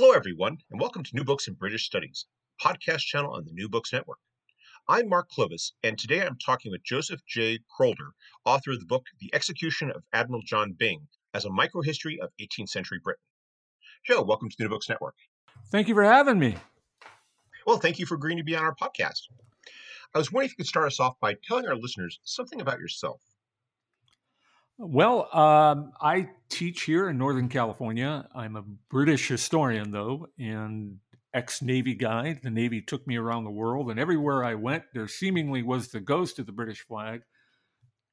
Hello, 0.00 0.12
everyone, 0.12 0.56
and 0.70 0.80
welcome 0.80 1.04
to 1.04 1.14
New 1.14 1.24
Books 1.24 1.46
in 1.46 1.52
British 1.52 1.84
Studies, 1.84 2.24
podcast 2.58 3.00
channel 3.00 3.34
on 3.34 3.44
the 3.44 3.52
New 3.52 3.68
Books 3.68 3.92
Network. 3.92 4.16
I'm 4.88 5.10
Mark 5.10 5.28
Klobas, 5.30 5.72
and 5.82 5.98
today 5.98 6.22
I'm 6.22 6.38
talking 6.38 6.72
with 6.72 6.82
Joseph 6.82 7.20
J. 7.28 7.58
Krulder, 7.78 8.12
author 8.46 8.70
of 8.70 8.80
the 8.80 8.86
book 8.86 9.04
The 9.20 9.28
Execution 9.34 9.90
of 9.90 10.02
Admiral 10.14 10.40
John 10.46 10.72
Byng 10.72 11.06
as 11.34 11.44
a 11.44 11.50
Microhistory 11.50 12.18
of 12.18 12.30
18th 12.40 12.70
Century 12.70 12.98
Britain. 13.04 13.20
Joe, 14.06 14.22
welcome 14.22 14.48
to 14.48 14.56
the 14.56 14.64
New 14.64 14.70
Books 14.70 14.88
Network. 14.88 15.16
Thank 15.70 15.86
you 15.86 15.94
for 15.94 16.04
having 16.04 16.38
me. 16.38 16.56
Well, 17.66 17.76
thank 17.76 17.98
you 17.98 18.06
for 18.06 18.14
agreeing 18.14 18.38
to 18.38 18.42
be 18.42 18.56
on 18.56 18.64
our 18.64 18.74
podcast. 18.74 19.28
I 20.14 20.18
was 20.18 20.32
wondering 20.32 20.46
if 20.46 20.52
you 20.52 20.64
could 20.64 20.66
start 20.66 20.86
us 20.86 20.98
off 20.98 21.20
by 21.20 21.36
telling 21.46 21.68
our 21.68 21.76
listeners 21.76 22.20
something 22.24 22.62
about 22.62 22.78
yourself. 22.78 23.20
Well, 24.82 25.28
um, 25.36 25.92
I 26.00 26.30
teach 26.48 26.84
here 26.84 27.10
in 27.10 27.18
Northern 27.18 27.50
California. 27.50 28.26
I'm 28.34 28.56
a 28.56 28.64
British 28.88 29.28
historian, 29.28 29.90
though, 29.90 30.28
and 30.38 31.00
ex 31.34 31.60
Navy 31.60 31.94
guy. 31.94 32.40
The 32.42 32.48
Navy 32.48 32.80
took 32.80 33.06
me 33.06 33.16
around 33.16 33.44
the 33.44 33.50
world, 33.50 33.90
and 33.90 34.00
everywhere 34.00 34.42
I 34.42 34.54
went, 34.54 34.84
there 34.94 35.06
seemingly 35.06 35.62
was 35.62 35.88
the 35.88 36.00
ghost 36.00 36.38
of 36.38 36.46
the 36.46 36.52
British 36.52 36.80
flag. 36.80 37.20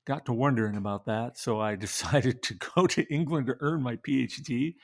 Got 0.06 0.26
to 0.26 0.34
wondering 0.34 0.76
about 0.76 1.06
that, 1.06 1.38
so 1.38 1.58
I 1.58 1.76
decided 1.78 2.44
to 2.44 2.56
go 2.56 2.86
to 2.86 3.14
England 3.14 3.48
to 3.48 3.56
earn 3.62 3.81
my 3.81 3.96
PhD 3.96 4.76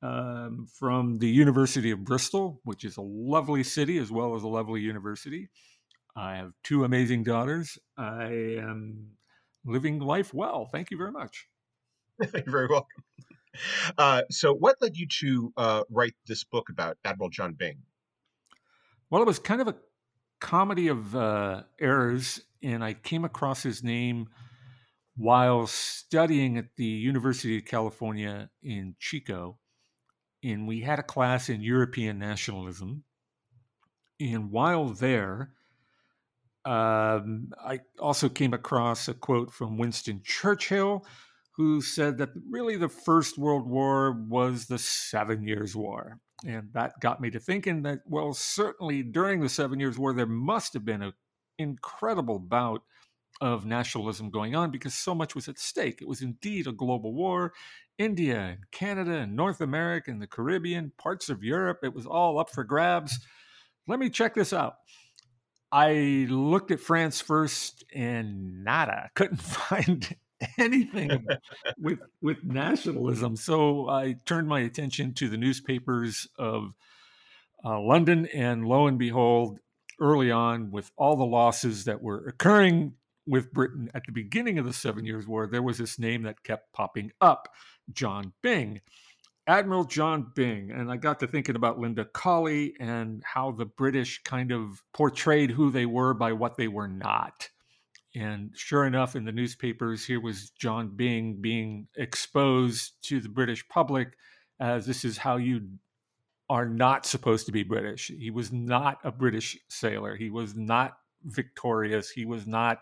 um, 0.00 0.66
from 0.78 1.18
the 1.18 1.28
University 1.28 1.90
of 1.90 2.06
Bristol, 2.06 2.62
which 2.64 2.86
is 2.86 2.96
a 2.96 3.02
lovely 3.02 3.64
city 3.64 3.98
as 3.98 4.10
well 4.10 4.34
as 4.34 4.44
a 4.44 4.48
lovely 4.48 4.80
university. 4.80 5.50
I 6.16 6.36
have 6.36 6.52
two 6.64 6.84
amazing 6.84 7.24
daughters. 7.24 7.76
I 7.98 8.56
am 8.62 9.17
living 9.68 10.00
life 10.00 10.32
well. 10.34 10.68
Thank 10.72 10.90
you 10.90 10.96
very 10.96 11.12
much. 11.12 11.46
You're 12.20 12.42
very 12.46 12.66
welcome. 12.66 13.04
Uh, 13.96 14.22
so, 14.30 14.54
what 14.54 14.76
led 14.80 14.96
you 14.96 15.06
to 15.20 15.52
uh, 15.56 15.82
write 15.90 16.14
this 16.26 16.44
book 16.44 16.68
about 16.70 16.96
Admiral 17.04 17.30
John 17.30 17.54
Byng? 17.54 17.78
Well, 19.10 19.22
it 19.22 19.26
was 19.26 19.38
kind 19.38 19.60
of 19.60 19.68
a 19.68 19.76
comedy 20.40 20.88
of 20.88 21.14
uh, 21.16 21.62
errors, 21.80 22.40
and 22.62 22.84
I 22.84 22.94
came 22.94 23.24
across 23.24 23.62
his 23.62 23.82
name 23.82 24.28
while 25.16 25.66
studying 25.66 26.56
at 26.56 26.76
the 26.76 26.84
University 26.84 27.58
of 27.58 27.64
California 27.64 28.50
in 28.62 28.94
Chico. 29.00 29.58
And 30.44 30.68
we 30.68 30.80
had 30.80 31.00
a 31.00 31.02
class 31.02 31.48
in 31.48 31.60
European 31.60 32.20
nationalism. 32.20 33.02
And 34.20 34.52
while 34.52 34.90
there, 34.90 35.54
um, 36.68 37.48
I 37.64 37.80
also 37.98 38.28
came 38.28 38.52
across 38.52 39.08
a 39.08 39.14
quote 39.14 39.50
from 39.50 39.78
Winston 39.78 40.20
Churchill, 40.22 41.06
who 41.52 41.80
said 41.80 42.18
that 42.18 42.28
really 42.50 42.76
the 42.76 42.90
First 42.90 43.38
World 43.38 43.66
War 43.66 44.12
was 44.12 44.66
the 44.66 44.78
Seven 44.78 45.42
Years' 45.42 45.74
War. 45.74 46.20
And 46.46 46.68
that 46.74 47.00
got 47.00 47.22
me 47.22 47.30
to 47.30 47.40
thinking 47.40 47.82
that, 47.82 48.00
well, 48.06 48.34
certainly 48.34 49.02
during 49.02 49.40
the 49.40 49.48
Seven 49.48 49.80
Years' 49.80 49.98
War, 49.98 50.12
there 50.12 50.26
must 50.26 50.74
have 50.74 50.84
been 50.84 51.00
an 51.00 51.14
incredible 51.58 52.38
bout 52.38 52.82
of 53.40 53.64
nationalism 53.64 54.28
going 54.28 54.54
on 54.54 54.70
because 54.70 54.92
so 54.92 55.14
much 55.14 55.34
was 55.34 55.48
at 55.48 55.58
stake. 55.58 56.02
It 56.02 56.08
was 56.08 56.20
indeed 56.20 56.66
a 56.66 56.72
global 56.72 57.14
war. 57.14 57.54
India 57.96 58.40
and 58.40 58.70
Canada 58.72 59.12
and 59.12 59.34
North 59.34 59.62
America 59.62 60.10
and 60.10 60.20
the 60.20 60.26
Caribbean, 60.26 60.92
parts 60.98 61.30
of 61.30 61.42
Europe, 61.42 61.78
it 61.82 61.94
was 61.94 62.04
all 62.04 62.38
up 62.38 62.50
for 62.50 62.62
grabs. 62.62 63.18
Let 63.86 63.98
me 63.98 64.10
check 64.10 64.34
this 64.34 64.52
out. 64.52 64.74
I 65.70 66.26
looked 66.28 66.70
at 66.70 66.80
France 66.80 67.20
first 67.20 67.84
and 67.94 68.64
nada. 68.64 69.10
Couldn't 69.14 69.40
find 69.40 70.16
anything 70.58 71.26
with 71.78 71.98
with 72.22 72.44
nationalism. 72.44 73.36
So 73.36 73.88
I 73.88 74.16
turned 74.24 74.48
my 74.48 74.60
attention 74.60 75.14
to 75.14 75.28
the 75.28 75.36
newspapers 75.36 76.28
of 76.38 76.74
uh, 77.64 77.80
London, 77.80 78.26
and 78.32 78.66
lo 78.66 78.86
and 78.86 78.98
behold, 78.98 79.58
early 80.00 80.30
on, 80.30 80.70
with 80.70 80.90
all 80.96 81.16
the 81.16 81.24
losses 81.24 81.84
that 81.84 82.00
were 82.02 82.26
occurring 82.28 82.94
with 83.26 83.52
Britain 83.52 83.90
at 83.94 84.04
the 84.06 84.12
beginning 84.12 84.58
of 84.58 84.64
the 84.64 84.72
Seven 84.72 85.04
Years' 85.04 85.26
War, 85.26 85.46
there 85.46 85.62
was 85.62 85.76
this 85.76 85.98
name 85.98 86.22
that 86.22 86.42
kept 86.44 86.72
popping 86.72 87.12
up 87.20 87.48
John 87.92 88.32
Byng. 88.42 88.80
Admiral 89.48 89.84
John 89.84 90.30
Byng, 90.34 90.70
and 90.72 90.92
I 90.92 90.98
got 90.98 91.18
to 91.20 91.26
thinking 91.26 91.56
about 91.56 91.78
Linda 91.78 92.04
Colley 92.04 92.74
and 92.78 93.22
how 93.24 93.50
the 93.50 93.64
British 93.64 94.22
kind 94.22 94.52
of 94.52 94.82
portrayed 94.92 95.50
who 95.50 95.70
they 95.70 95.86
were 95.86 96.12
by 96.12 96.32
what 96.32 96.58
they 96.58 96.68
were 96.68 96.86
not. 96.86 97.48
And 98.14 98.50
sure 98.54 98.84
enough, 98.84 99.16
in 99.16 99.24
the 99.24 99.32
newspapers, 99.32 100.04
here 100.04 100.20
was 100.20 100.50
John 100.50 100.90
Byng 100.94 101.40
being 101.40 101.88
exposed 101.96 103.02
to 103.04 103.20
the 103.20 103.30
British 103.30 103.66
public 103.68 104.18
as 104.60 104.84
this 104.84 105.02
is 105.02 105.16
how 105.16 105.38
you 105.38 105.66
are 106.50 106.66
not 106.66 107.06
supposed 107.06 107.46
to 107.46 107.52
be 107.52 107.62
British. 107.62 108.08
He 108.18 108.30
was 108.30 108.52
not 108.52 108.98
a 109.02 109.10
British 109.10 109.56
sailor. 109.68 110.14
He 110.14 110.28
was 110.28 110.56
not 110.56 110.98
victorious. 111.24 112.10
He 112.10 112.26
was 112.26 112.46
not 112.46 112.80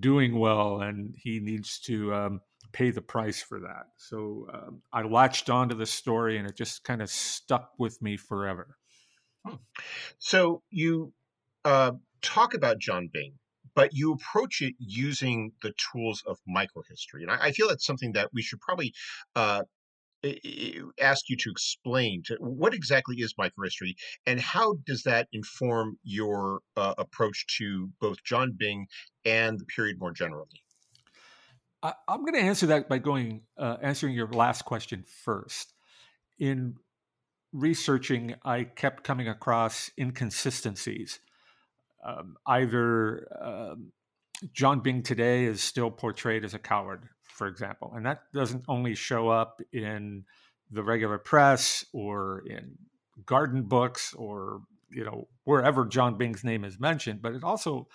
doing 0.00 0.36
well, 0.36 0.80
and 0.80 1.14
he 1.16 1.38
needs 1.38 1.78
to 1.80 2.12
um, 2.12 2.40
pay 2.72 2.90
the 2.90 3.02
price 3.02 3.42
for 3.42 3.60
that. 3.60 3.86
So 3.96 4.46
um, 4.52 4.82
I 4.92 5.02
latched 5.02 5.50
onto 5.50 5.74
the 5.74 5.86
story, 5.86 6.38
and 6.38 6.48
it 6.48 6.56
just 6.56 6.84
kind 6.84 7.02
of 7.02 7.10
stuck 7.10 7.72
with 7.78 8.00
me 8.02 8.16
forever. 8.16 8.76
Hmm. 9.46 9.56
So 10.18 10.62
you 10.70 11.12
uh, 11.64 11.92
talk 12.22 12.54
about 12.54 12.78
John 12.78 13.08
Byng, 13.12 13.34
but 13.74 13.90
you 13.92 14.12
approach 14.12 14.62
it 14.62 14.74
using 14.78 15.52
the 15.62 15.72
tools 15.92 16.22
of 16.26 16.38
microhistory, 16.48 17.22
and 17.22 17.30
I, 17.30 17.46
I 17.46 17.52
feel 17.52 17.68
that's 17.68 17.86
something 17.86 18.12
that 18.12 18.30
we 18.32 18.42
should 18.42 18.60
probably. 18.60 18.92
Uh, 19.34 19.62
ask 21.00 21.28
you 21.28 21.36
to 21.36 21.50
explain 21.50 22.20
to 22.24 22.34
what 22.40 22.74
exactly 22.74 23.16
is 23.16 23.34
microhistory 23.34 23.94
and 24.26 24.40
how 24.40 24.74
does 24.84 25.02
that 25.04 25.28
inform 25.30 25.96
your 26.02 26.62
uh, 26.76 26.94
approach 26.98 27.46
to 27.58 27.90
both 28.00 28.24
John 28.24 28.56
Byng 28.58 28.86
and 29.24 29.60
the 29.60 29.66
period 29.66 29.98
more 30.00 30.12
generally? 30.12 30.64
I, 31.86 32.14
am 32.14 32.22
going 32.22 32.34
to 32.34 32.40
answer 32.40 32.66
that 32.66 32.88
by 32.88 32.98
going 32.98 33.42
uh, 33.56 33.76
answering 33.80 34.14
your 34.14 34.28
last 34.28 34.64
question 34.64 35.04
first. 35.24 35.72
In 36.38 36.74
researching, 37.52 38.34
I 38.44 38.64
kept 38.64 39.04
coming 39.04 39.28
across 39.28 39.90
inconsistencies. 39.96 41.20
Um, 42.04 42.36
either 42.46 43.28
um, 43.40 43.92
John 44.52 44.80
Byng 44.80 45.02
today 45.02 45.44
is 45.44 45.62
still 45.62 45.90
portrayed 45.90 46.44
as 46.44 46.54
a 46.54 46.58
coward, 46.58 47.08
for 47.22 47.46
example, 47.46 47.92
and 47.94 48.04
that 48.04 48.22
doesn't 48.34 48.64
only 48.68 48.94
show 48.94 49.28
up 49.28 49.60
in 49.72 50.24
the 50.70 50.82
regular 50.82 51.18
press 51.18 51.84
or 51.92 52.42
in 52.46 52.76
garden 53.24 53.62
books 53.62 54.12
or 54.14 54.60
you 54.90 55.04
know 55.04 55.28
wherever 55.44 55.84
John 55.84 56.18
Byng's 56.18 56.44
name 56.44 56.64
is 56.64 56.80
mentioned, 56.80 57.22
but 57.22 57.32
it 57.32 57.44
also 57.44 57.86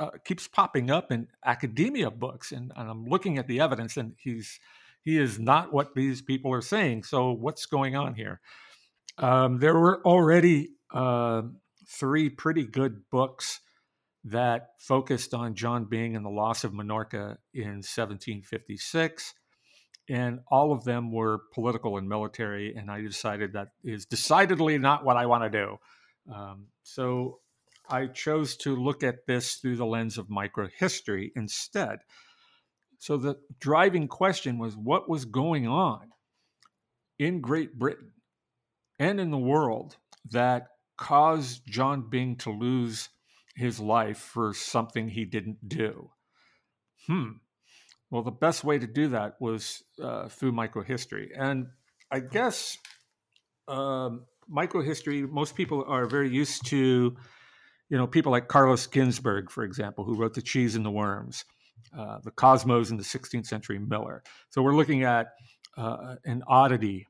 uh, 0.00 0.10
keeps 0.24 0.46
popping 0.46 0.90
up 0.90 1.10
in 1.10 1.28
academia 1.44 2.10
books, 2.10 2.52
and, 2.52 2.72
and, 2.76 2.88
I'm 2.88 3.06
looking 3.06 3.38
at 3.38 3.48
the 3.48 3.60
evidence, 3.60 3.96
and 3.96 4.14
he's 4.18 4.60
he 5.02 5.18
is 5.18 5.38
not 5.38 5.72
what 5.72 5.94
these 5.94 6.22
people 6.22 6.52
are 6.52 6.60
saying. 6.60 7.04
So 7.04 7.32
what's 7.32 7.66
going 7.66 7.96
on 7.96 8.14
here? 8.14 8.40
Um, 9.16 9.58
there 9.58 9.74
were 9.74 10.02
already 10.04 10.70
uh, 10.92 11.42
three 11.88 12.28
pretty 12.28 12.64
good 12.64 13.08
books 13.10 13.60
that 14.24 14.70
focused 14.78 15.34
on 15.34 15.54
John 15.54 15.84
Byng 15.84 16.16
and 16.16 16.24
the 16.24 16.30
loss 16.30 16.64
of 16.64 16.72
Minorca 16.72 17.38
in 17.54 17.82
1756. 17.82 19.34
And 20.10 20.40
all 20.50 20.72
of 20.72 20.84
them 20.84 21.12
were 21.12 21.42
political 21.52 21.98
and 21.98 22.08
military. 22.08 22.74
And 22.74 22.90
I 22.90 23.00
decided 23.02 23.52
that 23.52 23.68
is 23.84 24.06
decidedly 24.06 24.78
not 24.78 25.04
what 25.04 25.16
I 25.16 25.26
want 25.26 25.44
to 25.44 25.50
do. 25.50 25.76
Um, 26.34 26.66
so 26.82 27.40
I 27.88 28.06
chose 28.06 28.56
to 28.58 28.76
look 28.76 29.02
at 29.02 29.26
this 29.26 29.54
through 29.56 29.76
the 29.76 29.86
lens 29.86 30.18
of 30.18 30.28
microhistory 30.28 31.30
instead. 31.34 32.00
So 32.98 33.16
the 33.16 33.36
driving 33.60 34.08
question 34.08 34.58
was 34.58 34.76
what 34.76 35.08
was 35.08 35.24
going 35.24 35.66
on 35.66 36.10
in 37.18 37.40
Great 37.40 37.78
Britain 37.78 38.12
and 38.98 39.20
in 39.20 39.30
the 39.30 39.38
world 39.38 39.96
that 40.30 40.68
caused 40.96 41.62
John 41.66 42.08
Byng 42.08 42.36
to 42.36 42.50
lose 42.50 43.08
his 43.54 43.80
life 43.80 44.18
for 44.18 44.52
something 44.52 45.08
he 45.08 45.24
didn't 45.24 45.68
do? 45.68 46.10
Hmm. 47.06 47.30
Well, 48.10 48.22
the 48.22 48.30
best 48.30 48.64
way 48.64 48.78
to 48.78 48.86
do 48.86 49.08
that 49.08 49.36
was 49.40 49.82
uh, 50.02 50.28
through 50.28 50.52
microhistory. 50.52 51.28
And 51.36 51.68
I 52.10 52.20
guess 52.20 52.78
um, 53.68 54.24
microhistory. 54.50 55.28
Most 55.28 55.54
people 55.54 55.84
are 55.86 56.06
very 56.06 56.30
used 56.30 56.66
to, 56.66 57.16
you 57.88 57.96
know, 57.96 58.06
people 58.06 58.32
like 58.32 58.48
Carlos 58.48 58.86
Ginzburg, 58.86 59.50
for 59.50 59.64
example, 59.64 60.04
who 60.04 60.14
wrote 60.14 60.34
*The 60.34 60.42
Cheese 60.42 60.76
and 60.76 60.84
the 60.84 60.90
Worms*, 60.90 61.44
uh, 61.96 62.18
*The 62.22 62.30
Cosmos* 62.30 62.90
in 62.90 62.96
the 62.96 63.02
16th 63.02 63.46
century 63.46 63.78
Miller. 63.78 64.22
So 64.50 64.62
we're 64.62 64.74
looking 64.74 65.04
at 65.04 65.28
uh, 65.76 66.16
an 66.24 66.42
oddity 66.46 67.06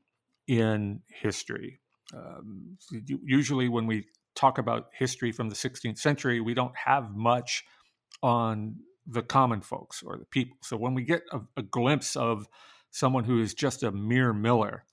in 0.47 1.01
history. 1.07 1.79
Um, 2.13 2.77
usually, 3.05 3.67
when 3.67 3.87
we 3.87 4.05
talk 4.35 4.57
about 4.57 4.87
history 4.97 5.31
from 5.31 5.49
the 5.49 5.55
16th 5.55 5.97
century, 5.97 6.39
we 6.39 6.53
don't 6.53 6.75
have 6.75 7.11
much 7.15 7.63
on 8.23 8.77
the 9.05 9.21
common 9.21 9.61
folks 9.61 10.03
or 10.03 10.17
the 10.17 10.25
people. 10.25 10.57
So 10.61 10.77
when 10.77 10.93
we 10.93 11.03
get 11.03 11.23
a, 11.31 11.39
a 11.57 11.63
glimpse 11.63 12.15
of 12.15 12.47
someone 12.91 13.23
who 13.23 13.41
is 13.41 13.53
just 13.53 13.83
a 13.83 13.91
mere 13.91 14.33
miller 14.33 14.85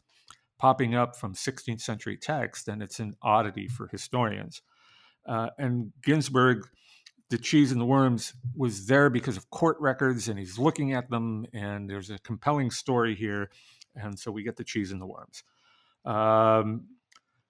popping 0.58 0.94
up 0.94 1.16
from 1.16 1.34
16th 1.34 1.80
century 1.80 2.16
text, 2.16 2.66
then 2.66 2.80
it's 2.80 2.98
an 2.98 3.14
oddity 3.22 3.68
for 3.68 3.88
historians. 3.88 4.62
Uh, 5.26 5.50
and 5.58 5.92
Ginzburg, 6.06 6.62
the 7.30 7.38
cheese 7.38 7.72
and 7.72 7.80
the 7.80 7.86
worms, 7.86 8.34
was 8.54 8.86
there 8.86 9.10
because 9.10 9.36
of 9.36 9.50
court 9.50 9.76
records, 9.80 10.28
and 10.28 10.38
he's 10.38 10.58
looking 10.58 10.92
at 10.92 11.10
them, 11.10 11.46
and 11.52 11.90
there's 11.90 12.10
a 12.10 12.18
compelling 12.20 12.70
story 12.70 13.14
here, 13.14 13.50
and 13.96 14.18
so 14.18 14.30
we 14.30 14.42
get 14.42 14.56
the 14.56 14.64
cheese 14.64 14.92
and 14.92 15.00
the 15.00 15.06
worms. 15.06 15.42
Um, 16.04 16.86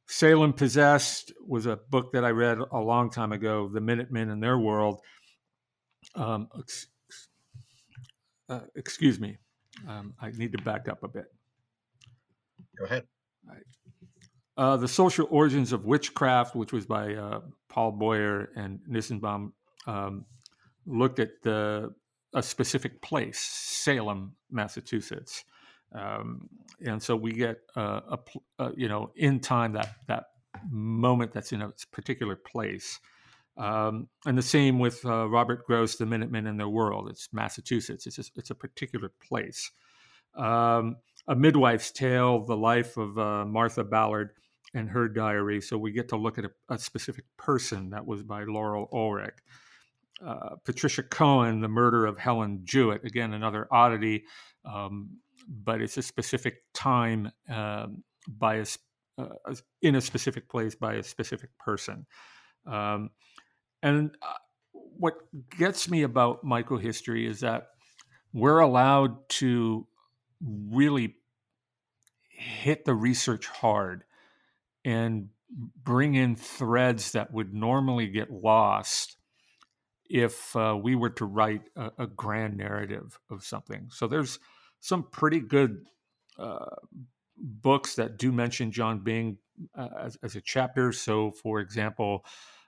Salem 0.09 0.53
Possessed 0.53 1.33
was 1.47 1.67
a 1.67 1.77
book 1.91 2.13
that 2.13 2.25
I 2.25 2.31
read 2.31 2.59
a 2.59 2.79
long 2.79 3.11
time 3.11 3.33
ago, 3.33 3.69
The 3.69 3.81
Minutemen 3.81 4.31
and 4.31 4.43
Their 4.43 4.59
World. 4.59 5.01
Um, 6.15 6.49
ex- 6.59 6.87
uh, 8.49 8.61
excuse 8.77 9.19
me, 9.19 9.37
um, 9.89 10.15
I 10.21 10.31
need 10.31 10.53
to 10.53 10.63
back 10.63 10.89
up 10.89 11.03
a 11.03 11.09
bit. 11.09 11.27
Go 12.79 12.85
ahead. 12.85 13.05
Uh, 14.57 14.77
the 14.77 14.89
Social 14.89 15.27
Origins 15.31 15.73
of 15.73 15.85
Witchcraft, 15.85 16.57
which 16.57 16.73
was 16.73 16.87
by 16.87 17.15
uh, 17.15 17.41
Paul 17.69 17.93
Boyer 17.93 18.51
and 18.57 18.81
Nissenbaum, 18.91 19.53
um, 19.87 20.25
looked 20.87 21.19
at 21.19 21.43
the, 21.43 21.93
a 22.35 22.43
specific 22.43 23.03
place, 23.03 23.39
Salem, 23.39 24.35
Massachusetts. 24.51 25.45
Um, 25.93 26.49
and 26.85 27.03
so 27.03 27.17
we 27.17 27.33
get 27.33 27.59
uh, 27.77 28.01
a, 28.11 28.19
uh, 28.59 28.71
you 28.77 28.89
know 28.89 29.13
in 29.15 29.41
time 29.41 29.73
that 29.73 29.95
that 30.09 30.25
moment 30.71 31.33
that's 31.33 31.53
in 31.53 31.63
a 31.63 31.71
particular 31.93 32.37
place. 32.37 32.99
Um, 33.57 34.09
and 34.27 34.37
the 34.37 34.43
same 34.43 34.79
with 34.79 35.05
uh, 35.07 35.29
Robert 35.29 35.67
Gross, 35.67 35.97
The 35.97 36.07
Minutemen 36.07 36.47
and 36.47 36.59
Their 36.59 36.69
World. 36.69 37.09
It's 37.09 37.29
Massachusetts. 37.33 38.07
It's 38.07 38.19
a, 38.19 38.25
it's 38.37 38.51
a 38.51 38.55
particular 38.55 39.11
place. 39.27 39.71
Um, 40.35 40.97
a 41.27 41.35
Midwife's 41.35 41.91
Tale, 41.91 42.45
the 42.45 42.57
life 42.57 42.97
of 42.99 43.19
uh, 43.19 43.45
Martha 43.47 43.83
Ballard 43.83 44.31
and 44.75 44.91
her 44.91 45.09
diary. 45.09 45.61
So 45.61 45.79
we 45.79 45.93
get 45.93 46.09
to 46.11 46.17
look 46.17 46.39
at 46.39 46.45
a, 46.45 46.51
a 46.69 46.79
specific 46.79 47.25
person 47.37 47.91
that 47.91 48.07
was 48.07 48.23
by 48.23 48.45
Laurel 48.45 48.89
Ulrich. 48.93 49.37
Uh, 50.25 50.57
Patricia 50.65 51.03
Cohen, 51.03 51.61
The 51.61 51.69
Murder 51.69 52.07
of 52.07 52.19
Helen 52.19 52.61
Jewett. 52.65 53.05
Again, 53.05 53.35
another 53.35 53.69
oddity. 53.71 54.25
Um, 54.65 55.19
but 55.49 55.81
it's 55.81 55.97
a 55.97 56.03
specific 56.03 56.63
time 56.75 57.31
um, 57.49 58.03
by 58.27 58.57
a, 58.57 58.67
uh, 59.19 59.55
in 59.83 59.95
a 59.95 60.01
specific 60.01 60.49
place 60.49 60.75
by 60.75 60.95
a 60.95 61.03
specific 61.03 61.51
person. 61.59 62.07
Um, 62.67 63.11
and 63.83 64.17
uh, 64.23 64.33
what 64.73 65.15
gets 65.57 65.89
me 65.89 66.03
about 66.03 66.45
microhistory 66.45 67.29
is 67.29 67.41
that 67.41 67.69
we're 68.33 68.61
allowed 68.61 69.29
to 69.29 69.87
really 70.43 71.15
hit 72.29 72.85
the 72.85 72.95
research 72.95 73.47
hard 73.47 74.05
and 74.87 75.29
bring 75.83 76.15
in 76.15 76.37
threads 76.37 77.13
that 77.13 77.33
would 77.33 77.53
normally 77.53 78.07
get 78.07 78.31
lost 78.31 79.17
if 80.09 80.55
uh, 80.55 80.79
we 80.81 80.95
were 80.95 81.11
to 81.11 81.25
write 81.25 81.63
a, 81.77 81.91
a, 81.99 82.07
grand 82.07 82.57
narrative 82.57 83.19
of 83.29 83.43
something. 83.43 83.89
So 83.91 84.07
there's 84.07 84.39
some 84.79 85.03
pretty 85.11 85.41
good 85.41 85.87
uh, 86.39 86.77
books 87.37 87.97
that 87.97 88.17
do 88.17 88.31
mention 88.31 88.71
John 88.71 89.01
Byng 89.01 89.39
uh, 89.77 89.89
as, 90.01 90.17
as, 90.23 90.37
a 90.37 90.41
chapter. 90.41 90.93
So, 90.93 91.33
for 91.33 91.59
example, 91.59 92.25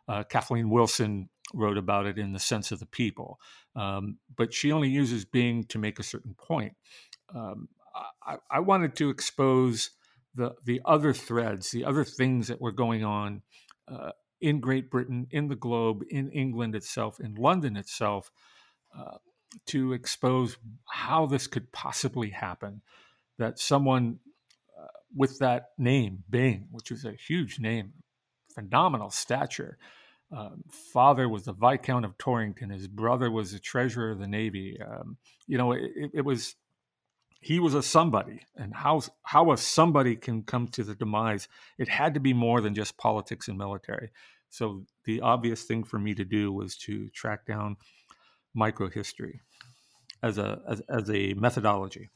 uh, 0.08 0.24
Kathleen 0.24 0.68
Wilson 0.68 1.28
wrote 1.54 1.78
about 1.78 2.06
it 2.06 2.18
in 2.18 2.32
The 2.32 2.40
Sense 2.40 2.72
of 2.72 2.80
the 2.80 2.86
People, 2.86 3.38
um, 3.76 4.18
but 4.36 4.52
she 4.52 4.72
only 4.72 4.88
uses 4.88 5.24
Byng 5.24 5.64
to 5.64 5.78
make 5.78 6.00
a 6.00 6.02
certain 6.02 6.34
point. 6.34 6.72
Um, 7.32 7.68
I, 8.26 8.36
I, 8.50 8.60
wanted 8.60 8.96
to 8.96 9.10
expose 9.10 9.90
the 10.34 10.54
the 10.64 10.80
other 10.84 11.12
threads, 11.12 11.70
the 11.70 11.84
other 11.84 12.04
things 12.04 12.48
that 12.48 12.60
were 12.60 12.72
going 12.72 13.04
on 13.04 13.42
uh, 13.88 14.12
in 14.40 14.60
Great 14.60 14.90
Britain, 14.90 15.26
in 15.30 15.48
the 15.48 15.56
globe, 15.56 16.04
in 16.10 16.30
England 16.30 16.74
itself, 16.74 17.20
in 17.20 17.34
London 17.34 17.76
itself, 17.76 18.30
uh, 18.96 19.18
to 19.66 19.92
expose 19.92 20.56
how 20.86 21.26
this 21.26 21.46
could 21.46 21.72
possibly 21.72 22.30
happen. 22.30 22.82
That 23.38 23.58
someone 23.58 24.18
uh, 24.78 24.86
with 25.14 25.38
that 25.38 25.70
name, 25.78 26.24
Byng, 26.28 26.68
which 26.70 26.90
was 26.90 27.04
a 27.04 27.12
huge 27.12 27.58
name, 27.58 27.92
phenomenal 28.54 29.10
stature. 29.10 29.78
Um, 30.30 30.64
father 30.92 31.28
was 31.28 31.44
the 31.44 31.54
Viscount 31.54 32.04
of 32.04 32.18
Torrington. 32.18 32.70
His 32.70 32.86
brother 32.86 33.30
was 33.30 33.52
the 33.52 33.58
Treasurer 33.58 34.10
of 34.10 34.18
the 34.18 34.26
Navy. 34.26 34.78
Um, 34.80 35.16
you 35.46 35.56
know, 35.56 35.72
it, 35.72 36.10
it, 36.12 36.24
was 36.24 36.54
he 37.40 37.60
was 37.60 37.74
a 37.74 37.82
somebody, 37.82 38.40
and 38.56 38.74
how 38.74 39.02
how 39.22 39.52
a 39.52 39.56
somebody 39.56 40.16
can 40.16 40.42
come 40.42 40.68
to 40.68 40.84
the 40.84 40.94
demise. 40.94 41.48
It 41.78 41.88
had 41.88 42.14
to 42.14 42.20
be 42.20 42.32
more 42.32 42.60
than 42.60 42.74
just 42.74 42.98
politics 42.98 43.48
and 43.48 43.56
military. 43.56 44.10
So 44.50 44.84
the 45.04 45.20
obvious 45.20 45.64
thing 45.64 45.84
for 45.84 45.98
me 45.98 46.14
to 46.14 46.24
do 46.24 46.52
was 46.52 46.76
to 46.78 47.08
track 47.10 47.46
down 47.46 47.76
microhistory 48.56 49.40
as 50.22 50.38
a 50.38 50.60
as, 50.68 50.80
as 50.88 51.10
a 51.10 51.34
methodology. 51.34 52.08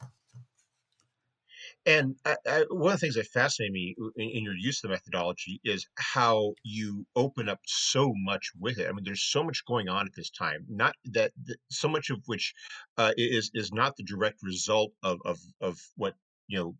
And 1.85 2.15
I, 2.25 2.35
I, 2.47 2.65
one 2.69 2.93
of 2.93 2.99
the 2.99 3.05
things 3.05 3.15
that 3.15 3.27
fascinated 3.27 3.73
me 3.73 3.95
in, 4.15 4.29
in, 4.29 4.43
your 4.43 4.55
use 4.55 4.83
of 4.83 4.89
the 4.89 4.93
methodology 4.93 5.59
is 5.65 5.85
how 5.95 6.53
you 6.63 7.05
open 7.15 7.49
up 7.49 7.59
so 7.65 8.13
much 8.15 8.51
with 8.57 8.79
it. 8.79 8.87
I 8.87 8.93
mean, 8.93 9.03
there's 9.03 9.23
so 9.23 9.43
much 9.43 9.65
going 9.65 9.89
on 9.89 10.05
at 10.05 10.13
this 10.15 10.29
time. 10.29 10.65
Not 10.69 10.95
that, 11.05 11.31
so 11.69 11.89
much 11.89 12.09
of 12.09 12.21
which 12.25 12.53
uh, 12.97 13.11
is 13.17 13.51
is 13.53 13.73
not 13.73 13.97
the 13.97 14.03
direct 14.03 14.39
result 14.43 14.93
of 15.03 15.19
of 15.25 15.39
of 15.59 15.77
what 15.95 16.15
you 16.47 16.57
know 16.57 16.75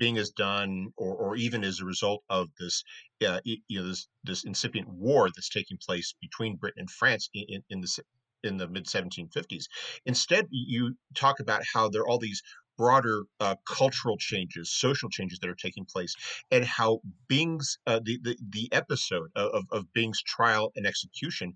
Byng 0.00 0.16
has 0.16 0.30
done, 0.30 0.92
or, 0.96 1.14
or 1.14 1.36
even 1.36 1.62
as 1.62 1.78
a 1.78 1.84
result 1.84 2.24
of 2.30 2.48
this, 2.58 2.82
uh, 3.24 3.40
you 3.44 3.60
know, 3.70 3.86
this, 3.88 4.08
this 4.24 4.44
incipient 4.44 4.88
war 4.88 5.28
that's 5.28 5.50
taking 5.50 5.76
place 5.76 6.14
between 6.20 6.56
Britain 6.56 6.80
and 6.80 6.90
France 6.90 7.28
in, 7.34 7.62
in 7.68 7.82
the 7.82 8.02
in 8.42 8.56
the 8.56 8.66
mid 8.66 8.86
1750s. 8.86 9.64
Instead, 10.06 10.48
you 10.50 10.96
talk 11.14 11.40
about 11.40 11.62
how 11.74 11.90
there 11.90 12.00
are 12.00 12.08
all 12.08 12.18
these 12.18 12.42
broader 12.76 13.24
uh, 13.40 13.56
cultural 13.66 14.16
changes, 14.16 14.72
social 14.72 15.08
changes 15.08 15.38
that 15.40 15.50
are 15.50 15.54
taking 15.54 15.84
place, 15.84 16.14
and 16.50 16.64
how 16.64 17.00
Byng's 17.28 17.78
uh, 17.86 18.00
the, 18.02 18.18
the 18.22 18.36
the 18.48 18.68
episode 18.72 19.30
of 19.36 19.64
of 19.70 19.92
Byng's 19.92 20.22
trial 20.22 20.72
and 20.76 20.86
execution 20.86 21.54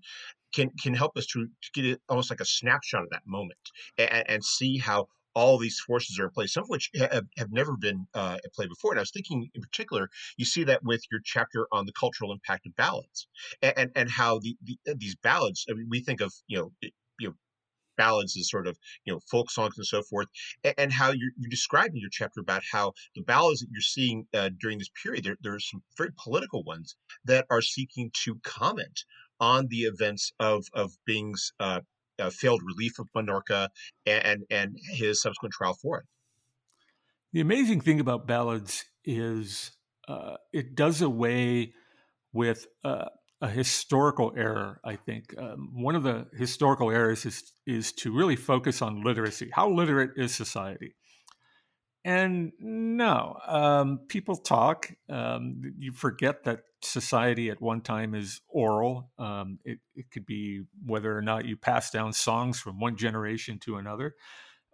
can 0.53 0.71
can 0.81 0.93
help 0.93 1.17
us 1.17 1.25
to, 1.27 1.45
to 1.45 1.71
get 1.73 1.85
it 1.85 2.01
almost 2.09 2.29
like 2.29 2.39
a 2.41 2.45
snapshot 2.45 3.03
of 3.03 3.09
that 3.11 3.23
moment 3.25 3.59
and, 3.97 4.23
and 4.29 4.43
see 4.43 4.77
how 4.77 5.07
all 5.35 5.57
these 5.57 5.79
forces 5.85 6.17
are 6.17 6.25
in 6.25 6.31
place, 6.31 6.53
some 6.53 6.63
of 6.63 6.69
which 6.69 6.89
have, 6.97 7.25
have 7.37 7.51
never 7.51 7.75
been 7.75 8.07
uh, 8.13 8.37
at 8.43 8.53
play 8.53 8.67
before. 8.67 8.91
And 8.91 8.99
I 8.99 9.01
was 9.01 9.11
thinking, 9.11 9.49
in 9.53 9.61
particular, 9.61 10.09
you 10.37 10.45
see 10.45 10.63
that 10.63 10.81
with 10.83 11.03
your 11.11 11.19
chapter 11.23 11.67
on 11.73 11.85
the 11.85 11.91
cultural 11.91 12.31
impact 12.31 12.65
of 12.65 12.75
ballads, 12.75 13.27
and 13.61 13.73
and, 13.77 13.91
and 13.95 14.09
how 14.09 14.39
the, 14.39 14.55
the, 14.63 14.95
these 14.95 15.15
ballads. 15.15 15.65
I 15.69 15.73
mean, 15.73 15.87
we 15.89 15.99
think 15.99 16.21
of 16.21 16.33
you 16.47 16.57
know 16.57 16.71
ballads 17.97 18.37
as 18.37 18.49
sort 18.49 18.67
of 18.67 18.77
you 19.05 19.13
know 19.13 19.19
folk 19.29 19.51
songs 19.51 19.77
and 19.77 19.85
so 19.85 20.01
forth, 20.03 20.27
and, 20.63 20.73
and 20.77 20.93
how 20.93 21.11
you 21.11 21.31
you 21.37 21.49
describe 21.49 21.91
in 21.91 21.97
your 21.97 22.09
chapter 22.11 22.39
about 22.39 22.63
how 22.71 22.93
the 23.15 23.21
ballads 23.21 23.61
that 23.61 23.69
you're 23.71 23.81
seeing 23.81 24.27
uh, 24.33 24.49
during 24.59 24.77
this 24.77 24.91
period, 25.01 25.23
there 25.23 25.37
there 25.41 25.53
are 25.53 25.59
some 25.59 25.81
very 25.97 26.11
political 26.23 26.63
ones 26.63 26.95
that 27.25 27.45
are 27.49 27.61
seeking 27.61 28.11
to 28.23 28.39
comment 28.43 29.03
on 29.39 29.67
the 29.67 29.81
events 29.81 30.31
of 30.39 30.65
of 30.73 30.91
Byng's 31.05 31.53
uh, 31.59 31.81
uh, 32.19 32.29
failed 32.29 32.61
relief 32.65 32.99
of 32.99 33.07
Minorca 33.15 33.69
and 34.05 34.43
and 34.49 34.77
his 34.91 35.21
subsequent 35.21 35.53
trial 35.53 35.77
for 35.81 35.99
it. 35.99 36.05
The 37.33 37.41
amazing 37.41 37.81
thing 37.81 37.99
about 37.99 38.27
ballads 38.27 38.85
is 39.03 39.71
uh, 40.07 40.35
it 40.53 40.75
does 40.75 41.01
away 41.01 41.73
with 42.31 42.67
uh, 42.83 43.09
a 43.41 43.49
historical 43.49 44.33
error. 44.37 44.79
I 44.83 44.95
think 44.95 45.35
um, 45.37 45.69
one 45.73 45.95
of 45.95 46.03
the 46.03 46.27
historical 46.37 46.91
errors 46.91 47.25
is 47.25 47.53
is 47.67 47.91
to 47.93 48.13
really 48.13 48.35
focus 48.35 48.81
on 48.81 49.03
literacy. 49.03 49.49
How 49.53 49.69
literate 49.69 50.11
is 50.17 50.33
society? 50.33 50.95
And 52.05 52.51
no, 52.59 53.39
um, 53.47 54.01
people 54.07 54.35
talk. 54.35 54.91
Um, 55.09 55.61
you 55.79 55.91
forget 55.91 56.43
that 56.43 56.59
society 56.83 57.49
at 57.49 57.59
one 57.59 57.81
time 57.81 58.13
is 58.13 58.41
oral. 58.47 59.09
Um, 59.17 59.57
it, 59.65 59.79
it, 59.95 60.11
could 60.11 60.25
be 60.25 60.61
whether 60.85 61.17
or 61.17 61.23
not 61.23 61.45
you 61.45 61.57
pass 61.57 61.89
down 61.89 62.13
songs 62.13 62.59
from 62.59 62.79
one 62.79 62.95
generation 62.95 63.57
to 63.61 63.77
another. 63.77 64.13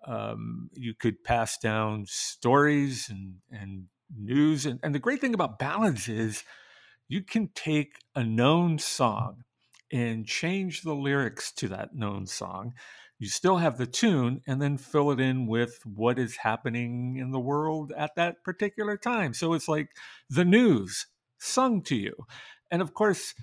Um, 0.06 0.70
you 0.74 0.94
could 0.94 1.24
pass 1.24 1.58
down 1.58 2.06
stories 2.06 3.08
and, 3.10 3.36
and 3.50 3.86
news. 4.14 4.66
And, 4.66 4.82
and 4.84 4.94
the 4.94 5.00
great 5.00 5.22
thing 5.22 5.34
about 5.34 5.58
ballads 5.58 6.10
is 6.10 6.44
you 7.12 7.22
can 7.22 7.50
take 7.54 7.96
a 8.16 8.24
known 8.24 8.80
song 8.80 9.44
and 9.92 10.26
change 10.26 10.82
the 10.82 10.96
lyrics 10.96 11.52
to 11.52 11.68
that 11.68 11.94
known 11.94 12.26
song. 12.26 12.72
You 13.20 13.28
still 13.28 13.58
have 13.58 13.78
the 13.78 13.86
tune 13.86 14.40
and 14.48 14.62
then 14.62 14.78
fill 14.78 15.12
it 15.12 15.20
in 15.20 15.46
with 15.46 15.78
what 15.84 16.18
is 16.18 16.38
happening 16.38 17.18
in 17.18 17.32
the 17.32 17.40
world 17.40 17.92
at 17.98 18.16
that 18.16 18.46
particular 18.46 18.96
time. 18.96 19.34
So 19.34 19.52
it's 19.52 19.68
like 19.68 19.90
the 20.30 20.46
news 20.46 21.08
sung 21.38 21.82
to 21.84 21.98
you. 21.98 22.16
And 22.72 22.82
of 22.82 22.94
course, 22.94 23.36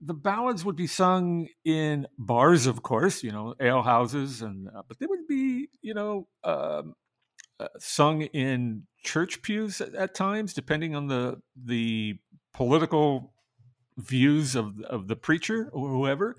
the 0.00 0.12
ballads 0.12 0.64
would 0.64 0.74
be 0.74 0.88
sung 0.88 1.46
in 1.64 2.08
bars, 2.18 2.66
of 2.66 2.82
course, 2.82 3.22
you 3.22 3.30
know, 3.30 3.54
ale 3.60 3.82
houses, 3.82 4.42
and 4.42 4.66
uh, 4.66 4.82
but 4.88 4.98
they 4.98 5.06
would 5.06 5.28
be, 5.28 5.68
you 5.80 5.94
know, 5.94 6.26
um, 6.42 6.94
uh, 7.58 7.68
sung 7.78 8.22
in 8.22 8.82
church 9.02 9.40
pews 9.40 9.80
at, 9.80 9.94
at, 9.94 10.14
times, 10.14 10.52
depending 10.52 10.94
on 10.94 11.06
the 11.06 11.40
the 11.64 12.18
political 12.56 13.34
views 13.98 14.56
of 14.56 14.80
of 14.82 15.08
the 15.08 15.16
preacher 15.16 15.68
or 15.72 15.88
whoever. 15.88 16.36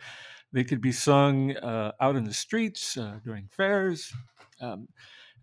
They 0.51 0.63
could 0.63 0.81
be 0.81 0.91
sung 0.91 1.55
uh, 1.57 1.91
out 2.01 2.15
in 2.15 2.23
the 2.23 2.33
streets 2.33 2.97
uh, 2.97 3.19
during 3.23 3.49
fairs, 3.51 4.11
um, 4.59 4.87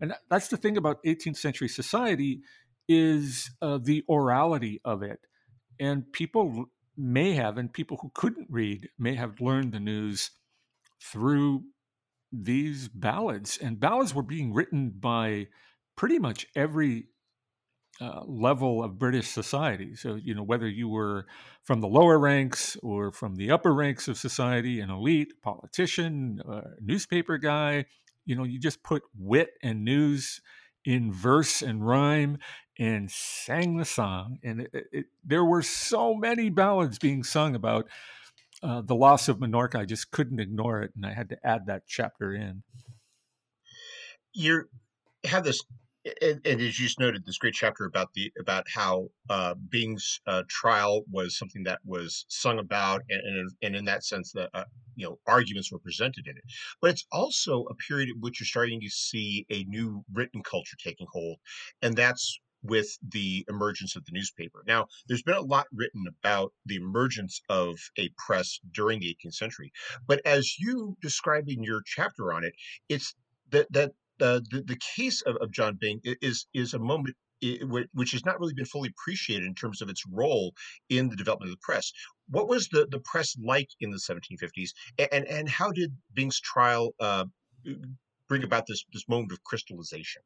and 0.01 0.13
that's 0.29 0.49
the 0.49 0.57
thing 0.57 0.77
about 0.77 1.03
18th 1.03 1.37
century 1.37 1.69
society 1.69 2.41
is 2.89 3.51
uh, 3.61 3.79
the 3.81 4.03
orality 4.09 4.79
of 4.83 5.01
it, 5.01 5.19
and 5.79 6.11
people 6.11 6.65
may 6.97 7.33
have, 7.33 7.57
and 7.57 7.71
people 7.71 7.97
who 8.01 8.11
couldn't 8.13 8.47
read 8.49 8.89
may 8.99 9.15
have 9.15 9.41
learned 9.41 9.71
the 9.71 9.79
news 9.79 10.31
through 11.01 11.63
these 12.31 12.87
ballads. 12.87 13.57
And 13.57 13.79
ballads 13.79 14.13
were 14.13 14.23
being 14.23 14.53
written 14.53 14.89
by 14.89 15.47
pretty 15.95 16.19
much 16.19 16.47
every 16.55 17.07
uh, 18.01 18.21
level 18.25 18.83
of 18.83 18.99
British 18.99 19.29
society. 19.29 19.95
So, 19.95 20.15
you 20.15 20.35
know, 20.35 20.43
whether 20.43 20.67
you 20.67 20.89
were 20.89 21.25
from 21.63 21.81
the 21.81 21.87
lower 21.87 22.19
ranks 22.19 22.77
or 22.83 23.11
from 23.11 23.35
the 23.35 23.51
upper 23.51 23.73
ranks 23.73 24.07
of 24.07 24.17
society, 24.17 24.79
an 24.79 24.89
elite, 24.89 25.33
politician, 25.41 26.41
uh, 26.47 26.61
newspaper 26.81 27.37
guy, 27.37 27.85
you 28.25 28.35
know, 28.35 28.43
you 28.43 28.59
just 28.59 28.83
put 28.83 29.03
wit 29.17 29.51
and 29.63 29.85
news 29.85 30.41
in 30.83 31.11
verse 31.11 31.61
and 31.61 31.87
rhyme 31.87 32.37
and 32.77 33.09
sang 33.09 33.77
the 33.77 33.85
song. 33.85 34.39
And 34.43 34.61
it, 34.61 34.87
it, 34.91 35.05
there 35.23 35.45
were 35.45 35.61
so 35.61 36.15
many 36.15 36.49
ballads 36.49 36.99
being 36.99 37.23
sung 37.23 37.55
about 37.55 37.87
uh, 38.61 38.81
the 38.81 38.95
loss 38.95 39.27
of 39.27 39.37
Minorca. 39.37 39.79
I 39.79 39.85
just 39.85 40.11
couldn't 40.11 40.39
ignore 40.39 40.81
it, 40.81 40.91
and 40.95 41.05
I 41.05 41.13
had 41.13 41.29
to 41.29 41.37
add 41.45 41.67
that 41.67 41.83
chapter 41.87 42.33
in. 42.33 42.63
You're, 44.33 44.67
have 45.23 45.43
this 45.43 45.61
and, 46.21 46.41
and, 46.45 46.61
as 46.61 46.79
you 46.79 46.85
just 46.85 46.99
noted, 46.99 47.25
this 47.25 47.37
great 47.37 47.53
chapter 47.53 47.85
about 47.85 48.13
the 48.13 48.31
about 48.39 48.65
how 48.73 49.09
uh, 49.29 49.55
Byng's 49.69 50.19
uh, 50.27 50.43
trial 50.47 51.03
was 51.11 51.37
something 51.37 51.63
that 51.63 51.79
was 51.83 52.25
sung 52.27 52.59
about, 52.59 53.01
and, 53.09 53.21
and, 53.21 53.51
and 53.63 53.75
in 53.75 53.85
that 53.85 54.03
sense, 54.03 54.31
that 54.33 54.49
uh, 54.53 54.65
you 54.95 55.05
know 55.05 55.17
arguments 55.27 55.71
were 55.71 55.79
presented 55.79 56.27
in 56.27 56.37
it. 56.37 56.43
But 56.81 56.91
it's 56.91 57.05
also 57.11 57.65
a 57.69 57.75
period 57.75 58.09
in 58.09 58.21
which 58.21 58.39
you're 58.39 58.45
starting 58.45 58.79
to 58.81 58.89
see 58.89 59.45
a 59.49 59.63
new 59.63 60.03
written 60.13 60.43
culture 60.43 60.77
taking 60.83 61.07
hold, 61.11 61.37
and 61.81 61.95
that's 61.95 62.39
with 62.61 62.97
the 63.09 63.45
emergence 63.47 63.95
of 63.95 64.05
the 64.05 64.11
newspaper. 64.11 64.63
Now, 64.65 64.87
there's 65.07 65.21
been 65.21 65.35
a 65.35 65.41
lot 65.41 65.67
written 65.71 66.05
about 66.07 66.51
the 66.65 66.77
emergence 66.77 67.41
of 67.47 67.77
a 67.97 68.09
press 68.17 68.59
during 68.73 68.99
the 68.99 69.15
18th 69.23 69.35
century, 69.35 69.71
but 70.07 70.21
as 70.25 70.55
you 70.59 70.97
describe 71.01 71.47
in 71.47 71.63
your 71.63 71.81
chapter 71.85 72.31
on 72.33 72.43
it, 72.43 72.53
it's 72.89 73.15
that 73.51 73.71
that 73.71 73.91
uh, 74.21 74.39
the 74.51 74.63
the 74.65 74.79
case 74.95 75.21
of, 75.21 75.35
of 75.37 75.51
John 75.51 75.77
Byng 75.79 76.01
is 76.03 76.47
is 76.53 76.73
a 76.73 76.79
moment 76.79 77.15
which 77.93 78.11
has 78.11 78.25
not 78.25 78.39
really 78.39 78.53
been 78.53 78.65
fully 78.65 78.89
appreciated 78.89 79.45
in 79.45 79.53
terms 79.53 79.81
of 79.81 79.89
its 79.89 80.03
role 80.11 80.53
in 80.89 81.09
the 81.09 81.15
development 81.15 81.51
of 81.51 81.57
the 81.57 81.61
press. 81.61 81.91
What 82.29 82.47
was 82.47 82.69
the, 82.69 82.87
the 82.89 82.99
press 82.99 83.35
like 83.43 83.69
in 83.79 83.91
the 83.91 83.97
1750s, 83.97 84.69
and 85.11 85.25
and 85.27 85.49
how 85.49 85.71
did 85.71 85.93
Byng's 86.13 86.39
trial 86.39 86.93
uh, 86.99 87.25
bring 88.27 88.43
about 88.43 88.65
this 88.67 88.83
this 88.93 89.07
moment 89.07 89.31
of 89.31 89.43
crystallization? 89.43 90.21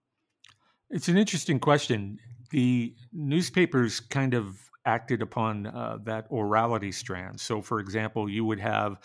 It's 0.89 1.07
an 1.07 1.17
interesting 1.17 1.59
question. 1.59 2.17
The 2.51 2.95
newspapers 3.13 3.99
kind 3.99 4.33
of 4.33 4.57
acted 4.85 5.21
upon 5.21 5.67
uh, 5.67 5.97
that 6.03 6.29
orality 6.31 6.93
strand. 6.93 7.39
So, 7.39 7.61
for 7.61 7.79
example, 7.79 8.27
you 8.29 8.43
would 8.45 8.59
have 8.59 8.97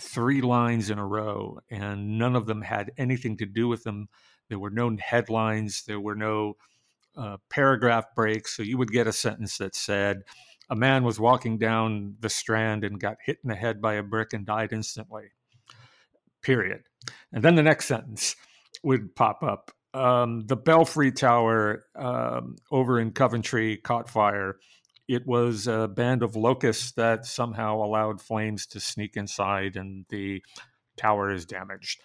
three 0.00 0.40
lines 0.40 0.90
in 0.90 0.98
a 0.98 1.06
row, 1.06 1.58
and 1.70 2.18
none 2.18 2.36
of 2.36 2.46
them 2.46 2.62
had 2.62 2.92
anything 2.96 3.36
to 3.38 3.46
do 3.46 3.68
with 3.68 3.84
them. 3.84 4.08
There 4.48 4.58
were 4.58 4.70
no 4.70 4.96
headlines, 5.00 5.84
there 5.86 6.00
were 6.00 6.14
no 6.14 6.54
uh, 7.16 7.36
paragraph 7.50 8.06
breaks. 8.14 8.56
So 8.56 8.62
you 8.62 8.78
would 8.78 8.90
get 8.90 9.06
a 9.06 9.12
sentence 9.12 9.58
that 9.58 9.74
said, 9.74 10.22
A 10.70 10.76
man 10.76 11.04
was 11.04 11.20
walking 11.20 11.58
down 11.58 12.16
the 12.20 12.30
strand 12.30 12.84
and 12.84 13.00
got 13.00 13.16
hit 13.24 13.38
in 13.44 13.48
the 13.48 13.56
head 13.56 13.80
by 13.80 13.94
a 13.94 14.02
brick 14.02 14.32
and 14.32 14.46
died 14.46 14.72
instantly. 14.72 15.32
Period. 16.42 16.82
And 17.32 17.42
then 17.42 17.54
the 17.54 17.62
next 17.62 17.86
sentence 17.86 18.36
would 18.82 19.14
pop 19.14 19.42
up. 19.42 19.70
Um, 19.94 20.46
the 20.46 20.56
Belfry 20.56 21.12
Tower 21.12 21.84
um, 21.94 22.56
over 22.70 22.98
in 22.98 23.12
Coventry 23.12 23.76
caught 23.76 24.08
fire 24.08 24.56
it 25.12 25.26
was 25.26 25.66
a 25.66 25.88
band 25.88 26.22
of 26.22 26.36
locusts 26.36 26.92
that 26.92 27.26
somehow 27.26 27.76
allowed 27.76 28.20
flames 28.20 28.66
to 28.68 28.80
sneak 28.80 29.16
inside 29.16 29.76
and 29.76 30.06
the 30.08 30.42
tower 30.96 31.30
is 31.30 31.44
damaged. 31.44 32.02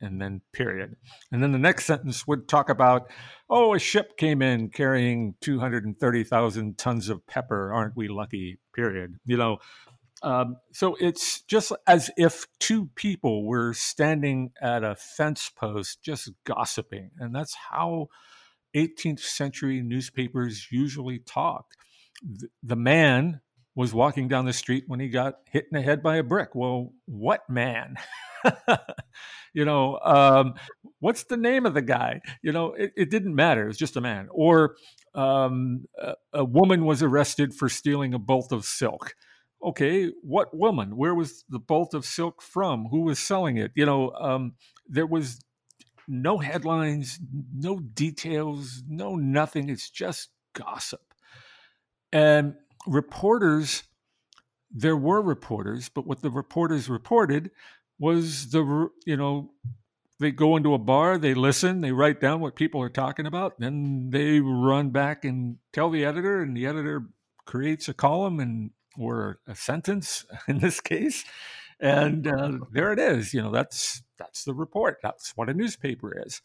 And 0.00 0.20
then 0.20 0.40
period. 0.52 0.96
And 1.30 1.40
then 1.40 1.52
the 1.52 1.58
next 1.58 1.84
sentence 1.84 2.26
would 2.26 2.48
talk 2.48 2.68
about 2.68 3.08
oh 3.48 3.74
a 3.74 3.78
ship 3.78 4.16
came 4.16 4.42
in 4.42 4.70
carrying 4.70 5.34
230,000 5.42 6.76
tons 6.76 7.08
of 7.08 7.24
pepper. 7.28 7.72
Aren't 7.72 7.96
we 7.96 8.08
lucky? 8.08 8.58
Period. 8.74 9.14
You 9.24 9.36
know 9.36 9.58
um, 10.22 10.56
so 10.72 10.96
it's 11.00 11.42
just 11.42 11.72
as 11.86 12.10
if 12.16 12.46
two 12.60 12.88
people 12.94 13.44
were 13.44 13.74
standing 13.74 14.52
at 14.60 14.84
a 14.84 14.94
fence 14.94 15.50
post 15.54 16.02
just 16.02 16.30
gossiping. 16.44 17.10
And 17.18 17.34
that's 17.34 17.56
how 17.70 18.06
18th 18.76 19.20
century 19.20 19.82
newspapers 19.82 20.68
usually 20.70 21.18
talked 21.18 21.76
the 22.62 22.76
man 22.76 23.40
was 23.74 23.94
walking 23.94 24.28
down 24.28 24.44
the 24.44 24.52
street 24.52 24.84
when 24.86 25.00
he 25.00 25.08
got 25.08 25.38
hit 25.50 25.66
in 25.70 25.78
the 25.78 25.82
head 25.82 26.02
by 26.02 26.16
a 26.16 26.22
brick. 26.22 26.54
Well, 26.54 26.92
what 27.06 27.48
man? 27.48 27.96
you 29.54 29.64
know, 29.64 29.98
um, 30.04 30.54
what's 31.00 31.24
the 31.24 31.36
name 31.36 31.64
of 31.64 31.74
the 31.74 31.82
guy? 31.82 32.20
You 32.42 32.52
know, 32.52 32.74
it, 32.74 32.92
it 32.96 33.10
didn't 33.10 33.34
matter. 33.34 33.64
It 33.64 33.68
was 33.68 33.78
just 33.78 33.96
a 33.96 34.00
man. 34.00 34.28
Or 34.30 34.76
um, 35.14 35.86
a, 35.98 36.14
a, 36.34 36.44
woman 36.44 36.84
was 36.84 37.02
arrested 37.02 37.54
for 37.54 37.68
stealing 37.68 38.14
a 38.14 38.18
bolt 38.18 38.52
of 38.52 38.64
silk. 38.64 39.14
Okay, 39.62 40.10
what 40.22 40.56
woman? 40.56 40.96
Where 40.96 41.14
was 41.14 41.44
the 41.48 41.58
bolt 41.58 41.94
of 41.94 42.04
silk 42.04 42.42
from? 42.42 42.86
Who 42.86 43.02
was 43.02 43.18
selling 43.18 43.56
it? 43.56 43.70
You 43.74 43.86
know, 43.86 44.10
um, 44.12 44.54
there 44.88 45.06
was 45.06 45.40
no 46.08 46.38
headlines, 46.38 47.20
no 47.54 47.78
details, 47.78 48.82
no 48.88 49.14
nothing. 49.14 49.68
It's 49.68 49.88
just 49.88 50.30
gossip. 50.54 51.11
And 52.12 52.56
reporters, 52.86 53.84
there 54.70 54.96
were 54.96 55.22
reporters, 55.22 55.88
but 55.88 56.06
what 56.06 56.20
the 56.20 56.30
reporters 56.30 56.88
reported 56.88 57.50
was 57.98 58.50
the, 58.50 58.90
you 59.06 59.16
know, 59.16 59.50
they 60.18 60.30
go 60.30 60.56
into 60.56 60.74
a 60.74 60.78
bar, 60.78 61.18
they 61.18 61.34
listen, 61.34 61.80
they 61.80 61.92
write 61.92 62.20
down 62.20 62.40
what 62.40 62.54
people 62.54 62.80
are 62.80 62.88
talking 62.88 63.26
about, 63.26 63.58
then 63.58 64.10
they 64.10 64.40
run 64.40 64.90
back 64.90 65.24
and 65.24 65.56
tell 65.72 65.90
the 65.90 66.04
editor, 66.04 66.40
and 66.40 66.56
the 66.56 66.66
editor 66.66 67.06
creates 67.44 67.88
a 67.88 67.94
column 67.94 68.40
and 68.40 68.70
or 68.98 69.40
a 69.46 69.54
sentence 69.54 70.24
in 70.48 70.58
this 70.58 70.80
case, 70.80 71.24
and 71.80 72.26
uh, 72.26 72.52
there 72.70 72.92
it 72.92 72.98
is. 72.98 73.34
You 73.34 73.42
know, 73.42 73.50
that's 73.50 74.02
that's 74.18 74.44
the 74.44 74.54
report. 74.54 74.98
That's 75.02 75.32
what 75.36 75.48
a 75.48 75.54
newspaper 75.54 76.22
is. 76.24 76.40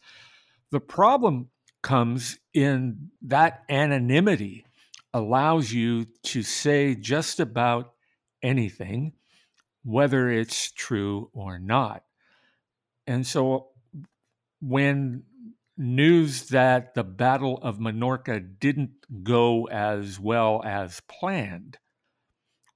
The 0.72 0.80
problem 0.80 1.50
comes 1.84 2.40
in 2.54 3.12
that 3.22 3.64
anonymity 3.70 4.66
allows 5.14 5.72
you 5.72 6.06
to 6.24 6.44
say 6.44 6.96
just 6.96 7.40
about 7.40 7.94
anything, 8.44 9.14
whether 9.84 10.30
it's 10.30 10.72
true 10.72 11.30
or 11.34 11.60
not. 11.60 12.04
And 13.06 13.26
so 13.26 13.70
when 14.60 15.24
news 15.78 16.50
that 16.50 16.94
the 16.94 17.04
Battle 17.04 17.60
of 17.62 17.78
Minorca 17.78 18.40
didn't 18.60 19.24
go 19.24 19.66
as 19.68 20.20
well 20.20 20.62
as 20.66 21.02
planned, 21.08 21.78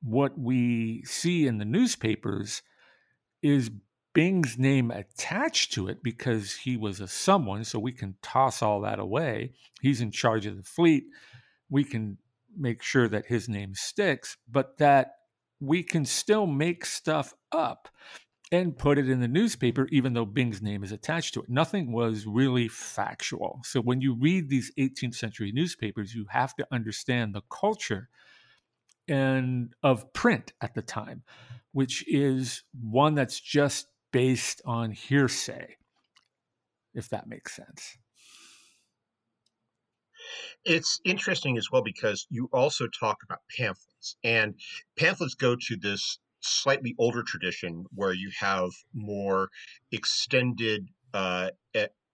what 0.02 0.38
we 0.38 1.04
see 1.04 1.48
in 1.48 1.58
the 1.58 1.66
newspapers 1.66 2.62
is 3.42 3.70
Byng's 4.14 4.58
name 4.58 4.92
attached 4.92 5.74
to 5.74 5.88
it 5.88 6.04
because 6.04 6.54
he 6.54 6.76
was 6.76 7.00
a 7.00 7.08
someone, 7.08 7.64
so 7.64 7.80
we 7.80 7.92
can 7.92 8.16
toss 8.22 8.62
all 8.62 8.82
that 8.82 9.00
away. 9.00 9.54
He's 9.82 10.02
in 10.02 10.12
charge 10.12 10.46
of 10.46 10.58
the 10.58 10.64
fleet. 10.64 11.06
We 11.72 11.84
can 11.84 12.20
make 12.56 12.84
sure 12.84 13.08
that 13.08 13.25
his 13.25 13.50
name 13.50 13.74
sticks, 13.74 14.38
but 14.48 14.78
that 14.78 15.13
we 15.60 15.82
can 15.82 16.06
still 16.06 16.46
make 16.46 16.86
stuff 16.86 17.34
up 17.51 17.88
and 18.51 18.78
put 18.78 18.98
it 18.98 19.10
in 19.10 19.22
the 19.22 19.28
newspaper, 19.28 19.88
even 19.92 20.13
though 20.13 20.25
Byng's 20.25 20.62
name 20.62 20.84
is 20.84 20.92
attached 20.92 21.34
to 21.34 21.42
it. 21.42 21.50
Nothing 21.50 21.94
was 21.94 22.28
really 22.28 22.68
factual. 22.68 23.62
So 23.63 23.80
when 23.80 24.01
you 24.01 24.13
read 24.13 24.50
these 24.50 24.72
18th 24.78 25.16
century 25.16 25.54
newspapers, 25.54 26.13
you 26.13 26.25
have 26.30 26.54
to 26.58 26.68
understand 26.72 27.34
the 27.34 27.44
culture 27.50 28.10
and 29.08 29.74
of 29.82 30.12
print 30.13 30.51
at 30.62 30.74
the 30.74 30.82
time, 30.82 31.24
which 31.72 32.06
is 32.08 32.63
one 32.74 33.16
that's 33.16 33.40
just 33.40 33.88
based 34.12 34.62
on 34.66 34.92
hearsay, 34.92 35.78
if 36.94 37.08
that 37.10 37.28
makes 37.28 37.56
sense. 37.56 37.98
It's 40.66 41.00
interesting 41.06 41.58
as 41.58 41.68
well 41.72 41.84
because 41.84 42.28
you 42.30 42.50
also 42.54 42.88
talk 42.88 43.18
about 43.24 43.40
pamphlets, 43.58 44.16
and 44.24 44.56
pamphlets 44.98 45.36
go 45.36 45.56
to 45.56 45.76
this 45.78 46.20
slightly 46.42 46.96
older 46.98 47.24
tradition 47.24 47.86
where 47.94 48.14
you 48.14 48.32
have 48.40 48.72
more 48.94 49.50
extended 49.92 50.88
uh, 51.14 51.50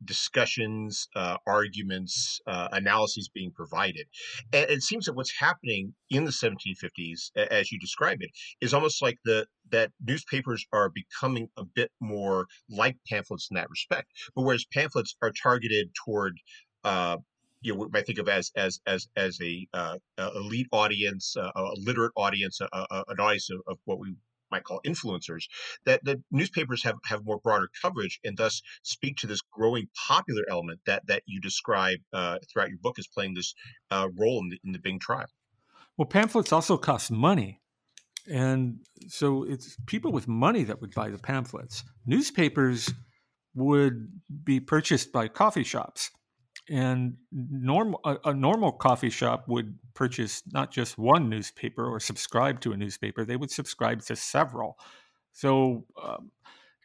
discussions, 0.06 1.08
uh, 1.16 1.38
arguments, 1.46 2.40
uh, 2.48 2.68
analyses 2.72 3.30
being 3.34 3.52
provided. 3.52 4.08
And 4.54 4.70
it 4.70 4.84
seems 4.84 5.06
that 5.06 5.14
what's 5.14 5.34
happening 5.40 5.94
in 6.10 6.26
the 6.26 6.32
1750s, 6.32 7.32
as 7.36 7.72
you 7.72 7.80
describe 7.80 8.22
it, 8.22 8.30
is 8.62 8.74
almost 8.74 9.02
like 9.02 9.18
the 9.26 9.48
that 9.70 9.92
newspapers 10.06 10.66
are 10.72 10.90
becoming 10.90 11.50
a 11.58 11.66
bit 11.66 11.92
more 12.00 12.48
like 12.70 12.96
pamphlets 13.10 13.50
in 13.52 13.56
that 13.56 13.70
respect. 13.70 14.08
But 14.36 14.44
whereas 14.44 14.66
pamphlets 14.72 15.16
are 15.22 15.32
targeted 15.32 15.90
toward 16.06 16.38
uh, 16.84 17.18
you 17.62 17.76
know, 17.76 17.90
I 17.94 18.02
think 18.02 18.20
of 18.20 18.28
as 18.28 18.52
as 18.56 18.80
as 18.86 19.08
as 19.16 19.40
a, 19.42 19.68
uh, 19.74 19.98
elite 20.18 20.68
audience, 20.72 21.36
uh, 21.38 21.52
a 21.56 21.74
literate 21.78 22.12
audience, 22.16 22.62
a, 22.62 22.68
an 23.08 23.20
audience 23.20 23.50
of, 23.50 23.62
of, 23.68 23.78
what 23.86 24.00
we 24.00 24.16
might 24.52 24.64
call 24.64 24.80
influencers. 24.86 25.46
That 25.86 26.04
the 26.04 26.22
newspapers 26.32 26.84
have 26.84 26.96
have 27.06 27.26
more 27.26 27.40
broader 27.40 27.70
coverage 27.82 28.20
and 28.24 28.38
thus 28.38 28.62
speak 28.84 29.18
to 29.18 29.28
this 29.28 29.42
growing 29.42 29.88
popular 30.08 30.44
element 30.50 30.82
that 30.86 31.08
that 31.08 31.24
you 31.26 31.42
describe 31.42 32.00
uh, 32.14 32.38
throughout 32.52 32.70
your 32.70 32.80
book 32.80 33.00
as 33.00 33.08
playing 33.08 33.34
this 33.34 33.54
uh, 33.92 34.08
role 34.18 34.40
in 34.40 34.50
the, 34.50 34.60
in 34.64 34.72
the 34.72 34.80
Byng 34.80 35.00
trial. 35.00 35.28
Well, 35.98 36.08
pamphlets 36.08 36.52
also 36.52 36.78
cost 36.78 37.12
money. 37.12 37.62
And 38.30 38.82
so 39.08 39.44
it's 39.44 39.78
people 39.86 40.12
with 40.12 40.28
money 40.28 40.64
that 40.64 40.82
would 40.82 40.94
buy 40.94 41.10
the 41.10 41.18
pamphlets. 41.18 41.84
Newspapers 42.06 42.94
would 43.56 44.10
be 44.44 44.60
purchased 44.60 45.12
by 45.12 45.30
coffee 45.30 45.64
shops 45.64 46.12
and 46.70 47.16
normal 47.32 48.00
a, 48.04 48.18
a, 48.26 48.34
normal 48.34 48.72
coffee 48.72 49.10
shop 49.10 49.46
would 49.48 49.78
purchase 49.94 50.44
not 50.52 50.72
just 50.72 50.98
one 50.98 51.30
newspaper 51.30 51.88
or 51.88 52.00
subscribe 52.00 52.60
to 52.62 52.74
a 52.74 52.78
newspaper 52.78 53.24
they 53.24 53.36
would 53.36 53.52
subscribe 53.52 54.02
to 54.04 54.16
several. 54.16 54.78
So 55.34 55.86
um, 56.02 56.32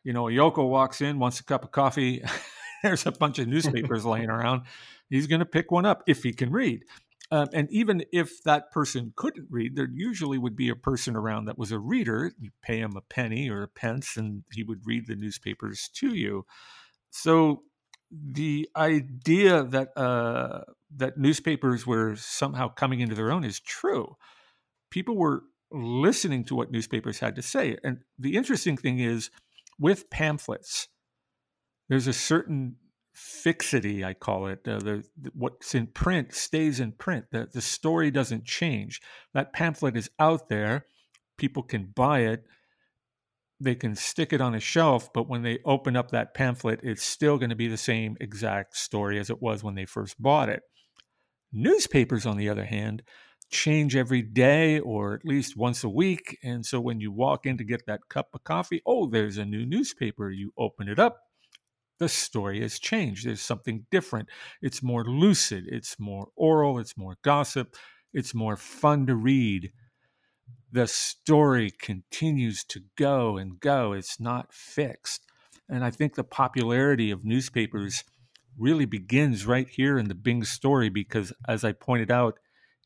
you 0.05 0.13
know 0.13 0.25
yoko 0.25 0.69
walks 0.69 1.01
in 1.01 1.19
wants 1.19 1.41
a 1.41 1.45
cup 1.45 1.65
of 1.65 1.73
coffee 1.73 2.23
there's 2.83 3.07
a 3.07 3.13
bunch 3.13 3.39
of 3.39 3.49
newspapers 3.49 4.05
laying 4.05 4.31
around. 4.31 4.63
He's 5.09 5.27
going 5.27 5.41
to 5.41 5.47
pick 5.47 5.71
one 5.71 5.87
up 5.87 6.03
if 6.07 6.23
he 6.23 6.33
can 6.33 6.51
read. 6.51 6.85
Um, 7.31 7.49
and 7.55 7.69
even 7.71 8.05
if 8.13 8.43
that 8.43 8.71
person 8.73 9.15
couldn't 9.17 9.47
read 9.49 9.75
there 9.75 9.89
usually 9.93 10.37
would 10.37 10.55
be 10.55 10.69
a 10.69 10.77
person 10.77 11.17
around 11.17 11.47
that 11.47 11.59
was 11.59 11.73
a 11.73 11.79
reader. 11.79 12.33
You 12.39 12.51
pay 12.63 12.79
him 12.79 12.95
a 12.97 13.01
penny 13.01 13.49
or 13.49 13.63
a 13.63 13.69
pence 13.69 14.17
and 14.17 14.45
he 14.53 14.63
would 14.63 14.87
read 14.87 15.07
the 15.07 15.17
newspapers 15.17 15.89
to 15.95 16.15
you. 16.15 16.45
So 17.11 17.63
the 18.13 18.69
idea 18.77 19.63
that 19.65 19.97
uh, 19.97 20.61
that 20.95 21.17
newspapers 21.17 21.87
were 21.87 22.15
somehow 22.17 22.69
coming 22.69 23.01
into 23.01 23.15
their 23.15 23.33
own 23.33 23.45
is 23.45 23.59
true. 23.59 24.17
People 24.91 25.17
were 25.17 25.45
listening 25.71 26.45
to 26.45 26.55
what 26.55 26.71
newspapers 26.71 27.21
had 27.21 27.35
to 27.37 27.43
say, 27.43 27.79
and 27.83 28.01
the 28.19 28.37
interesting 28.37 28.77
thing 28.77 28.99
is, 28.99 29.31
with 29.79 30.11
pamphlets, 30.11 30.89
there's 31.89 32.07
a 32.07 32.13
certain 32.13 32.77
fixity, 33.15 34.05
I 34.05 34.15
call 34.15 34.47
it. 34.47 34.67
Uh, 34.67 34.79
the, 34.79 35.05
the, 35.21 35.31
what's 35.35 35.75
in 35.75 35.87
print 35.89 36.35
stays 36.35 36.81
in 36.81 36.93
print. 36.93 37.27
The, 37.31 37.49
the 37.53 37.61
story 37.61 38.11
doesn't 38.11 38.45
change. 38.45 39.01
That 39.35 39.53
pamphlet 39.53 39.97
is 39.97 40.11
out 40.19 40.49
there. 40.49 40.87
People 41.37 41.63
can 41.63 41.93
buy 41.95 42.21
it 42.21 42.45
they 43.63 43.75
can 43.75 43.95
stick 43.95 44.33
it 44.33 44.41
on 44.41 44.55
a 44.55 44.61
shelf, 44.61 45.13
but 45.13 45.29
when 45.29 45.43
they 45.43 45.59
open 45.65 45.97
up 45.97 46.11
that 46.11 46.35
pamphlet, 46.35 46.81
it's 46.83 47.03
still 47.03 47.39
going 47.39 47.51
to 47.51 47.57
be 47.57 47.69
the 47.69 47.77
same 47.77 48.17
exact 48.21 48.77
story 48.77 49.19
as 49.19 49.31
it 49.31 49.41
was 49.41 49.63
when 49.63 49.75
they 49.75 49.85
first 49.85 50.21
bought 50.21 50.49
it. 50.49 50.63
Newspapers, 51.53 52.27
on 52.27 52.37
the 52.37 52.49
other 52.49 52.65
hand, 52.65 53.03
change 53.51 53.95
every 53.95 54.23
day 54.23 54.81
or 54.81 55.15
at 55.15 55.25
least 55.25 55.57
once 55.57 55.85
a 55.85 55.89
week. 55.89 56.39
And 56.43 56.65
so 56.65 56.81
when 56.81 57.01
you 57.01 57.13
walk 57.13 57.47
in 57.47 57.59
to 57.59 57.65
get 57.65 57.87
that 57.87 58.09
cup 58.09 58.29
of 58.35 58.43
coffee, 58.45 58.83
oh, 58.87 59.07
there's 59.07 59.37
a 59.37 59.45
new 59.45 59.67
newspaper. 59.67 60.31
You 60.31 60.53
open 60.57 60.89
it 60.89 60.99
up, 60.99 61.19
the 61.99 62.09
story 62.09 62.63
has 62.63 62.79
changed. 62.79 63.27
There's 63.27 63.43
something 63.43 63.87
different. 63.91 64.29
It's 64.61 64.83
more 64.83 65.05
lucid, 65.05 65.65
it's 65.69 66.01
more 66.01 66.29
oral, 66.35 66.79
it's 66.79 66.97
more 66.97 67.17
gossip, 67.23 67.77
it's 68.13 68.35
more 68.35 68.57
fun 68.57 69.07
to 69.07 69.15
read 69.15 69.71
the 70.73 70.87
story 70.87 71.71
continues 71.71 72.65
to 72.65 72.81
go 72.97 73.37
and 73.37 73.61
go. 73.61 73.93
It's 73.93 74.19
not 74.19 74.55
fixed. 74.55 75.27
And 75.69 75.85
I 75.85 75.91
think 75.91 76.15
the 76.15 76.25
popularity 76.25 77.11
of 77.11 77.25
newspapers 77.25 78.05
really 78.59 78.87
begins 78.87 79.47
right 79.47 79.69
here 79.69 79.99
in 79.99 80.09
the 80.09 80.15
Byng 80.15 80.45
story 80.45 80.89
because, 80.89 81.33
as 81.47 81.63
I 81.63 81.73
pointed 81.73 82.11
out 82.11 82.39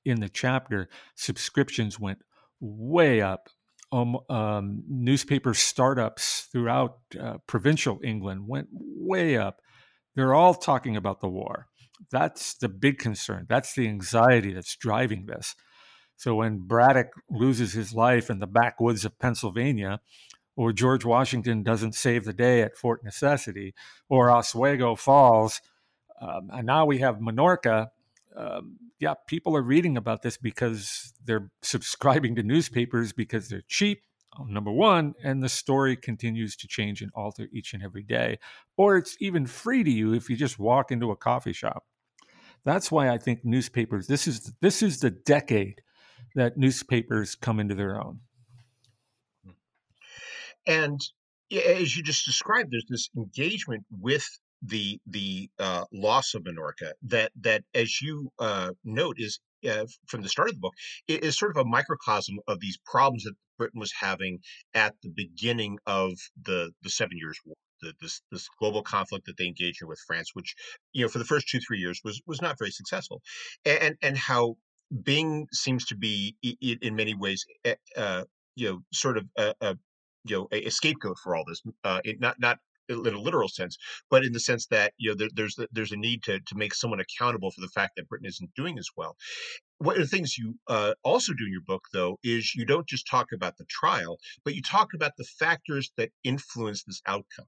in 0.05 0.21
the 0.21 0.29
chapter, 0.29 0.89
subscriptions 1.15 1.99
went 1.99 2.19
way 2.61 3.21
up. 3.21 3.49
Um, 3.93 4.19
um, 4.29 4.83
newspaper 4.89 5.55
startups 5.55 6.49
throughout 6.51 6.99
uh, 7.19 7.39
provincial 7.47 8.01
England 8.03 8.49
went 8.49 8.69
way 8.73 9.37
up. 9.37 9.61
They're 10.17 10.35
all 10.35 10.55
talking 10.55 10.97
about 10.97 11.21
the 11.21 11.29
war. 11.29 11.69
That's 12.11 12.55
the 12.55 12.69
big 12.69 12.99
concern. 12.99 13.47
That's 13.49 13.75
the 13.75 13.87
anxiety 13.87 14.53
that's 14.53 14.77
driving 14.77 15.27
this. 15.27 15.55
So 16.17 16.35
when 16.35 16.59
Braddock 16.59 17.13
loses 17.31 17.73
his 17.73 17.93
life 17.93 18.31
in 18.31 18.39
the 18.39 18.47
backwoods 18.47 19.05
of 19.05 19.19
Pennsylvania, 19.19 20.01
or 20.57 20.73
George 20.73 21.05
Washington 21.05 21.63
doesn't 21.63 21.95
save 21.95 22.25
the 22.25 22.33
day 22.33 22.63
at 22.63 22.77
Fort 22.77 23.05
Necessity, 23.05 23.75
or 24.09 24.31
Oswego 24.31 24.95
Falls, 24.95 25.61
um, 26.21 26.49
and 26.53 26.67
now 26.67 26.87
we 26.87 26.99
have 26.99 27.17
Minorca. 27.17 27.89
Um, 28.35 28.79
yeah, 28.99 29.15
people 29.27 29.55
are 29.57 29.63
reading 29.63 29.97
about 29.97 30.23
this 30.23 30.39
because 30.39 31.13
they're 31.25 31.51
subscribing 31.63 32.37
to 32.37 32.43
newspapers 32.43 33.13
because 33.13 33.49
they're 33.49 33.65
cheap, 33.69 34.03
number 34.49 34.73
one, 34.73 35.15
and 35.23 35.43
the 35.43 35.49
story 35.49 35.97
continues 35.97 36.57
to 36.57 36.69
change 36.69 37.03
and 37.03 37.11
alter 37.15 37.49
each 37.53 37.75
and 37.75 37.83
every 37.83 38.03
day. 38.03 38.39
Or 38.77 38.97
it's 38.97 39.17
even 39.21 39.47
free 39.47 39.85
to 39.85 39.91
you 39.91 40.15
if 40.15 40.31
you 40.31 40.37
just 40.37 40.59
walk 40.59 40.91
into 40.91 41.11
a 41.11 41.17
coffee 41.17 41.53
shop. 41.53 41.85
That's 42.65 42.91
why 42.91 43.11
I 43.11 43.19
think 43.19 43.45
newspapers. 43.45 44.07
This 44.07 44.27
is 44.27 44.53
this 44.61 44.83
is 44.83 45.01
the 45.01 45.11
decade 45.11 45.83
that 46.37 46.57
newspapers 46.57 47.35
come 47.35 47.59
into 47.59 47.75
their 47.75 48.01
own. 48.01 48.21
And 50.67 51.01
as 51.51 51.97
you 51.97 52.03
just 52.03 52.25
described, 52.25 52.71
there's 52.71 52.87
this 52.89 53.09
engagement 53.17 53.85
with 53.91 54.27
the 54.63 54.99
the 55.07 55.51
uh, 55.59 55.85
loss 55.93 56.35
of 56.35 56.43
Minorca 56.45 56.93
that 57.03 57.33
that, 57.41 57.63
as 57.75 58.01
you 58.01 58.31
uh, 58.39 58.71
note, 58.85 59.17
is 59.19 59.41
uh, 59.69 59.87
from 60.07 60.23
the 60.23 60.29
start 60.29 60.49
of 60.49 60.55
the 60.55 60.61
book 60.61 60.75
is 61.09 61.39
sort 61.39 61.57
of 61.57 61.59
a 61.59 61.69
microcosm 61.69 62.39
of 62.49 62.61
these 62.61 62.79
problems 62.85 63.25
that 63.25 63.35
Britain 63.59 63.81
was 63.81 63.93
having 63.93 64.39
at 64.75 64.95
the 65.03 65.11
beginning 65.11 65.79
of 65.87 66.13
the 66.43 66.73
the 66.83 66.91
Seven 66.91 67.17
Years' 67.17 67.39
War. 67.45 67.57
The, 67.83 67.93
this 68.01 68.23
this 68.33 68.49
global 68.59 68.83
conflict 68.83 69.27
that 69.27 69.37
they 69.37 69.47
engaged 69.47 69.83
in 69.83 69.89
with 69.89 70.01
France, 70.07 70.31
which 70.35 70.55
you 70.93 71.03
know 71.03 71.09
for 71.09 71.19
the 71.19 71.25
first 71.25 71.49
two 71.49 71.61
three 71.61 71.79
years 71.79 72.01
was 72.05 72.21
was 72.27 72.43
not 72.43 72.59
very 72.59 72.71
successful, 72.71 73.23
and 73.65 73.97
and 74.03 74.17
how 74.17 74.57
Byng 74.91 75.47
seems 75.53 75.85
to 75.87 75.97
be, 75.97 76.37
in 76.61 76.95
many 76.95 77.15
ways, 77.15 77.45
eh, 77.65 77.75
uh, 77.97 78.25
you 78.55 78.69
know, 78.69 78.81
sort 78.93 79.19
of 79.19 79.27
a, 79.37 79.55
a 79.61 79.77
you 80.25 80.37
know 80.37 80.49
a, 80.53 80.71
scapegoat 80.71 81.19
for 81.23 81.37
all 81.37 81.45
this. 81.47 81.63
Uh, 81.85 82.01
it, 82.05 82.21
not 82.21 82.39
not 82.39 82.59
in 82.89 83.15
a 83.15 83.21
literal 83.21 83.49
sense, 83.49 83.77
but 84.11 84.25
in 84.25 84.33
the 84.33 84.41
sense 84.41 84.67
that 84.67 84.93
you 84.97 85.11
know 85.11 85.17
there, 85.17 85.29
there's 85.35 85.59
there's 85.73 85.93
a 85.93 85.97
need 85.97 86.23
to 86.25 86.41
to 86.41 86.55
make 86.57 86.75
someone 86.75 87.01
accountable 87.01 87.51
for 87.51 87.61
the 87.61 87.69
fact 87.69 87.97
that 87.97 88.09
Britain 88.09 88.27
isn't 88.27 88.55
doing 88.55 88.79
as 88.79 88.89
well. 88.97 89.17
One 89.79 89.97
of 89.97 90.03
the 90.03 90.09
things 90.09 90.39
you 90.39 90.55
uh, 90.69 90.95
also 91.03 91.33
do 91.33 91.45
in 91.45 91.53
your 91.53 91.63
book, 91.67 91.85
though, 91.93 92.19
is 92.23 92.55
you 92.55 92.65
don't 92.65 92.89
just 92.89 93.07
talk 93.07 93.33
about 93.33 93.57
the 93.59 93.67
trial, 93.69 94.19
but 94.45 94.55
you 94.55 94.63
talk 94.63 94.95
about 94.95 95.13
the 95.17 95.25
factors 95.25 95.93
that 95.97 96.11
influence 96.25 96.85
this 96.85 97.03
outcome. 97.07 97.47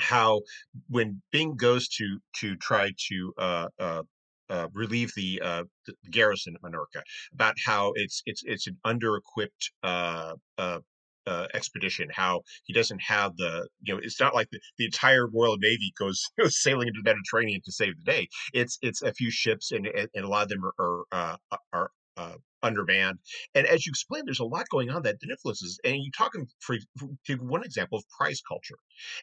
How 0.00 0.42
when 0.88 1.22
Byng 1.32 1.56
goes 1.56 1.88
to 1.88 2.18
to 2.40 2.56
try 2.56 2.92
to 3.08 3.34
uh, 3.38 3.68
uh, 3.78 4.02
uh, 4.50 4.68
relieve 4.72 5.12
the, 5.16 5.40
uh, 5.42 5.64
the 5.86 5.94
garrison 6.10 6.54
at 6.54 6.62
Minorca 6.62 7.02
about 7.32 7.54
how 7.64 7.92
it's 7.96 8.22
it's 8.26 8.42
it's 8.44 8.66
an 8.66 8.76
under-equipped 8.84 9.70
uh, 9.82 10.34
uh, 10.58 10.78
uh, 11.26 11.46
expedition. 11.54 12.08
How 12.12 12.42
he 12.64 12.72
doesn't 12.72 13.00
have 13.00 13.36
the 13.36 13.68
you 13.82 13.94
know 13.94 14.00
it's 14.02 14.20
not 14.20 14.34
like 14.34 14.48
the, 14.50 14.60
the 14.78 14.84
entire 14.84 15.26
Royal 15.28 15.56
Navy 15.58 15.92
goes 15.98 16.22
sailing 16.48 16.88
into 16.88 17.00
the 17.02 17.10
Mediterranean 17.10 17.60
to 17.64 17.72
save 17.72 17.94
the 17.96 18.10
day. 18.10 18.28
It's 18.52 18.78
it's 18.82 19.02
a 19.02 19.12
few 19.12 19.30
ships 19.30 19.72
and 19.72 19.86
and 19.86 20.24
a 20.24 20.28
lot 20.28 20.44
of 20.44 20.48
them 20.50 20.70
are 20.78 21.38
are, 21.72 21.90
uh, 22.16 22.34
undermanned. 22.62 23.18
And 23.54 23.66
as 23.66 23.86
you 23.86 23.90
explained, 23.90 24.26
there's 24.26 24.40
a 24.40 24.44
lot 24.44 24.64
going 24.70 24.90
on 24.90 25.02
that 25.02 25.16
influences. 25.22 25.78
And 25.84 25.96
you 25.96 26.10
talk 26.16 26.32
for, 26.60 26.76
for 26.96 27.34
one 27.34 27.62
example 27.64 27.98
of 27.98 28.04
price 28.08 28.40
culture, 28.40 28.76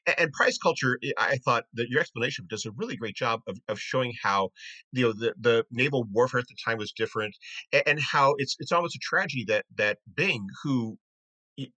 and, 0.06 0.16
and, 0.20 0.32
prize 0.32 0.58
culture. 0.58 1.00
I 1.18 1.38
thought 1.38 1.66
that 1.74 1.90
your 1.90 2.00
explanation 2.02 2.46
does 2.50 2.66
a 2.66 2.72
really 2.72 2.96
great 2.96 3.16
job 3.16 3.42
of, 3.48 3.58
of 3.68 3.80
showing 3.80 4.14
how 4.22 4.50
you 4.92 5.08
know 5.08 5.14
the, 5.14 5.34
the 5.40 5.66
naval 5.72 6.06
warfare 6.12 6.40
at 6.40 6.48
the 6.48 6.56
time 6.64 6.78
was 6.78 6.92
different, 6.92 7.36
and, 7.74 7.84
and 7.86 8.00
how 8.00 8.36
it's 8.38 8.56
it's 8.60 8.72
almost 8.72 8.96
a 8.96 9.00
tragedy 9.02 9.46
that 9.48 9.66
that 9.76 9.98
Byng, 10.16 10.46
who 10.64 10.98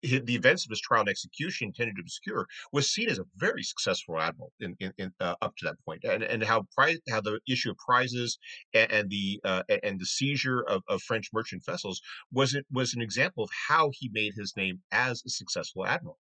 the 0.03 0.35
events 0.35 0.65
of 0.65 0.71
his 0.71 0.81
trial 0.81 1.01
and 1.01 1.09
execution 1.09 1.73
tended 1.73 1.97
to 1.97 2.03
obscure, 2.03 2.47
was 2.73 2.91
seen 2.91 3.09
as 3.09 3.19
a 3.19 3.25
very 3.37 3.63
successful 3.63 4.19
admiral 4.21 4.53
in, 4.61 4.77
in, 4.81 4.93
in 4.99 5.13
uh, 5.21 5.35
up 5.43 5.55
to 5.57 5.65
that 5.67 5.77
point, 5.85 6.05
and 6.05 6.23
and 6.23 6.43
how 6.43 6.65
how 7.11 7.21
the 7.21 7.41
issue 7.49 7.71
of 7.71 7.77
prizes 7.79 8.39
and, 8.73 8.91
and 8.93 9.11
the 9.11 9.41
uh, 9.45 9.63
and 9.83 10.01
the 10.01 10.07
seizure 10.07 10.63
of, 10.63 10.83
of 10.89 11.03
French 11.03 11.31
merchant 11.33 11.65
vessels 11.65 12.01
was 12.33 12.55
it 12.55 12.67
was 12.71 12.95
an 12.95 13.03
example 13.03 13.45
of 13.45 13.51
how 13.69 13.91
he 13.93 14.11
made 14.13 14.33
his 14.37 14.55
name 14.57 14.81
as 14.93 15.23
a 15.27 15.31
successful 15.31 15.87
admiral. 15.87 16.19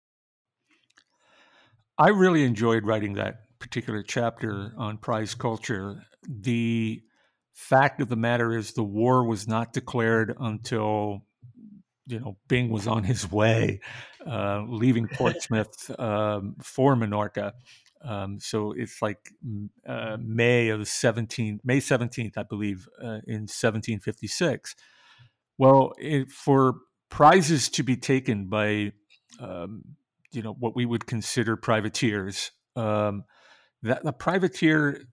I 1.97 2.09
really 2.09 2.43
enjoyed 2.43 2.85
writing 2.85 3.13
that 3.15 3.59
particular 3.59 4.01
chapter 4.01 4.73
on 4.77 4.97
prize 4.97 5.35
culture. 5.35 6.03
The 6.27 7.01
fact 7.53 8.01
of 8.01 8.09
the 8.09 8.15
matter 8.15 8.57
is, 8.57 8.73
the 8.73 8.83
war 8.83 9.25
was 9.25 9.47
not 9.47 9.73
declared 9.73 10.35
until 10.39 11.27
you 12.07 12.19
know, 12.19 12.37
Byng 12.47 12.69
was 12.69 12.87
on 12.87 13.03
his 13.03 13.31
way, 13.31 13.79
uh, 14.25 14.63
leaving 14.67 15.07
Portsmouth 15.13 15.91
um, 15.99 16.55
for 16.61 16.95
Minorca. 16.95 17.53
Um, 18.03 18.39
so 18.39 18.71
it's 18.71 19.01
like 19.01 19.31
uh, 19.87 20.17
May 20.19 20.69
of 20.69 20.79
the 20.79 20.85
17th, 20.85 21.59
May 21.63 21.79
17th, 21.79 22.37
I 22.37 22.43
believe, 22.43 22.87
uh, 22.99 23.21
in 23.27 23.47
1756. 23.47 24.75
Well, 25.57 25.93
it, 25.99 26.31
for 26.31 26.75
prizes 27.09 27.69
to 27.69 27.83
be 27.83 27.95
taken 27.95 28.47
by, 28.47 28.93
um, 29.39 29.83
you 30.31 30.41
know, 30.41 30.53
what 30.53 30.75
we 30.75 30.85
would 30.85 31.05
consider 31.05 31.55
privateers, 31.55 32.51
um, 32.75 33.25
that 33.83 34.03
the 34.03 34.13
privateer 34.13 35.03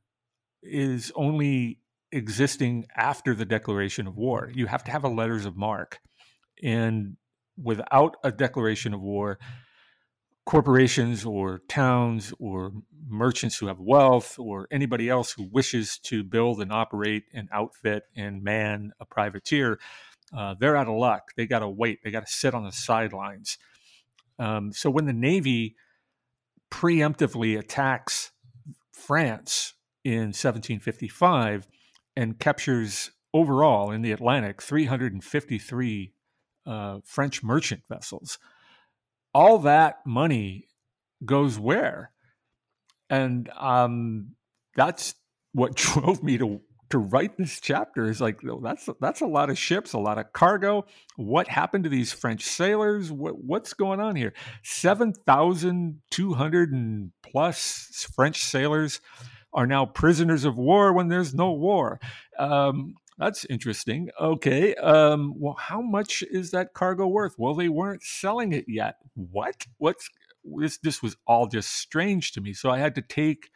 is 0.63 1.13
only 1.15 1.81
existing 2.13 2.87
after 2.97 3.35
the 3.35 3.45
declaration 3.45 4.07
of 4.07 4.17
war. 4.17 4.51
You 4.55 4.67
have 4.67 4.85
to 4.85 4.91
have 4.91 5.05
a 5.05 5.09
letters 5.09 5.45
of 5.45 5.57
marque. 5.57 5.99
And 6.63 7.17
without 7.57 8.17
a 8.23 8.33
declaration 8.33 8.95
of 8.95 9.01
war, 9.01 9.39
corporations 10.47 11.27
or 11.27 11.61
towns 11.69 12.33
or 12.39 12.73
merchants 13.07 13.59
who 13.59 13.67
have 13.67 13.79
wealth 13.79 14.39
or 14.39 14.67
anybody 14.71 15.09
else 15.09 15.33
who 15.33 15.47
wishes 15.53 15.99
to 15.99 16.25
build 16.25 16.63
and 16.63 16.73
operate 16.73 17.25
and 17.35 17.49
outfit 17.53 18.05
and 18.17 18.43
man 18.43 18.93
a 18.99 19.05
privateer, 19.05 19.79
uh, 20.37 20.55
they're 20.59 20.77
out 20.77 20.89
of 20.89 20.95
luck. 20.95 21.33
They 21.37 21.47
got 21.47 21.59
to 21.59 21.69
wait. 21.69 21.99
They 22.03 22.11
got 22.11 22.27
to 22.27 22.33
sit 22.33 22.55
on 22.55 22.65
the 22.65 22.73
sidelines. 22.73 23.59
Um, 24.39 24.73
so 24.73 24.89
when 24.89 25.07
the 25.07 25.13
Navy 25.13 25.77
preemptively 26.71 27.59
attacks 27.59 28.33
France 28.93 29.75
in 30.05 30.29
1755 30.29 31.67
and 32.17 32.39
captures 32.39 33.11
overall 33.35 33.91
in 33.91 34.03
the 34.03 34.13
Atlantic 34.13 34.63
353 34.63 36.13
uh, 36.69 37.01
French 37.05 37.43
merchant 37.43 37.83
vessels. 37.89 38.39
All 39.35 39.59
that 39.61 39.99
money 40.07 40.69
goes 41.25 41.59
where? 41.59 42.13
And 43.11 43.51
um, 43.59 44.35
that's 44.77 45.15
what 45.53 45.75
drove 45.77 46.23
me 46.23 46.39
to 46.39 46.61
to 46.91 46.99
write 46.99 47.37
this 47.37 47.61
chapter. 47.61 48.09
Is 48.09 48.21
like 48.21 48.41
oh, 48.45 48.61
that's 48.63 48.89
that's 49.01 49.21
a 49.21 49.27
lot 49.27 49.51
of 49.51 49.59
ships, 49.59 49.93
a 49.93 49.99
lot 49.99 50.19
of 50.19 50.33
cargo. 50.33 50.85
What 51.17 51.49
happened 51.49 51.85
to 51.85 51.91
these 51.91 52.13
French 52.13 52.45
sailors? 52.45 53.11
What, 53.11 53.43
what's 53.43 53.75
going 53.75 54.01
on 54.01 54.17
here? 54.17 54.35
Seven 54.63 55.13
thousand 55.13 56.01
two 56.11 56.35
hundred 56.35 56.73
and 56.73 57.13
plus 57.23 58.07
French 58.15 58.43
sailors 58.43 59.01
are 59.53 59.67
now 59.67 59.87
prisoners 59.87 60.45
of 60.45 60.59
war 60.59 60.93
when 60.93 61.09
there's 61.09 61.35
no 61.35 61.53
war. 61.53 61.99
Um, 62.39 62.95
that's 63.19 63.45
interesting. 63.47 64.11
Okay. 64.21 64.75
Um, 64.77 65.35
well, 65.37 65.57
how 65.59 65.81
much 65.81 66.23
is 66.31 66.53
that 66.53 66.75
cargo 66.75 67.07
worth? 67.07 67.35
Well, 67.37 67.55
they 67.55 67.69
weren't 67.69 68.03
selling 68.03 68.53
it 68.53 68.67
yet. 68.69 68.97
What? 69.15 69.67
What's 69.79 70.09
this? 70.45 70.79
This 70.79 71.03
was 71.03 71.17
all 71.27 71.47
just 71.47 71.73
strange 71.73 72.33
to 72.33 72.41
me. 72.41 72.53
So 72.53 72.71
I 72.71 72.79
had 72.79 72.95
to 72.95 73.03
take 73.03 73.51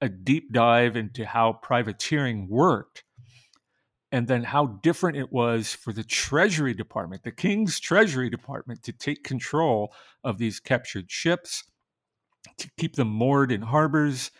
a 0.00 0.08
deep 0.08 0.52
dive 0.52 0.96
into 0.96 1.24
how 1.24 1.54
privateering 1.54 2.48
worked 2.48 3.04
and 4.12 4.26
then 4.26 4.42
how 4.42 4.66
different 4.82 5.18
it 5.18 5.32
was 5.32 5.72
for 5.72 5.92
the 5.92 6.04
Treasury 6.04 6.72
Department, 6.72 7.22
the 7.22 7.32
King's 7.32 7.78
Treasury 7.78 8.30
Department, 8.30 8.82
to 8.84 8.92
take 8.92 9.22
control 9.24 9.92
of 10.24 10.38
these 10.38 10.60
captured 10.60 11.10
ships, 11.10 11.64
to 12.56 12.70
keep 12.78 12.96
them 12.96 13.08
moored 13.08 13.52
in 13.52 13.60
harbors, 13.60 14.30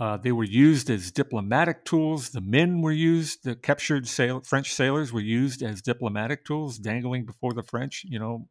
uh, 0.00 0.16
they 0.16 0.32
were 0.32 0.44
used 0.44 0.90
as 0.90 1.12
diplomatic 1.12 1.84
tools. 1.84 2.30
The 2.30 2.40
men 2.40 2.80
were 2.80 2.90
used, 2.90 3.44
the 3.44 3.54
captured 3.54 4.08
sail- 4.08 4.40
French 4.40 4.74
sailors 4.74 5.12
were 5.12 5.20
used 5.20 5.62
as 5.62 5.82
diplomatic 5.82 6.44
tools, 6.44 6.78
dangling 6.78 7.26
before 7.26 7.52
the 7.52 7.62
French, 7.62 8.04
you 8.08 8.18
know, 8.18 8.48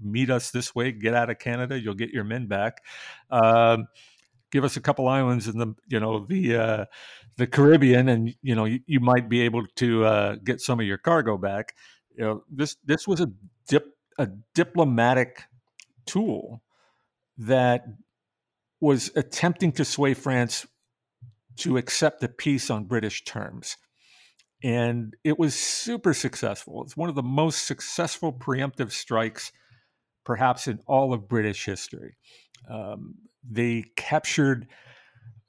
meet 0.00 0.30
us 0.30 0.50
this 0.50 0.74
way, 0.74 0.92
get 0.92 1.14
out 1.14 1.30
of 1.30 1.38
Canada, 1.38 1.80
you'll 1.80 1.94
get 1.94 2.10
your 2.10 2.24
men 2.24 2.46
back. 2.46 2.84
Um, 3.30 3.88
give 4.52 4.62
us 4.62 4.76
a 4.76 4.80
couple 4.80 5.08
islands 5.08 5.48
in 5.48 5.58
the, 5.58 5.74
you 5.88 5.98
know, 5.98 6.26
the, 6.28 6.56
uh, 6.56 6.84
the 7.40 7.46
Caribbean, 7.46 8.08
and 8.08 8.34
you 8.42 8.54
know 8.54 8.66
you, 8.66 8.80
you 8.86 9.00
might 9.00 9.28
be 9.28 9.40
able 9.40 9.66
to 9.76 10.04
uh, 10.04 10.36
get 10.44 10.60
some 10.60 10.78
of 10.78 10.86
your 10.86 10.98
cargo 10.98 11.38
back. 11.38 11.74
You 12.14 12.24
know 12.24 12.44
this 12.50 12.76
this 12.84 13.08
was 13.08 13.20
a 13.20 13.32
dip 13.66 13.86
a 14.18 14.28
diplomatic 14.54 15.44
tool 16.04 16.62
that 17.38 17.86
was 18.78 19.10
attempting 19.16 19.72
to 19.72 19.86
sway 19.86 20.12
France 20.12 20.66
to 21.60 21.76
accept 21.76 22.20
the 22.20 22.28
peace 22.28 22.70
on 22.70 22.84
British 22.84 23.24
terms. 23.24 23.76
And 24.62 25.16
it 25.24 25.38
was 25.38 25.54
super 25.54 26.12
successful. 26.12 26.82
It's 26.84 26.96
one 26.96 27.08
of 27.08 27.14
the 27.14 27.22
most 27.22 27.66
successful 27.66 28.32
preemptive 28.32 28.92
strikes, 28.92 29.52
perhaps 30.24 30.68
in 30.68 30.80
all 30.86 31.14
of 31.14 31.28
British 31.28 31.64
history. 31.64 32.16
Um, 32.68 33.14
they 33.48 33.84
captured 33.96 34.68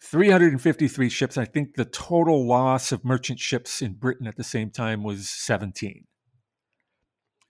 353 0.02 1.10
ships. 1.10 1.38
I 1.38 1.46
think 1.46 1.76
the 1.76 1.86
total 1.86 2.48
loss 2.48 2.92
of 2.92 3.04
merchant 3.04 3.40
ships 3.40 3.82
in 3.82 3.94
Britain 3.94 4.28
at 4.28 4.38
the 4.38 4.44
same 4.44 4.70
time 4.70 5.04
was 5.04 5.30
17. 5.30 6.06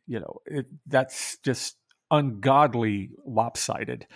You 0.08 0.20
know, 0.20 0.38
it, 0.46 0.66
that's 0.88 1.38
just 1.44 1.78
ungodly 2.10 3.12
lopsided. 3.26 4.08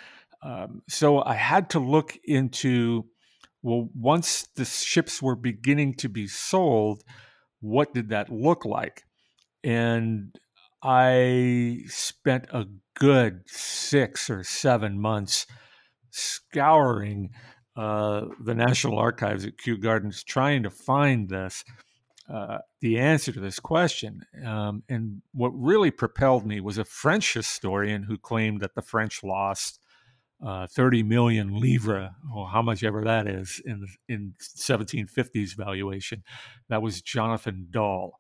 Um, 0.42 0.82
so 0.90 1.24
I 1.24 1.36
had 1.36 1.70
to 1.72 1.80
look 1.80 2.18
into 2.24 3.06
well, 3.66 3.90
once 4.00 4.48
the 4.56 4.64
ships 4.64 5.24
were 5.24 5.36
beginning 5.36 5.96
to 5.96 6.08
be 6.08 6.28
sold, 6.28 7.02
what 7.62 7.96
did 7.96 8.10
that 8.10 8.32
look 8.32 8.64
like? 8.64 9.02
And 9.64 10.36
I 10.84 11.80
spent 11.88 12.46
a 12.52 12.68
good 12.96 13.42
six 13.48 14.30
or 14.30 14.44
seven 14.44 15.02
months 15.02 15.48
scouring 16.12 17.32
uh, 17.76 18.26
the 18.40 18.54
National 18.54 19.00
Archives 19.00 19.48
at 19.48 19.58
Kew 19.58 19.80
Gardens 19.80 20.24
trying 20.24 20.62
to 20.62 20.70
find 20.70 21.28
this. 21.28 21.64
Uh, 22.32 22.60
the 22.82 23.00
answer 23.00 23.32
to 23.32 23.40
this 23.40 23.60
question. 23.60 24.22
Um, 24.46 24.84
and 24.90 25.24
what 25.34 25.50
really 25.50 25.90
propelled 25.90 26.46
me 26.46 26.60
was 26.62 26.78
a 26.78 26.86
French 26.86 27.34
historian 27.34 28.04
who 28.04 28.18
claimed 28.20 28.62
that 28.62 28.76
the 28.76 28.82
French 28.84 29.24
lost 29.24 29.80
uh, 30.46 30.68
30 30.68 31.04
million 31.04 31.60
livres, 31.60 32.10
or 32.34 32.48
how 32.48 32.62
much 32.62 32.84
ever 32.84 33.04
that 33.04 33.28
is 33.28 33.62
in 33.66 33.86
in 34.08 34.34
1750s 34.40 35.56
valuation. 35.56 36.24
That 36.70 36.82
was 36.82 37.02
Jonathan 37.02 37.68
Dull, 37.72 38.20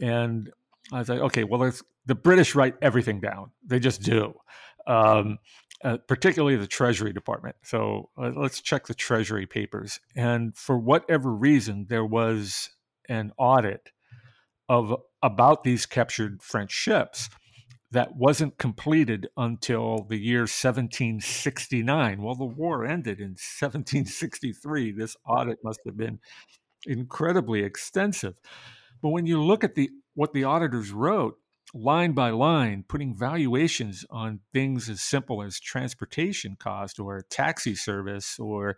and 0.00 0.50
I 0.92 0.98
was 0.98 1.08
like, 1.08 1.20
okay, 1.20 1.44
well, 1.44 1.72
the 2.06 2.14
British 2.14 2.54
write 2.54 2.74
everything 2.82 3.20
down; 3.20 3.50
they 3.64 3.78
just 3.78 4.02
do. 4.02 4.34
Um, 4.86 5.38
uh, 5.82 5.98
particularly 6.06 6.56
the 6.56 6.66
Treasury 6.66 7.12
Department. 7.12 7.56
So 7.62 8.08
uh, 8.16 8.30
let's 8.34 8.60
check 8.60 8.86
the 8.86 8.94
Treasury 8.94 9.46
papers. 9.46 10.00
And 10.16 10.56
for 10.56 10.78
whatever 10.78 11.34
reason, 11.34 11.86
there 11.88 12.04
was 12.04 12.70
an 13.08 13.32
audit 13.36 13.90
of 14.68 14.94
about 15.22 15.62
these 15.62 15.84
captured 15.84 16.42
French 16.42 16.70
ships 16.70 17.28
that 17.94 18.16
wasn't 18.16 18.58
completed 18.58 19.28
until 19.36 20.04
the 20.08 20.18
year 20.18 20.40
1769. 20.40 22.22
Well, 22.22 22.34
the 22.34 22.44
war 22.44 22.84
ended 22.84 23.20
in 23.20 23.36
1763. 23.36 24.92
This 24.92 25.16
audit 25.26 25.58
must 25.62 25.78
have 25.86 25.96
been 25.96 26.18
incredibly 26.86 27.62
extensive. 27.62 28.34
But 29.00 29.10
when 29.10 29.26
you 29.26 29.40
look 29.40 29.62
at 29.62 29.76
the 29.76 29.90
what 30.14 30.32
the 30.32 30.42
auditors 30.42 30.90
wrote 30.90 31.38
line 31.72 32.12
by 32.12 32.30
line, 32.30 32.84
putting 32.88 33.16
valuations 33.16 34.04
on 34.10 34.40
things 34.52 34.88
as 34.88 35.00
simple 35.00 35.42
as 35.42 35.60
transportation 35.60 36.56
cost 36.58 36.98
or 36.98 37.24
taxi 37.30 37.76
service 37.76 38.38
or 38.40 38.76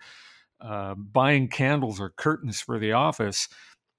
uh, 0.61 0.95
buying 0.95 1.49
candles 1.49 2.01
or 2.01 2.11
curtains 2.11 2.61
for 2.61 2.79
the 2.79 2.93
office, 2.93 3.49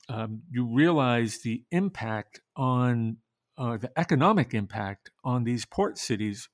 um, 0.10 0.42
you 0.52 0.66
realize 0.66 1.40
the 1.40 1.64
impact 1.72 2.40
on 2.56 3.18
uh, 3.58 3.78
the 3.78 3.92
economic 3.98 4.54
impact 4.54 5.10
on 5.24 5.44
these 5.44 5.66
port 5.66 5.98
cities 5.98 6.50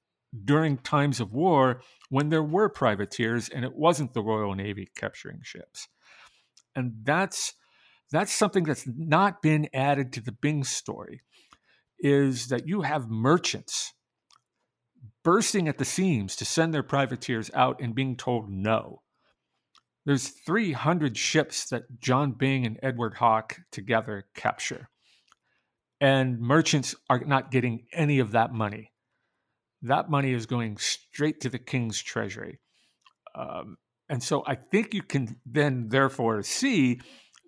during 0.45 0.77
times 0.77 1.19
of 1.19 1.33
war 1.33 1.81
when 2.09 2.29
there 2.29 2.43
were 2.43 2.69
privateers 2.69 3.49
and 3.49 3.63
it 3.63 3.75
wasn't 3.75 4.13
the 4.13 4.23
Royal 4.23 4.55
Navy 4.55 4.89
capturing 4.95 5.41
ships. 5.43 5.87
And 6.75 6.93
that's 7.03 7.53
that's 8.11 8.33
something 8.33 8.63
that's 8.63 8.85
not 8.87 9.41
been 9.41 9.69
added 9.73 10.13
to 10.13 10.21
the 10.21 10.31
Byng 10.31 10.63
story 10.63 11.21
is 11.99 12.47
that 12.47 12.67
you 12.67 12.81
have 12.81 13.09
merchants 13.09 13.93
bursting 15.23 15.67
at 15.67 15.77
the 15.77 15.85
seams 15.85 16.35
to 16.35 16.45
send 16.45 16.73
their 16.73 16.83
privateers 16.83 17.49
out 17.53 17.81
and 17.81 17.95
being 17.95 18.15
told 18.15 18.49
no. 18.49 19.01
There's 20.05 20.27
300 20.27 21.17
ships 21.17 21.69
that 21.69 21.99
John 21.99 22.33
Byng 22.33 22.65
and 22.65 22.77
Edward 22.83 23.15
Hawke 23.15 23.61
together 23.71 24.25
capture. 24.35 24.89
And 26.03 26.41
merchants 26.41 26.95
are 27.09 27.21
not 27.21 27.49
getting 27.49 27.85
any 27.93 28.19
of 28.19 28.33
that 28.33 28.51
money. 28.51 28.91
That 29.83 30.09
money 30.09 30.33
is 30.33 30.45
going 30.45 30.75
straight 30.75 31.39
to 31.41 31.49
the 31.49 31.57
king's 31.57 32.01
treasury. 32.01 32.59
Um, 33.33 33.77
and 34.09 34.21
so 34.21 34.43
I 34.45 34.55
think 34.55 34.93
you 34.93 35.01
can 35.01 35.39
then 35.45 35.87
therefore 35.87 36.43
see 36.43 36.99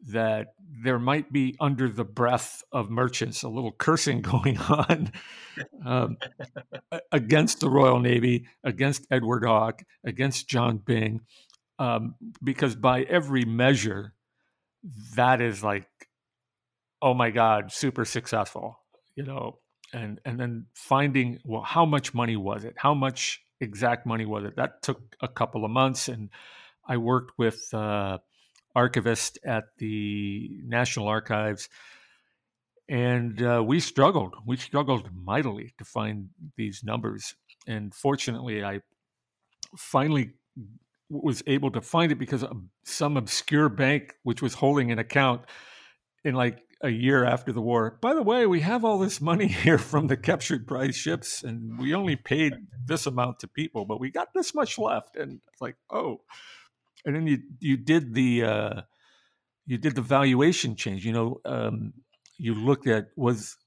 that 0.08 0.54
there 0.72 1.00
might 1.00 1.34
be 1.34 1.58
under 1.60 1.90
the 1.90 2.06
breath 2.06 2.64
of 2.72 2.90
merchants 2.90 3.44
a 3.44 3.50
little 3.50 3.74
cursing 3.74 4.22
going 4.34 4.58
on 4.58 5.12
um, 5.86 6.16
against 7.12 7.60
the 7.60 7.70
Royal 7.70 8.00
Navy, 8.00 8.48
against 8.64 9.06
Edward 9.12 9.44
Hawke, 9.44 9.84
against 10.06 10.48
John 10.48 10.78
Byng, 10.78 11.20
um, 11.78 12.16
because 12.42 12.78
by 12.78 13.02
every 13.02 13.44
measure, 13.44 14.14
that 15.16 15.42
is 15.42 15.62
like, 15.62 15.90
oh 17.06 17.14
my 17.14 17.30
God, 17.30 17.72
super 17.72 18.04
successful, 18.04 18.80
you 19.16 19.24
know. 19.24 19.60
And 19.94 20.20
and 20.26 20.40
then 20.40 20.66
finding 20.74 21.40
well, 21.46 21.62
how 21.62 21.86
much 21.86 22.14
money 22.14 22.36
was 22.36 22.66
it? 22.66 22.74
How 22.76 22.94
much 22.94 23.42
exact 23.62 24.06
money 24.06 24.26
was 24.26 24.44
it? 24.44 24.58
That 24.58 24.82
took 24.82 25.16
a 25.22 25.28
couple 25.30 25.64
of 25.64 25.72
months, 25.72 26.10
and 26.10 26.30
I 26.86 26.98
worked 26.98 27.32
with. 27.38 27.74
Uh, 27.74 28.18
archivist 28.76 29.40
at 29.46 29.66
the 29.78 30.50
National 30.66 31.08
Archives. 31.08 31.70
And 32.88 33.42
uh, 33.42 33.64
we 33.66 33.80
struggled. 33.80 34.36
We 34.46 34.58
struggled 34.58 35.10
mightily 35.14 35.74
to 35.80 35.86
find 35.86 36.30
these 36.56 36.84
numbers. 36.84 37.36
And 37.66 37.96
fortunately, 37.96 38.64
I 38.64 38.82
finally 39.78 40.34
was 41.10 41.42
able 41.48 41.72
to 41.72 41.82
find 41.82 42.12
it 42.12 42.20
because 42.20 42.44
some 42.84 43.18
obscure 43.18 43.70
bank, 43.70 44.14
which 44.24 44.42
was 44.42 44.54
holding 44.54 44.92
an 44.92 45.00
account 45.00 45.42
in 46.24 46.36
like 46.36 46.60
a 46.82 46.90
year 46.90 47.26
after 47.26 47.52
the 47.52 47.62
war. 47.62 47.98
By 48.02 48.14
the 48.14 48.24
way, 48.24 48.46
we 48.46 48.62
have 48.62 48.84
all 48.84 48.98
this 48.98 49.22
money 49.22 49.48
here 49.64 49.78
from 49.78 50.08
the 50.08 50.18
captured 50.18 50.68
prize 50.68 50.96
ships, 50.96 51.44
and 51.44 51.80
we 51.80 51.94
only 51.94 52.16
paid 52.16 52.54
this 52.86 53.06
amount 53.06 53.40
to 53.40 53.48
people, 53.48 53.86
but 53.86 54.00
we 54.00 54.12
got 54.12 54.34
this 54.34 54.54
much 54.54 54.78
left. 54.78 55.16
And 55.16 55.42
it's 55.52 55.62
like, 55.62 55.76
oh, 55.90 56.22
and 57.06 57.16
then 57.16 57.28
you 57.28 57.40
you 57.60 57.78
did 57.78 58.14
the 58.14 58.44
uh, 58.44 58.82
you 59.66 59.78
did 59.78 59.96
the 59.96 60.02
valuation 60.02 60.76
change. 60.76 61.06
You 61.06 61.14
know, 61.14 61.42
um, 61.46 61.94
you 62.38 62.54
looked 62.54 62.88
at 62.88 63.10
was 63.16 63.58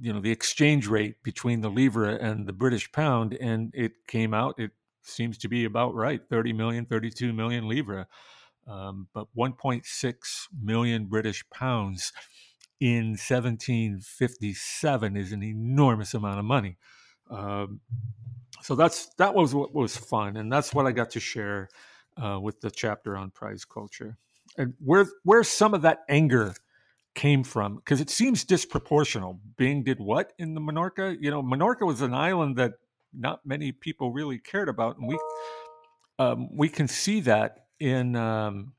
you 0.00 0.12
know 0.12 0.20
the 0.20 0.32
exchange 0.32 0.86
rate 0.86 1.22
between 1.22 1.60
the 1.60 1.70
livre 1.70 2.08
and 2.08 2.46
the 2.46 2.52
British 2.52 2.90
pound, 2.92 3.36
and 3.40 3.72
it 3.74 4.06
came 4.06 4.34
out. 4.34 4.54
It 4.58 4.72
seems 5.06 5.38
to 5.38 5.48
be 5.48 5.64
about 5.64 5.94
right 5.94 6.20
30 6.28 6.52
million 6.52 6.84
32 6.84 7.32
million 7.32 7.68
livre 7.68 8.08
um, 8.66 9.06
but 9.14 9.28
1.6 9.36 10.16
million 10.60 11.06
british 11.06 11.48
pounds 11.50 12.12
in 12.80 13.10
1757 13.10 15.16
is 15.16 15.32
an 15.32 15.42
enormous 15.42 16.14
amount 16.14 16.38
of 16.38 16.44
money 16.44 16.76
um, 17.30 17.80
so 18.62 18.74
that's 18.74 19.08
that 19.18 19.34
was 19.34 19.54
what 19.54 19.74
was 19.74 19.96
fun 19.96 20.36
and 20.36 20.52
that's 20.52 20.74
what 20.74 20.86
i 20.86 20.92
got 20.92 21.10
to 21.10 21.20
share 21.20 21.68
uh, 22.22 22.38
with 22.40 22.60
the 22.60 22.70
chapter 22.70 23.16
on 23.16 23.30
prize 23.30 23.64
culture, 23.64 24.16
and 24.56 24.74
where 24.84 25.06
where 25.24 25.44
some 25.44 25.74
of 25.74 25.82
that 25.82 26.00
anger 26.08 26.54
came 27.14 27.44
from 27.44 27.76
because 27.76 28.00
it 28.00 28.10
seems 28.10 28.44
disproportional. 28.44 29.38
Byng 29.56 29.84
did 29.84 30.00
what 30.00 30.32
in 30.38 30.54
the 30.54 30.60
Minorca? 30.60 31.16
You 31.20 31.30
know, 31.30 31.42
Minorca 31.42 31.86
was 31.86 32.02
an 32.02 32.14
island 32.14 32.56
that 32.56 32.74
not 33.12 33.44
many 33.44 33.72
people 33.72 34.12
really 34.12 34.38
cared 34.38 34.68
about, 34.68 34.98
and 34.98 35.08
we 35.08 35.18
um, 36.18 36.54
we 36.56 36.68
can 36.68 36.88
see 36.88 37.20
that 37.20 37.66
in 37.78 38.16
um, 38.16 38.72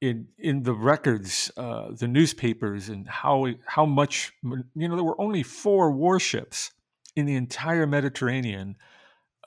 in 0.00 0.28
in 0.38 0.62
the 0.62 0.72
records, 0.72 1.50
uh, 1.56 1.88
the 1.92 2.08
newspapers, 2.08 2.88
and 2.88 3.06
how 3.06 3.46
how 3.66 3.84
much 3.84 4.32
you 4.42 4.88
know 4.88 4.96
there 4.96 5.04
were 5.04 5.20
only 5.20 5.42
four 5.42 5.92
warships 5.92 6.72
in 7.16 7.26
the 7.26 7.34
entire 7.34 7.86
Mediterranean 7.86 8.76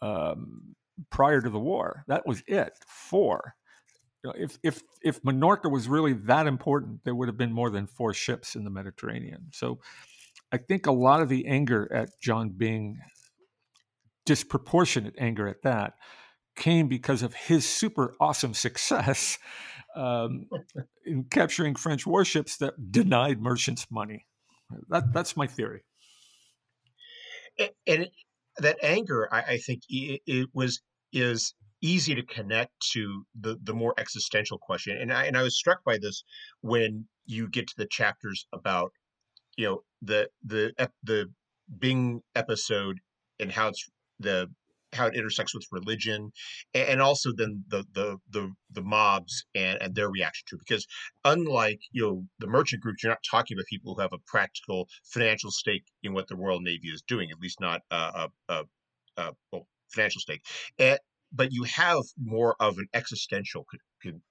um, 0.02 0.76
prior 1.10 1.42
to 1.42 1.50
the 1.50 1.60
war. 1.60 2.04
That 2.08 2.28
was 2.28 2.44
it. 2.46 2.74
Four. 2.86 3.56
You 4.24 4.30
know, 4.30 4.36
if 4.38 4.60
if 4.62 4.84
if 5.02 5.22
Minorca 5.24 5.72
was 5.72 5.88
really 5.88 6.14
that 6.14 6.46
important, 6.46 7.04
there 7.04 7.16
would 7.16 7.28
have 7.28 7.38
been 7.38 7.54
more 7.54 7.72
than 7.72 7.88
four 7.88 8.14
ships 8.14 8.56
in 8.56 8.64
the 8.64 8.70
Mediterranean. 8.70 9.48
So, 9.54 9.80
I 10.52 10.58
think 10.58 10.86
a 10.86 10.92
lot 10.92 11.22
of 11.22 11.30
the 11.30 11.48
anger 11.48 11.92
at 11.92 12.10
John 12.22 12.50
Byng, 12.50 13.00
disproportionate 14.26 15.16
anger 15.18 15.48
at 15.48 15.64
that, 15.64 15.96
came 16.56 16.88
because 16.88 17.24
of 17.24 17.34
his 17.34 17.68
super 17.68 18.14
awesome 18.20 18.54
success 18.54 19.40
um, 19.96 20.48
in 21.06 21.26
capturing 21.26 21.76
French 21.76 22.06
warships 22.06 22.58
that 22.58 22.92
denied 22.92 23.42
merchants 23.42 23.88
money. 23.90 24.26
That 24.90 25.14
that's 25.14 25.38
my 25.38 25.48
theory. 25.48 25.84
And, 27.88 28.08
that 28.58 28.78
anger, 28.84 29.28
I, 29.32 29.42
I 29.42 29.58
think, 29.58 29.82
it, 29.90 30.22
it, 30.28 30.48
was 30.54 30.80
is 31.12 31.56
easy 31.82 32.14
to 32.16 32.24
connect 32.24 32.72
to 32.92 33.26
the 33.40 33.58
the 33.64 33.74
more 33.74 33.94
existential 33.98 34.60
question. 34.60 34.98
And 34.98 35.12
I 35.12 35.26
and 35.26 35.38
I 35.38 35.42
was 35.42 35.58
struck 35.58 35.84
by 35.84 35.98
this 35.98 36.24
when 36.62 37.08
you 37.26 37.50
get 37.50 37.68
to 37.68 37.74
the 37.78 37.88
chapters 37.88 38.46
about 38.54 38.92
you 39.58 39.66
know 39.66 39.84
the 40.02 40.30
the 40.44 40.72
the 41.04 41.32
Byng 41.80 42.22
episode 42.36 43.00
and 43.40 43.52
how 43.52 43.70
it's 43.70 43.90
the 44.20 44.50
how 44.94 45.08
it 45.08 45.16
intersects 45.16 45.54
with 45.54 45.66
religion 45.72 46.32
and 46.74 47.02
also 47.02 47.32
then 47.36 47.64
the 47.68 47.84
the 47.94 48.18
the, 48.32 48.52
the 48.72 48.82
mobs 48.82 49.46
and, 49.56 49.82
and 49.82 49.96
their 49.96 50.10
reaction 50.10 50.44
to 50.48 50.56
it 50.56 50.62
because 50.68 50.86
unlike 51.26 51.80
you 51.92 52.02
know 52.02 52.24
the 52.40 52.48
merchant 52.48 52.82
groups 52.82 53.04
you're 53.04 53.12
not 53.12 53.24
talking 53.30 53.56
about 53.56 53.66
people 53.66 53.94
who 53.94 54.02
have 54.02 54.14
a 54.14 54.20
practical 54.28 54.88
financial 55.06 55.52
stake 55.52 55.86
in 56.04 56.14
what 56.14 56.28
the 56.28 56.36
royal 56.36 56.60
navy 56.62 56.88
is 56.88 57.04
doing 57.08 57.30
at 57.32 57.40
least 57.40 57.60
not 57.60 57.82
a, 57.92 58.30
a, 58.50 58.64
a 59.18 59.32
well 59.52 59.68
financial 59.94 60.22
stake. 60.22 60.42
And, 60.80 61.00
but 61.34 61.52
you 61.52 61.64
have 61.64 62.04
more 62.18 62.56
of 62.60 62.78
an 62.78 62.88
existential 62.94 63.66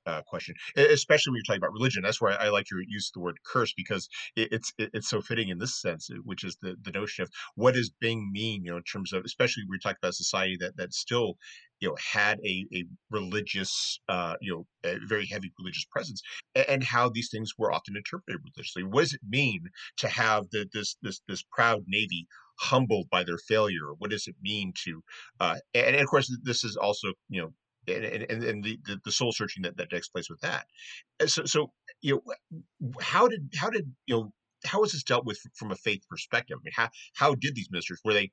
uh, 0.06 0.22
question, 0.26 0.54
especially 0.76 1.30
when 1.30 1.36
you're 1.36 1.44
talking 1.44 1.62
about 1.62 1.72
religion. 1.72 2.02
That's 2.02 2.20
why 2.20 2.32
I 2.32 2.48
like 2.48 2.70
your 2.70 2.80
use 2.86 3.08
of 3.08 3.14
the 3.14 3.20
word 3.20 3.36
curse 3.44 3.72
because 3.76 4.08
it's 4.36 4.72
it's 4.78 5.08
so 5.08 5.20
fitting 5.20 5.48
in 5.48 5.58
this 5.58 5.80
sense, 5.80 6.10
uh, 6.10 6.16
which 6.24 6.44
is 6.44 6.56
the, 6.62 6.76
the 6.82 6.92
notion 6.92 7.22
of 7.22 7.30
what 7.54 7.74
does 7.74 7.90
Byng 8.00 8.30
mean, 8.32 8.64
you 8.64 8.70
know, 8.70 8.76
in 8.76 8.82
terms 8.84 9.12
of 9.12 9.24
especially 9.24 9.64
we're 9.68 9.78
talking 9.78 9.98
about 10.02 10.10
a 10.10 10.14
society 10.14 10.56
that 10.60 10.76
that 10.76 10.92
still 10.92 11.36
you 11.80 11.88
know 11.88 11.96
had 12.12 12.38
a, 12.44 12.66
a 12.74 12.84
religious 13.10 14.00
uh, 14.08 14.34
you 14.40 14.52
know 14.84 14.96
very 15.06 15.26
heavy 15.26 15.52
religious 15.58 15.84
presence 15.90 16.22
and 16.54 16.84
how 16.84 17.08
these 17.08 17.28
things 17.30 17.52
were 17.58 17.72
often 17.72 17.96
interpreted 17.96 18.40
religiously 18.42 18.84
what 18.84 19.02
does 19.02 19.14
it 19.14 19.20
mean 19.28 19.64
to 19.96 20.08
have 20.08 20.44
the, 20.50 20.66
this 20.72 20.96
this 21.02 21.20
this 21.26 21.42
proud 21.52 21.82
navy 21.86 22.26
humbled 22.58 23.08
by 23.10 23.24
their 23.24 23.38
failure? 23.38 23.94
What 23.98 24.10
does 24.10 24.26
it 24.26 24.36
mean 24.42 24.72
to, 24.84 25.02
uh, 25.40 25.56
and, 25.74 25.96
and, 25.96 26.02
of 26.02 26.08
course, 26.08 26.34
this 26.42 26.64
is 26.64 26.76
also, 26.76 27.08
you 27.28 27.42
know, 27.42 27.52
and, 27.88 28.04
and, 28.04 28.44
and 28.44 28.64
the, 28.64 28.78
the, 28.84 29.00
the 29.04 29.12
soul 29.12 29.32
searching 29.32 29.62
that, 29.64 29.76
that 29.76 29.90
takes 29.90 30.08
place 30.08 30.30
with 30.30 30.40
that. 30.40 30.66
So, 31.26 31.44
so, 31.44 31.72
you 32.00 32.22
know, 32.80 32.92
how 33.00 33.28
did, 33.28 33.52
how 33.56 33.70
did, 33.70 33.92
you 34.06 34.14
know, 34.14 34.32
how 34.64 34.80
was 34.80 34.92
this 34.92 35.02
dealt 35.02 35.26
with 35.26 35.40
from 35.56 35.72
a 35.72 35.76
faith 35.76 36.02
perspective? 36.08 36.58
I 36.60 36.62
mean, 36.62 36.72
how, 36.76 36.88
how 37.14 37.34
did 37.34 37.54
these 37.54 37.70
ministers, 37.70 38.00
were 38.04 38.14
they, 38.14 38.30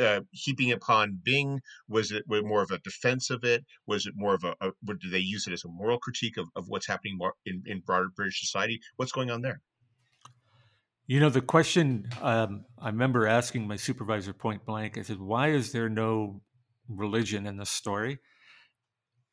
uh, 0.00 0.20
heaping 0.30 0.72
upon 0.72 1.20
Byng? 1.22 1.60
Was 1.88 2.12
it 2.12 2.24
more 2.28 2.62
of 2.62 2.70
a 2.70 2.78
defense 2.78 3.30
of 3.30 3.44
it? 3.44 3.64
Was 3.86 4.06
it 4.06 4.14
more 4.16 4.34
of 4.34 4.44
a, 4.44 4.54
a 4.60 4.70
did 4.86 5.12
they 5.12 5.18
use 5.18 5.46
it 5.46 5.52
as 5.52 5.64
a 5.64 5.68
moral 5.68 5.98
critique 5.98 6.36
of, 6.36 6.48
of 6.56 6.66
what's 6.68 6.86
happening 6.86 7.18
in, 7.46 7.62
in 7.66 7.80
broader 7.80 8.08
British 8.14 8.40
society? 8.40 8.80
What's 8.96 9.12
going 9.12 9.30
on 9.30 9.42
there? 9.42 9.60
You 11.08 11.20
know, 11.20 11.30
the 11.30 11.40
question 11.40 12.06
um, 12.20 12.66
I 12.78 12.88
remember 12.88 13.26
asking 13.26 13.66
my 13.66 13.76
supervisor 13.76 14.34
point 14.34 14.66
blank, 14.66 14.98
I 14.98 15.02
said, 15.02 15.18
Why 15.18 15.48
is 15.48 15.72
there 15.72 15.88
no 15.88 16.42
religion 16.86 17.46
in 17.46 17.56
the 17.56 17.64
story? 17.64 18.18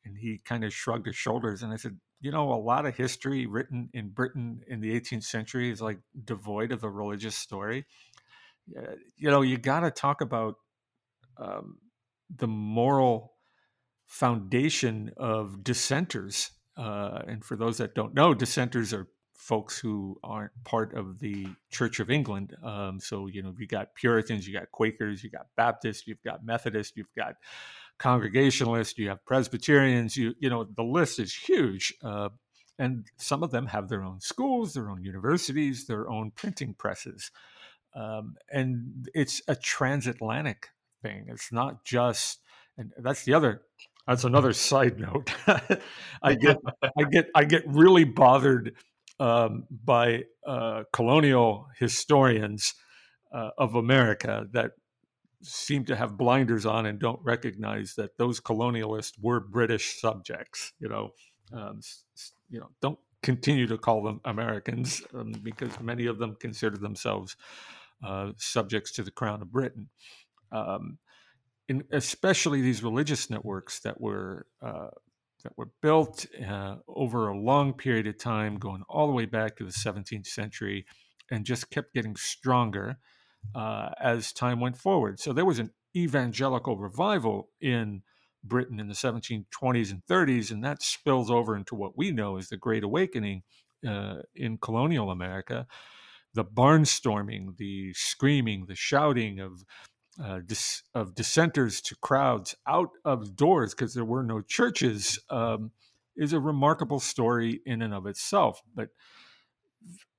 And 0.06 0.16
he 0.16 0.40
kind 0.42 0.64
of 0.64 0.72
shrugged 0.72 1.06
his 1.06 1.16
shoulders. 1.16 1.62
And 1.62 1.74
I 1.74 1.76
said, 1.76 1.98
You 2.22 2.30
know, 2.30 2.50
a 2.50 2.56
lot 2.56 2.86
of 2.86 2.96
history 2.96 3.44
written 3.44 3.90
in 3.92 4.08
Britain 4.08 4.62
in 4.66 4.80
the 4.80 4.98
18th 4.98 5.24
century 5.24 5.70
is 5.70 5.82
like 5.82 5.98
devoid 6.24 6.72
of 6.72 6.82
a 6.82 6.88
religious 6.88 7.36
story. 7.36 7.84
You 9.18 9.30
know, 9.30 9.42
you 9.42 9.58
got 9.58 9.80
to 9.80 9.90
talk 9.90 10.22
about 10.22 10.54
um, 11.36 11.76
the 12.34 12.48
moral 12.48 13.34
foundation 14.06 15.10
of 15.18 15.62
dissenters. 15.62 16.52
Uh, 16.74 17.20
and 17.28 17.44
for 17.44 17.54
those 17.54 17.76
that 17.76 17.94
don't 17.94 18.14
know, 18.14 18.32
dissenters 18.32 18.94
are 18.94 19.08
folks 19.36 19.78
who 19.78 20.18
aren't 20.24 20.52
part 20.64 20.94
of 20.94 21.18
the 21.18 21.46
Church 21.70 22.00
of 22.00 22.10
England. 22.10 22.56
Um, 22.62 22.98
so, 23.00 23.26
you 23.26 23.42
know, 23.42 23.54
you 23.58 23.66
got 23.66 23.94
Puritans, 23.94 24.46
you 24.46 24.52
got 24.52 24.70
Quakers, 24.72 25.22
you 25.22 25.30
got 25.30 25.46
Baptists, 25.56 26.06
you've 26.06 26.22
got 26.22 26.44
Methodists, 26.44 26.96
you've 26.96 27.12
got 27.16 27.34
Congregationalists, 27.98 28.98
you 28.98 29.08
have 29.08 29.24
Presbyterians, 29.24 30.16
you, 30.16 30.34
you 30.38 30.50
know, 30.50 30.64
the 30.64 30.82
list 30.82 31.18
is 31.18 31.34
huge. 31.34 31.94
Uh, 32.02 32.30
and 32.78 33.06
some 33.16 33.42
of 33.42 33.50
them 33.50 33.66
have 33.66 33.88
their 33.88 34.02
own 34.02 34.20
schools, 34.20 34.74
their 34.74 34.90
own 34.90 35.02
universities, 35.02 35.86
their 35.86 36.08
own 36.10 36.30
printing 36.30 36.74
presses. 36.74 37.30
Um, 37.94 38.36
and 38.52 39.08
it's 39.14 39.40
a 39.48 39.56
transatlantic 39.56 40.68
thing. 41.02 41.26
It's 41.28 41.50
not 41.52 41.84
just, 41.84 42.40
and 42.76 42.92
that's 42.98 43.24
the 43.24 43.32
other 43.32 43.62
that's 44.06 44.24
another 44.24 44.52
side 44.52 45.00
note. 45.00 45.32
I 46.22 46.34
get 46.34 46.58
I 46.96 47.02
get 47.10 47.28
I 47.34 47.44
get 47.44 47.64
really 47.66 48.04
bothered 48.04 48.74
um, 49.18 49.64
by 49.70 50.24
uh, 50.46 50.84
colonial 50.92 51.68
historians 51.78 52.74
uh, 53.32 53.50
of 53.58 53.74
America 53.74 54.46
that 54.52 54.72
seem 55.42 55.84
to 55.84 55.96
have 55.96 56.16
blinders 56.16 56.66
on 56.66 56.86
and 56.86 56.98
don't 56.98 57.20
recognize 57.22 57.94
that 57.94 58.16
those 58.18 58.40
colonialists 58.40 59.12
were 59.20 59.40
British 59.40 60.00
subjects. 60.00 60.72
You 60.78 60.88
know, 60.88 61.10
um, 61.52 61.80
you 62.50 62.60
know, 62.60 62.70
don't 62.80 62.98
continue 63.22 63.66
to 63.66 63.78
call 63.78 64.02
them 64.02 64.20
Americans 64.24 65.02
um, 65.14 65.32
because 65.42 65.78
many 65.80 66.06
of 66.06 66.18
them 66.18 66.36
consider 66.38 66.76
themselves 66.76 67.36
uh, 68.04 68.32
subjects 68.36 68.92
to 68.92 69.02
the 69.02 69.10
Crown 69.10 69.42
of 69.42 69.50
Britain. 69.50 69.88
Um, 70.52 70.98
especially 71.90 72.60
these 72.60 72.82
religious 72.82 73.28
networks 73.28 73.80
that 73.80 74.00
were 74.00 74.46
uh, 74.62 74.88
that 75.42 75.56
were 75.56 75.70
built 75.82 76.26
uh, 76.46 76.76
over 76.88 77.28
a 77.28 77.38
long 77.38 77.72
period 77.72 78.06
of 78.06 78.18
time, 78.18 78.58
going 78.58 78.82
all 78.88 79.06
the 79.06 79.12
way 79.12 79.26
back 79.26 79.56
to 79.56 79.64
the 79.64 79.70
17th 79.70 80.26
century, 80.26 80.86
and 81.30 81.44
just 81.44 81.70
kept 81.70 81.94
getting 81.94 82.16
stronger 82.16 82.98
uh, 83.54 83.90
as 84.00 84.32
time 84.32 84.60
went 84.60 84.76
forward. 84.76 85.20
So 85.20 85.32
there 85.32 85.44
was 85.44 85.58
an 85.58 85.70
evangelical 85.96 86.76
revival 86.76 87.50
in 87.60 88.02
Britain 88.44 88.78
in 88.78 88.88
the 88.88 88.94
1720s 88.94 89.90
and 89.90 90.02
30s, 90.08 90.50
and 90.50 90.64
that 90.64 90.82
spills 90.82 91.30
over 91.30 91.56
into 91.56 91.74
what 91.74 91.96
we 91.96 92.10
know 92.10 92.36
as 92.36 92.48
the 92.48 92.56
Great 92.56 92.84
Awakening 92.84 93.42
uh, 93.86 94.16
in 94.34 94.58
colonial 94.58 95.10
America. 95.10 95.66
The 96.34 96.44
barnstorming, 96.44 97.56
the 97.56 97.92
screaming, 97.94 98.66
the 98.66 98.74
shouting 98.74 99.40
of 99.40 99.64
uh, 100.22 100.40
dis- 100.44 100.82
of 100.94 101.14
dissenters 101.14 101.80
to 101.82 101.96
crowds 101.96 102.54
out 102.66 102.90
of 103.04 103.36
doors 103.36 103.74
because 103.74 103.94
there 103.94 104.04
were 104.04 104.22
no 104.22 104.40
churches 104.40 105.18
um, 105.30 105.70
is 106.16 106.32
a 106.32 106.40
remarkable 106.40 107.00
story 107.00 107.60
in 107.66 107.82
and 107.82 107.92
of 107.92 108.06
itself. 108.06 108.62
But 108.74 108.88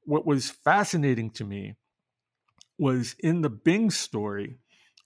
what 0.04 0.26
was 0.26 0.50
fascinating 0.50 1.32
to 1.32 1.44
me 1.44 1.76
was 2.78 3.16
in 3.20 3.42
the 3.42 3.50
Byng 3.50 3.90
story, 3.90 4.58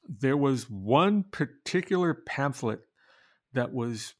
there 0.08 0.38
was 0.38 0.70
one 0.70 1.24
particular 1.24 2.14
pamphlet 2.14 2.82
that 3.54 3.74
was 3.74 4.14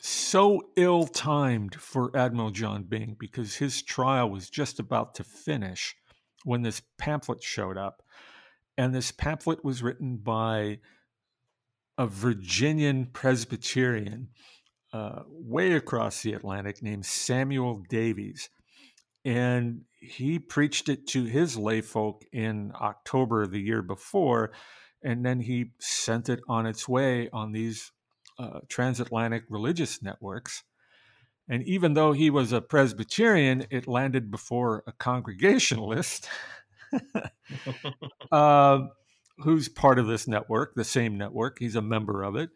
so 0.00 0.62
ill 0.76 1.06
timed 1.06 1.74
for 1.74 2.16
Admiral 2.16 2.50
John 2.50 2.84
Byng 2.84 3.16
because 3.18 3.56
his 3.56 3.82
trial 3.82 4.30
was 4.30 4.48
just 4.48 4.78
about 4.78 5.16
to 5.16 5.24
finish 5.24 5.96
when 6.44 6.62
this 6.62 6.82
pamphlet 6.98 7.42
showed 7.42 7.76
up. 7.76 8.02
And 8.78 8.94
this 8.94 9.10
pamphlet 9.10 9.64
was 9.64 9.82
written 9.82 10.18
by 10.18 10.78
a 11.98 12.06
Virginian 12.06 13.06
Presbyterian 13.06 14.28
uh, 14.92 15.24
way 15.28 15.72
across 15.72 16.22
the 16.22 16.32
Atlantic 16.32 16.80
named 16.80 17.04
Samuel 17.04 17.82
Davies. 17.88 18.48
And 19.24 19.82
he 19.96 20.38
preached 20.38 20.88
it 20.88 21.08
to 21.08 21.24
his 21.24 21.56
lay 21.56 21.80
folk 21.80 22.24
in 22.32 22.72
October 22.80 23.42
of 23.42 23.50
the 23.50 23.60
year 23.60 23.82
before. 23.82 24.52
And 25.02 25.26
then 25.26 25.40
he 25.40 25.72
sent 25.80 26.28
it 26.28 26.40
on 26.48 26.64
its 26.64 26.88
way 26.88 27.28
on 27.32 27.50
these 27.50 27.90
uh, 28.38 28.60
transatlantic 28.68 29.42
religious 29.48 30.00
networks. 30.00 30.62
And 31.48 31.64
even 31.64 31.94
though 31.94 32.12
he 32.12 32.30
was 32.30 32.52
a 32.52 32.60
Presbyterian, 32.60 33.66
it 33.70 33.88
landed 33.88 34.30
before 34.30 34.84
a 34.86 34.92
Congregationalist. 34.92 36.28
uh, 38.32 38.80
who's 39.38 39.68
part 39.68 39.98
of 39.98 40.06
this 40.06 40.26
network, 40.26 40.74
the 40.74 40.84
same 40.84 41.16
network. 41.16 41.58
He's 41.58 41.76
a 41.76 41.82
member 41.82 42.22
of 42.22 42.36
it. 42.36 42.50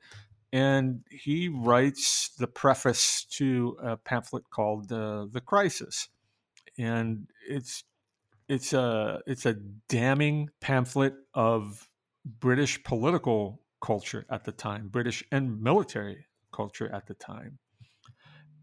And 0.53 1.01
he 1.11 1.49
writes 1.49 2.31
the 2.39 2.47
preface 2.47 3.25
to 3.33 3.77
a 3.83 3.97
pamphlet 3.97 4.51
called 4.51 4.93
uh, 4.93 5.27
"The 5.31 5.41
Crisis," 5.41 6.09
and 6.79 7.27
it's 7.49 7.85
it's 8.49 8.75
a 8.75 9.21
it's 9.27 9.47
a 9.47 9.55
damning 9.89 10.51
pamphlet 10.61 11.15
of 11.33 11.89
British 12.27 12.85
political 12.85 13.63
culture 13.81 14.27
at 14.31 14.45
the 14.45 14.53
time, 14.53 14.89
British 14.89 15.25
and 15.33 15.63
military 15.63 16.27
culture 16.53 16.93
at 16.93 17.07
the 17.07 17.15
time. 17.15 17.59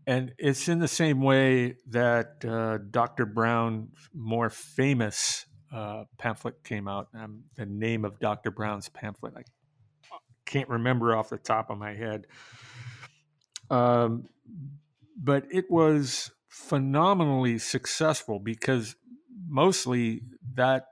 And 0.06 0.34
it's 0.38 0.68
in 0.68 0.80
the 0.80 0.88
same 0.88 1.22
way 1.22 1.76
that 1.88 2.44
uh, 2.46 2.80
Dr. 2.90 3.26
Brown, 3.26 3.90
more 4.14 4.50
famous 4.50 5.46
uh, 5.72 6.04
pamphlet 6.18 6.64
came 6.64 6.88
out. 6.88 7.08
Um, 7.14 7.44
the 7.56 7.66
name 7.66 8.06
of 8.06 8.20
Dr. 8.20 8.52
Brown's 8.52 8.90
pamphlet, 8.90 9.34
I 9.38 9.44
can't 10.46 10.70
remember 10.70 11.16
off 11.16 11.30
the 11.30 11.38
top 11.38 11.70
of 11.70 11.78
my 11.78 11.94
head. 11.94 12.26
Um, 13.70 14.26
but 15.22 15.46
it 15.52 15.70
was 15.70 16.32
phenomenally 16.50 17.60
successful 17.60 18.40
because 18.40 18.96
mostly 19.48 20.24
that 20.56 20.86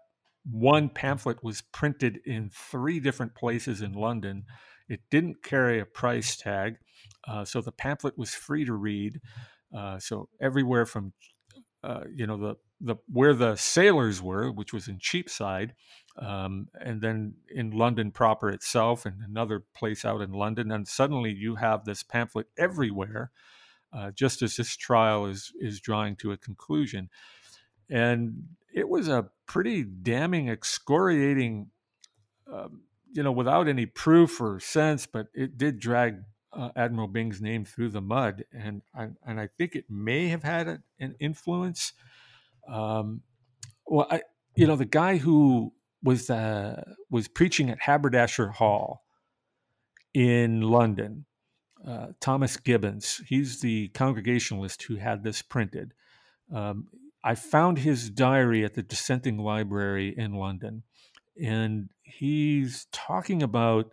one 0.49 0.89
pamphlet 0.89 1.43
was 1.43 1.61
printed 1.61 2.19
in 2.25 2.49
three 2.53 2.99
different 2.99 3.35
places 3.35 3.81
in 3.81 3.93
London. 3.93 4.45
It 4.87 5.01
didn't 5.09 5.43
carry 5.43 5.79
a 5.79 5.85
price 5.85 6.37
tag, 6.37 6.77
uh, 7.27 7.43
so 7.43 7.61
the 7.61 7.71
pamphlet 7.71 8.17
was 8.17 8.33
free 8.33 8.63
to 8.65 8.73
read. 8.73 9.19
Uh, 9.75 9.99
so 9.99 10.29
everywhere 10.39 10.85
from 10.85 11.11
uh, 11.83 12.03
you 12.13 12.25
know 12.25 12.37
the 12.37 12.55
the 12.79 12.95
where 13.11 13.33
the 13.33 13.55
sailors 13.55 14.21
were, 14.21 14.51
which 14.51 14.73
was 14.73 14.87
in 14.87 14.99
Cheapside, 14.99 15.73
um, 16.17 16.67
and 16.79 17.01
then 17.01 17.33
in 17.53 17.71
London 17.71 18.11
proper 18.11 18.49
itself, 18.49 19.05
and 19.05 19.21
another 19.21 19.63
place 19.75 20.05
out 20.05 20.21
in 20.21 20.31
London, 20.31 20.71
and 20.71 20.87
suddenly 20.87 21.31
you 21.31 21.55
have 21.55 21.85
this 21.85 22.03
pamphlet 22.03 22.47
everywhere, 22.57 23.31
uh, 23.93 24.11
just 24.11 24.41
as 24.41 24.55
this 24.55 24.75
trial 24.75 25.25
is 25.25 25.51
is 25.59 25.79
drawing 25.79 26.15
to 26.17 26.31
a 26.31 26.37
conclusion, 26.37 27.09
and 27.89 28.43
it 28.73 28.87
was 28.87 29.07
a 29.07 29.29
pretty 29.47 29.83
damning, 29.83 30.49
excoriating, 30.49 31.71
um, 32.51 32.81
you 33.11 33.23
know, 33.23 33.31
without 33.31 33.67
any 33.67 33.85
proof 33.85 34.39
or 34.39 34.59
sense, 34.59 35.07
but 35.07 35.27
it 35.33 35.57
did 35.57 35.79
drag 35.79 36.17
uh, 36.53 36.69
Admiral 36.75 37.07
Byng's 37.07 37.41
name 37.41 37.65
through 37.65 37.89
the 37.89 38.01
mud, 38.01 38.43
and 38.53 38.81
I, 38.93 39.09
and 39.25 39.39
I 39.39 39.49
think 39.57 39.75
it 39.75 39.85
may 39.89 40.27
have 40.27 40.43
had 40.43 40.83
an 40.99 41.15
influence 41.19 41.93
um, 42.67 43.21
well, 43.86 44.08
I, 44.10 44.21
you 44.56 44.67
know, 44.67 44.75
the 44.75 44.86
guy 44.86 45.17
who 45.17 45.73
was 46.03 46.30
uh, 46.30 46.84
was 47.10 47.27
preaching 47.27 47.69
at 47.69 47.82
Haberdasher 47.82 48.49
Hall 48.49 49.03
in 50.13 50.62
London, 50.62 51.25
uh, 51.86 52.08
Thomas 52.19 52.58
Gibbons. 52.58 53.21
He's 53.27 53.62
the 53.62 53.89
Congregationalist 53.89 54.84
who 54.84 54.95
had 54.95 55.23
this 55.23 55.41
printed. 55.41 55.93
Um, 56.53 56.88
I 57.23 57.36
found 57.36 57.80
his 57.80 58.10
diary 58.10 58.63
at 58.63 58.73
the 58.73 58.84
Dissenting 58.84 59.38
Library 59.38 60.13
in 60.17 60.34
London, 60.34 60.84
and 61.41 61.89
he's 62.03 62.88
talking 62.91 63.43
about 63.43 63.91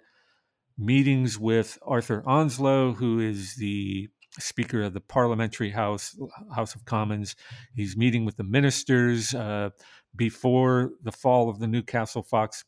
meetings 0.76 1.38
with 1.38 1.78
Arthur 1.82 2.22
Onslow, 2.26 2.94
who 2.94 3.20
is 3.20 3.56
the 3.56 4.08
Speaker 4.38 4.82
of 4.82 4.94
the 4.94 5.00
Parliamentary 5.00 5.70
House, 5.70 6.16
House 6.54 6.74
of 6.74 6.84
Commons. 6.84 7.36
He's 7.74 7.96
meeting 7.96 8.24
with 8.24 8.36
the 8.36 8.44
ministers 8.44 9.34
uh, 9.34 9.70
before 10.16 10.92
the 11.02 11.12
fall 11.12 11.48
of 11.48 11.60
the 11.60 11.66
Newcastle 11.66 12.22
Fox 12.22 12.64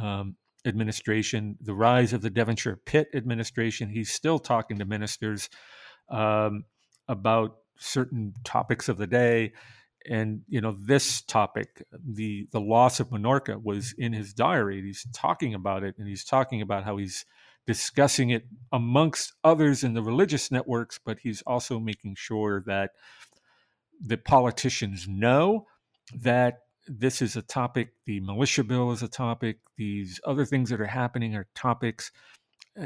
um, 0.00 0.36
administration, 0.64 1.56
the 1.60 1.74
rise 1.74 2.12
of 2.12 2.22
the 2.22 2.30
Devonshire 2.30 2.80
Pitt 2.84 3.08
administration. 3.14 3.88
He's 3.88 4.12
still 4.12 4.38
talking 4.38 4.78
to 4.78 4.84
ministers 4.84 5.48
um, 6.08 6.64
about 7.08 7.56
certain 7.78 8.34
topics 8.44 8.88
of 8.88 8.98
the 8.98 9.06
day. 9.06 9.52
And 10.08 10.42
you 10.48 10.62
know 10.62 10.74
this 10.80 11.20
topic, 11.20 11.84
the 11.92 12.48
the 12.52 12.60
loss 12.60 13.00
of 13.00 13.10
Minorca, 13.10 13.62
was 13.62 13.94
in 13.98 14.14
his 14.14 14.32
diary. 14.32 14.80
He's 14.80 15.06
talking 15.12 15.52
about 15.52 15.84
it, 15.84 15.96
and 15.98 16.08
he's 16.08 16.24
talking 16.24 16.62
about 16.62 16.84
how 16.84 16.96
he's 16.96 17.26
discussing 17.66 18.30
it 18.30 18.46
amongst 18.72 19.32
others 19.44 19.84
in 19.84 19.94
the 19.94 20.02
religious 20.02 20.50
networks, 20.50 20.98
but 21.04 21.18
he's 21.20 21.42
also 21.46 21.78
making 21.78 22.14
sure 22.16 22.62
that 22.66 22.90
the 24.00 24.16
politicians 24.16 25.06
know 25.06 25.66
that 26.14 26.60
this 26.88 27.22
is 27.22 27.36
a 27.36 27.42
topic, 27.42 27.90
the 28.06 28.20
militia 28.20 28.64
bill 28.64 28.90
is 28.90 29.02
a 29.02 29.08
topic, 29.08 29.58
these 29.76 30.20
other 30.24 30.44
things 30.44 30.70
that 30.70 30.80
are 30.80 30.86
happening 30.86 31.36
are 31.36 31.46
topics, 31.54 32.10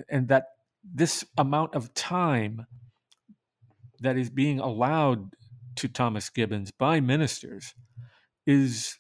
and 0.09 0.29
that 0.29 0.47
this 0.83 1.25
amount 1.39 1.75
of 1.75 1.95
time 1.95 2.67
that 4.01 4.17
is 4.19 4.29
being 4.29 4.61
allowed 4.61 5.31
to 5.77 5.89
Thomas 5.89 6.29
Gibbons 6.29 6.71
by 6.71 7.01
ministers 7.01 7.75
is 8.47 8.99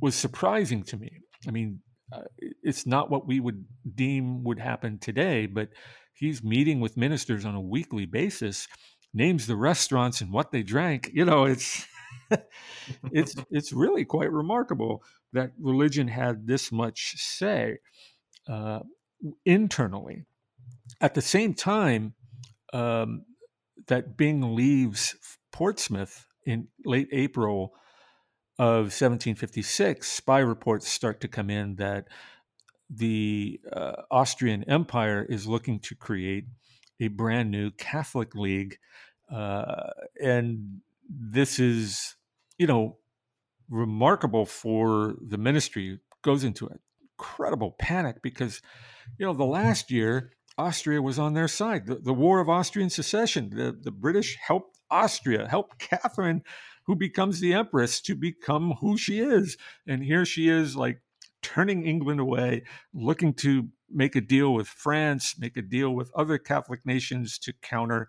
was 0.00 0.14
surprising 0.14 0.82
to 0.84 0.96
me. 0.96 1.10
I 1.48 1.50
mean, 1.50 1.80
uh, 2.12 2.22
it's 2.62 2.86
not 2.86 3.10
what 3.10 3.26
we 3.26 3.40
would 3.40 3.64
deem 3.94 4.44
would 4.44 4.58
happen 4.58 4.98
today, 4.98 5.46
but 5.46 5.70
he's 6.14 6.42
meeting 6.42 6.80
with 6.80 6.96
ministers 6.96 7.44
on 7.44 7.54
a 7.54 7.60
weekly 7.60 8.06
basis, 8.06 8.68
names 9.12 9.46
the 9.46 9.56
restaurants 9.56 10.20
and 10.20 10.32
what 10.32 10.52
they 10.52 10.62
drank. 10.62 11.10
You 11.12 11.24
know, 11.24 11.44
it's 11.44 11.86
it's 13.12 13.34
it's 13.50 13.72
really 13.72 14.04
quite 14.04 14.30
remarkable 14.30 15.02
that 15.32 15.52
religion 15.58 16.08
had 16.08 16.46
this 16.46 16.70
much 16.70 17.14
say 17.16 17.78
uh, 18.48 18.80
internally. 19.44 20.24
At 21.00 21.14
the 21.14 21.22
same 21.22 21.54
time 21.54 22.14
um, 22.72 23.24
that 23.88 24.16
Byng 24.16 24.54
leaves 24.54 25.16
Portsmouth 25.52 26.26
in 26.44 26.68
late 26.84 27.08
April 27.12 27.72
of 28.58 28.84
1756, 28.86 30.10
spy 30.10 30.38
reports 30.38 30.88
start 30.88 31.20
to 31.20 31.28
come 31.28 31.50
in 31.50 31.76
that 31.76 32.08
the 32.88 33.60
uh, 33.72 34.02
Austrian 34.10 34.64
Empire 34.64 35.26
is 35.28 35.46
looking 35.46 35.78
to 35.80 35.94
create 35.94 36.44
a 37.00 37.08
brand 37.08 37.50
new 37.50 37.70
Catholic 37.72 38.34
League. 38.34 38.78
Uh, 39.30 39.90
and 40.22 40.80
this 41.08 41.58
is, 41.58 42.16
you 42.58 42.66
know, 42.66 42.96
remarkable 43.68 44.46
for 44.46 45.16
the 45.20 45.38
ministry. 45.38 45.98
Goes 46.22 46.44
into 46.44 46.70
incredible 47.18 47.74
panic 47.78 48.22
because, 48.22 48.62
you 49.18 49.26
know, 49.26 49.32
the 49.32 49.44
last 49.44 49.90
year 49.90 50.32
Austria 50.58 51.02
was 51.02 51.18
on 51.18 51.34
their 51.34 51.48
side. 51.48 51.86
The, 51.86 51.96
the 51.96 52.14
War 52.14 52.40
of 52.40 52.48
Austrian 52.48 52.90
Succession, 52.90 53.50
the, 53.50 53.76
the 53.78 53.90
British 53.90 54.36
helped 54.36 54.78
Austria, 54.90 55.46
helped 55.48 55.78
Catherine 55.78 56.42
who 56.86 56.96
becomes 56.96 57.40
the 57.40 57.52
empress 57.52 58.00
to 58.00 58.14
become 58.14 58.72
who 58.80 58.96
she 58.96 59.20
is. 59.20 59.56
And 59.86 60.02
here 60.02 60.24
she 60.24 60.48
is, 60.48 60.76
like 60.76 61.00
turning 61.42 61.86
England 61.86 62.20
away, 62.20 62.64
looking 62.94 63.34
to 63.34 63.68
make 63.90 64.16
a 64.16 64.20
deal 64.20 64.52
with 64.52 64.68
France, 64.68 65.36
make 65.38 65.56
a 65.56 65.62
deal 65.62 65.90
with 65.94 66.10
other 66.14 66.38
Catholic 66.38 66.84
nations 66.84 67.38
to 67.38 67.52
counter 67.62 68.08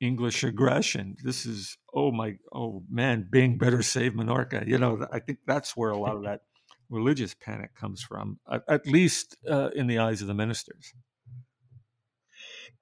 English 0.00 0.44
aggression. 0.44 1.16
This 1.22 1.44
is, 1.44 1.76
oh 1.94 2.10
my, 2.10 2.36
oh 2.54 2.82
man, 2.90 3.28
Byng 3.30 3.58
better 3.58 3.82
save 3.82 4.12
Minorca. 4.12 4.66
You 4.66 4.78
know, 4.78 5.06
I 5.12 5.20
think 5.20 5.40
that's 5.46 5.76
where 5.76 5.90
a 5.90 5.98
lot 5.98 6.16
of 6.16 6.22
that 6.24 6.40
religious 6.88 7.34
panic 7.34 7.74
comes 7.74 8.02
from, 8.02 8.38
at, 8.50 8.62
at 8.68 8.86
least 8.86 9.36
uh, 9.48 9.70
in 9.74 9.86
the 9.86 9.98
eyes 9.98 10.22
of 10.22 10.28
the 10.28 10.34
ministers. 10.34 10.92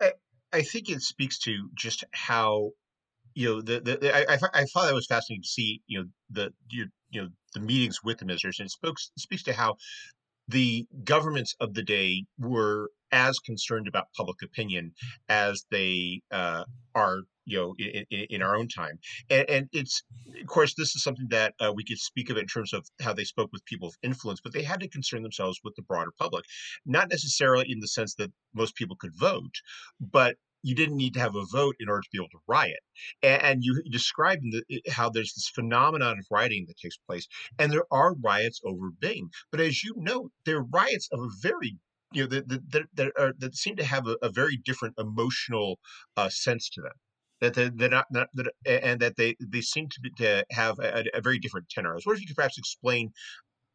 I, 0.00 0.12
I 0.52 0.62
think 0.62 0.88
it 0.88 1.02
speaks 1.02 1.38
to 1.40 1.68
just 1.74 2.04
how 2.12 2.70
you 3.38 3.48
know, 3.48 3.62
the, 3.62 3.78
the, 3.78 4.12
I, 4.12 4.34
I, 4.34 4.64
thought 4.64 4.86
that 4.86 4.94
was 4.94 5.06
fascinating 5.06 5.42
to 5.42 5.48
see, 5.48 5.80
you 5.86 6.00
know, 6.00 6.06
the, 6.28 6.52
you, 6.70 6.86
you 7.10 7.22
know, 7.22 7.28
the 7.54 7.60
meetings 7.60 8.02
with 8.02 8.18
the 8.18 8.24
ministers 8.24 8.58
and 8.58 8.66
it 8.66 8.72
spoke, 8.72 8.96
speaks 9.16 9.44
to 9.44 9.52
how 9.52 9.76
the 10.48 10.88
governments 11.04 11.54
of 11.60 11.74
the 11.74 11.84
day 11.84 12.24
were 12.36 12.90
as 13.12 13.38
concerned 13.38 13.86
about 13.86 14.12
public 14.16 14.42
opinion 14.42 14.92
as 15.28 15.64
they 15.70 16.20
uh, 16.32 16.64
are 16.96 17.20
you 17.44 17.58
know 17.58 17.74
in, 17.78 18.04
in, 18.10 18.26
in, 18.28 18.42
our 18.42 18.56
own 18.56 18.66
time. 18.68 18.98
And, 19.30 19.48
and, 19.48 19.68
it's 19.72 20.02
of 20.40 20.46
course 20.48 20.74
this 20.74 20.96
is 20.96 21.02
something 21.04 21.28
that 21.30 21.54
uh, 21.60 21.72
we 21.72 21.84
could 21.84 21.98
speak 21.98 22.30
of 22.30 22.36
in 22.36 22.46
terms 22.46 22.72
of 22.72 22.86
how 23.00 23.14
they 23.14 23.24
spoke 23.24 23.50
with 23.52 23.64
people 23.64 23.88
of 23.88 23.94
influence 24.02 24.40
but 24.42 24.52
they 24.52 24.62
had 24.62 24.80
to 24.80 24.88
concern 24.88 25.22
themselves 25.22 25.60
with 25.62 25.74
the 25.76 25.82
broader 25.82 26.10
public. 26.18 26.44
Not 26.84 27.08
necessarily 27.08 27.66
in 27.70 27.78
the 27.78 27.88
sense 27.88 28.14
that 28.16 28.32
most 28.52 28.74
people 28.74 28.96
could 28.96 29.16
vote 29.16 29.54
but 30.00 30.36
you 30.62 30.74
didn't 30.74 30.96
need 30.96 31.14
to 31.14 31.20
have 31.20 31.34
a 31.34 31.44
vote 31.52 31.76
in 31.80 31.88
order 31.88 32.02
to 32.02 32.08
be 32.12 32.18
able 32.18 32.28
to 32.28 32.38
riot. 32.46 32.80
And, 33.22 33.42
and 33.42 33.64
you 33.64 33.82
described 33.90 34.42
the, 34.42 34.82
how 34.90 35.10
there's 35.10 35.34
this 35.34 35.50
phenomenon 35.54 36.18
of 36.18 36.26
rioting 36.30 36.66
that 36.68 36.78
takes 36.78 36.96
place, 36.96 37.26
and 37.58 37.72
there 37.72 37.86
are 37.90 38.14
riots 38.14 38.60
over 38.64 38.90
Byng. 38.90 39.30
But 39.50 39.60
as 39.60 39.82
you 39.84 39.94
know, 39.96 40.30
there 40.44 40.58
are 40.58 40.64
riots 40.64 41.08
of 41.12 41.20
a 41.20 41.28
very 41.40 41.78
you 42.12 42.22
know 42.22 42.28
that 42.28 42.48
that, 42.48 42.86
that, 42.94 43.12
are, 43.18 43.34
that 43.38 43.54
seem 43.54 43.76
to 43.76 43.84
have 43.84 44.06
a, 44.06 44.16
a 44.22 44.30
very 44.30 44.56
different 44.56 44.94
emotional 44.98 45.78
uh, 46.16 46.28
sense 46.30 46.68
to 46.70 46.80
them 46.80 46.92
that 47.40 47.54
they're, 47.54 47.70
they're 47.70 47.88
not, 47.88 48.06
not 48.10 48.28
that, 48.34 48.52
and 48.66 49.00
that 49.00 49.16
they 49.16 49.36
they 49.40 49.60
seem 49.60 49.88
to, 49.88 50.00
be, 50.00 50.10
to 50.10 50.44
have 50.50 50.78
a, 50.78 51.04
a, 51.14 51.20
very 51.20 51.38
different 51.38 51.68
tenor. 51.68 51.92
I 51.92 51.94
was 51.94 52.06
wondering 52.06 52.22
if 52.22 52.22
you 52.22 52.34
could 52.34 52.36
perhaps 52.36 52.58
explain 52.58 53.12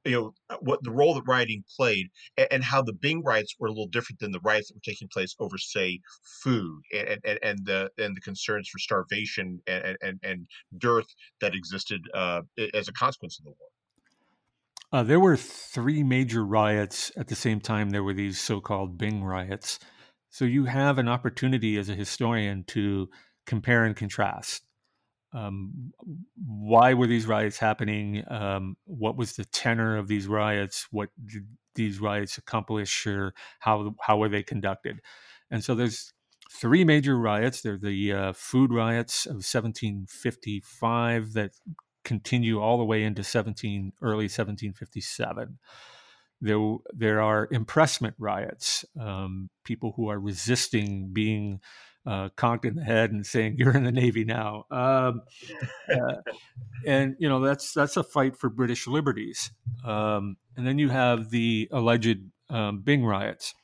you 0.06 0.12
know 0.12 0.34
uh, 0.50 0.58
what 0.62 0.84
the 0.84 0.92
role 0.92 1.14
that 1.14 1.24
rioting 1.26 1.64
played 1.76 2.08
and, 2.38 2.48
and, 2.52 2.64
how 2.64 2.82
the 2.82 2.94
Byng 2.94 3.24
riots 3.24 3.56
were 3.60 3.68
a 3.68 3.72
little 3.72 3.88
different 3.88 4.20
than 4.20 4.32
the 4.32 4.40
riots 4.44 4.68
that 4.68 4.76
were 4.76 4.82
taking 4.84 5.08
place 5.08 5.36
over 5.40 5.58
say 5.58 6.00
food 6.44 6.82
and 6.94 7.20
and, 7.24 7.40
and 7.42 7.60
the 7.66 7.90
and 7.98 8.16
the 8.16 8.22
concerns 8.22 8.70
for 8.70 8.80
starvation 8.80 9.62
and 9.68 9.98
and, 10.02 10.20
and 10.24 10.48
dearth 10.78 11.08
that 11.42 11.56
existed 11.56 12.02
uh, 12.14 12.42
as 12.74 12.88
a 12.88 12.94
consequence 12.94 13.40
of 13.40 13.46
the 13.46 13.52
war. 13.52 13.70
Uh, 14.92 15.04
there 15.04 15.20
were 15.20 15.36
three 15.36 16.04
major 16.04 16.46
riots 16.46 17.12
at 17.18 17.28
the 17.28 17.36
same 17.36 17.60
time 17.60 17.90
there 17.90 18.04
were 18.04 18.14
these 18.14 18.40
so-called 18.40 18.96
Byng 18.96 19.24
riots. 19.24 19.80
So 20.30 20.46
you 20.46 20.66
have 20.66 21.00
an 21.00 21.08
opportunity 21.08 21.78
as 21.78 21.90
a 21.90 21.96
historian 21.96 22.64
to 22.66 23.10
compare 23.46 23.86
and 23.86 23.96
contrast 23.96 24.64
um, 25.34 25.92
why 26.36 26.94
were 26.94 27.08
these 27.08 27.26
riots 27.26 27.58
happening? 27.58 28.24
Um, 28.30 28.78
what 28.86 29.18
was 29.18 29.36
the 29.36 29.46
tenor 29.46 29.98
of 29.98 30.08
these 30.08 30.28
riots? 30.28 30.88
What 30.92 31.10
did 31.26 31.48
these 31.76 32.00
riots 32.00 32.38
accomplish, 32.38 33.08
or 33.08 33.34
how 33.60 33.96
how 34.02 34.18
were 34.18 34.30
they 34.30 34.44
conducted? 34.44 35.02
And 35.50 35.64
so 35.64 35.76
there's 35.76 36.14
three 36.52 36.84
major 36.84 37.18
riots. 37.18 37.62
They're 37.62 37.78
the 37.78 38.14
uh, 38.14 38.34
food 38.34 38.72
riots 38.72 39.26
of 39.26 39.36
1755 39.36 41.34
that 41.34 41.52
continue 42.04 42.62
all 42.62 42.78
the 42.78 42.84
way 42.84 43.04
into 43.04 43.24
17 43.24 43.94
early 44.02 44.26
1757. 44.26 45.58
There, 46.44 46.76
there 46.94 47.22
are 47.22 47.48
impressment 47.52 48.16
riots, 48.20 48.84
um, 49.00 49.50
people 49.64 49.94
who 49.96 50.10
are 50.10 50.20
resisting 50.20 51.14
being 51.14 51.62
uh, 52.06 52.30
conked 52.36 52.66
in 52.66 52.76
the 52.76 52.84
head 52.84 53.12
and 53.12 53.26
saying 53.26 53.56
you're 53.58 53.76
in 53.76 53.86
the 53.86 53.92
Navy 53.94 54.26
now. 54.26 54.66
Um, 54.70 55.22
uh, 55.90 56.16
and 56.86 57.16
you 57.18 57.30
know 57.30 57.40
that's 57.40 57.72
that's 57.72 57.96
a 57.96 58.04
fight 58.04 58.36
for 58.36 58.50
British 58.50 58.88
liberties. 58.88 59.52
Um, 59.86 60.36
and 60.58 60.68
then 60.68 60.80
you 60.80 60.90
have 60.90 61.30
the 61.30 61.70
alleged 61.72 62.20
um, 62.50 62.82
Byng 62.82 63.06
riots. 63.06 63.56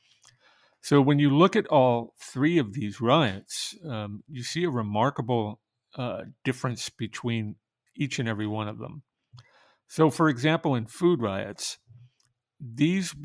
So 0.82 1.02
when 1.02 1.20
you 1.20 1.30
look 1.30 1.58
at 1.58 1.68
all 1.68 2.14
three 2.18 2.58
of 2.60 2.74
these 2.74 3.02
riots, 3.02 3.76
um, 3.86 4.24
you 4.30 4.44
see 4.44 4.64
a 4.64 4.70
remarkable 4.70 5.60
uh, 5.96 6.22
difference 6.46 6.88
between 6.90 7.56
each 7.94 8.20
and 8.20 8.30
every 8.30 8.48
one 8.48 8.70
of 8.70 8.78
them. 8.78 9.04
So, 9.90 10.10
for 10.10 10.30
example, 10.30 10.76
in 10.76 10.86
food 10.86 11.22
riots, 11.22 11.80
these 12.60 13.16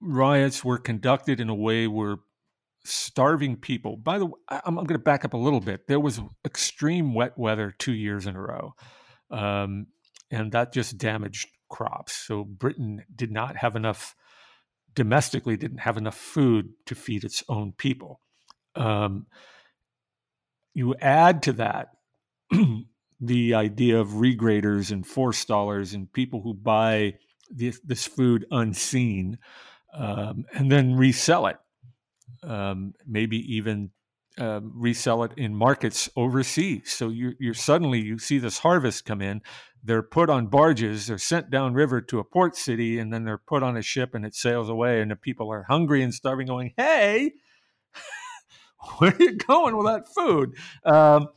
riots 0.00 0.64
were 0.64 0.78
conducted 0.78 1.40
in 1.40 1.48
a 1.48 1.54
way 1.54 1.86
where 1.86 2.16
starving 2.84 3.56
people. 3.56 3.96
By 3.96 4.18
the 4.18 4.26
way, 4.26 4.38
I'm, 4.48 4.74
going 4.74 4.86
to 4.88 4.98
back 4.98 5.24
up 5.24 5.34
a 5.34 5.38
little 5.38 5.60
bit. 5.60 5.88
There 5.88 6.00
was 6.00 6.20
extreme 6.44 7.14
wet 7.14 7.36
weather 7.36 7.74
two 7.76 7.94
years 7.94 8.26
in 8.26 8.36
a 8.36 8.40
row, 8.40 8.74
um, 9.30 9.86
and 10.30 10.52
that 10.52 10.72
just 10.72 10.98
damaged 10.98 11.48
crops. 11.68 12.14
So 12.14 12.44
Britain 12.44 13.04
did 13.14 13.32
not 13.32 13.56
have 13.56 13.76
enough 13.76 14.14
domestically 14.96 15.56
didn't 15.56 15.78
have 15.78 15.96
enough 15.96 16.16
food 16.16 16.70
to 16.86 16.96
feed 16.96 17.22
its 17.22 17.44
own 17.48 17.70
people. 17.70 18.20
Um, 18.74 19.26
you 20.74 20.96
add 21.00 21.42
to 21.44 21.52
that 21.52 21.88
the 23.20 23.54
idea 23.54 24.00
of 24.00 24.20
regraters 24.20 24.90
and 24.90 25.06
forestallers 25.06 25.94
and 25.94 26.12
people 26.12 26.42
who 26.42 26.54
buy 26.54 27.14
this, 27.50 27.80
this 27.84 28.06
food 28.06 28.46
unseen 28.50 29.38
um, 29.94 30.44
and 30.54 30.70
then 30.70 30.94
resell 30.94 31.46
it 31.46 31.56
um, 32.42 32.94
maybe 33.06 33.38
even 33.54 33.90
uh, 34.38 34.60
resell 34.62 35.24
it 35.24 35.32
in 35.36 35.54
markets 35.54 36.08
overseas. 36.16 36.92
So 36.92 37.08
you're, 37.08 37.34
you're, 37.40 37.54
suddenly 37.54 38.00
you 38.00 38.18
see 38.18 38.38
this 38.38 38.58
harvest 38.58 39.04
come 39.04 39.22
in. 39.22 39.40
They're 39.82 40.02
put 40.02 40.28
on 40.28 40.48
barges. 40.48 41.06
They're 41.06 41.18
sent 41.18 41.50
downriver 41.50 42.00
to 42.02 42.18
a 42.18 42.24
port 42.24 42.56
city, 42.56 42.98
and 42.98 43.12
then 43.12 43.24
they're 43.24 43.38
put 43.38 43.62
on 43.62 43.76
a 43.76 43.82
ship, 43.82 44.14
and 44.14 44.26
it 44.26 44.34
sails 44.34 44.68
away. 44.68 45.00
And 45.00 45.10
the 45.10 45.16
people 45.16 45.50
are 45.52 45.64
hungry 45.68 46.02
and 46.02 46.12
starving, 46.12 46.48
going, 46.48 46.72
"Hey, 46.76 47.32
where 48.98 49.12
are 49.12 49.22
you 49.22 49.36
going 49.36 49.76
with 49.76 49.86
that 49.86 50.08
food?" 50.12 50.56
Um, 50.84 51.28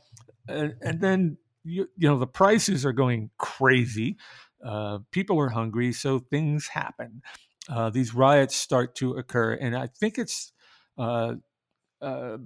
and, 0.48 0.74
and, 0.82 1.00
then 1.00 1.36
you, 1.62 1.88
you 1.96 2.08
know 2.08 2.18
the 2.18 2.26
prices 2.26 2.84
are 2.84 2.92
going 2.92 3.30
crazy. 3.38 4.16
Uh, 4.64 4.98
people 5.10 5.38
are 5.38 5.48
hungry, 5.48 5.92
so 5.92 6.18
things 6.18 6.68
happen. 6.68 7.22
Uh, 7.68 7.90
these 7.90 8.14
riots 8.14 8.56
start 8.56 8.94
to 8.96 9.14
occur, 9.14 9.54
and 9.54 9.76
I 9.76 9.86
think 9.86 10.18
it's 10.18 10.52
uh, 10.98 11.34
uh, 12.00 12.38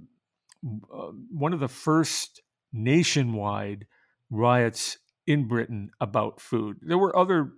uh, 0.63 1.11
one 1.31 1.53
of 1.53 1.59
the 1.59 1.67
first 1.67 2.41
nationwide 2.71 3.87
riots 4.29 4.97
in 5.27 5.47
Britain 5.47 5.91
about 5.99 6.39
food. 6.39 6.77
There 6.81 6.97
were 6.97 7.17
other, 7.17 7.53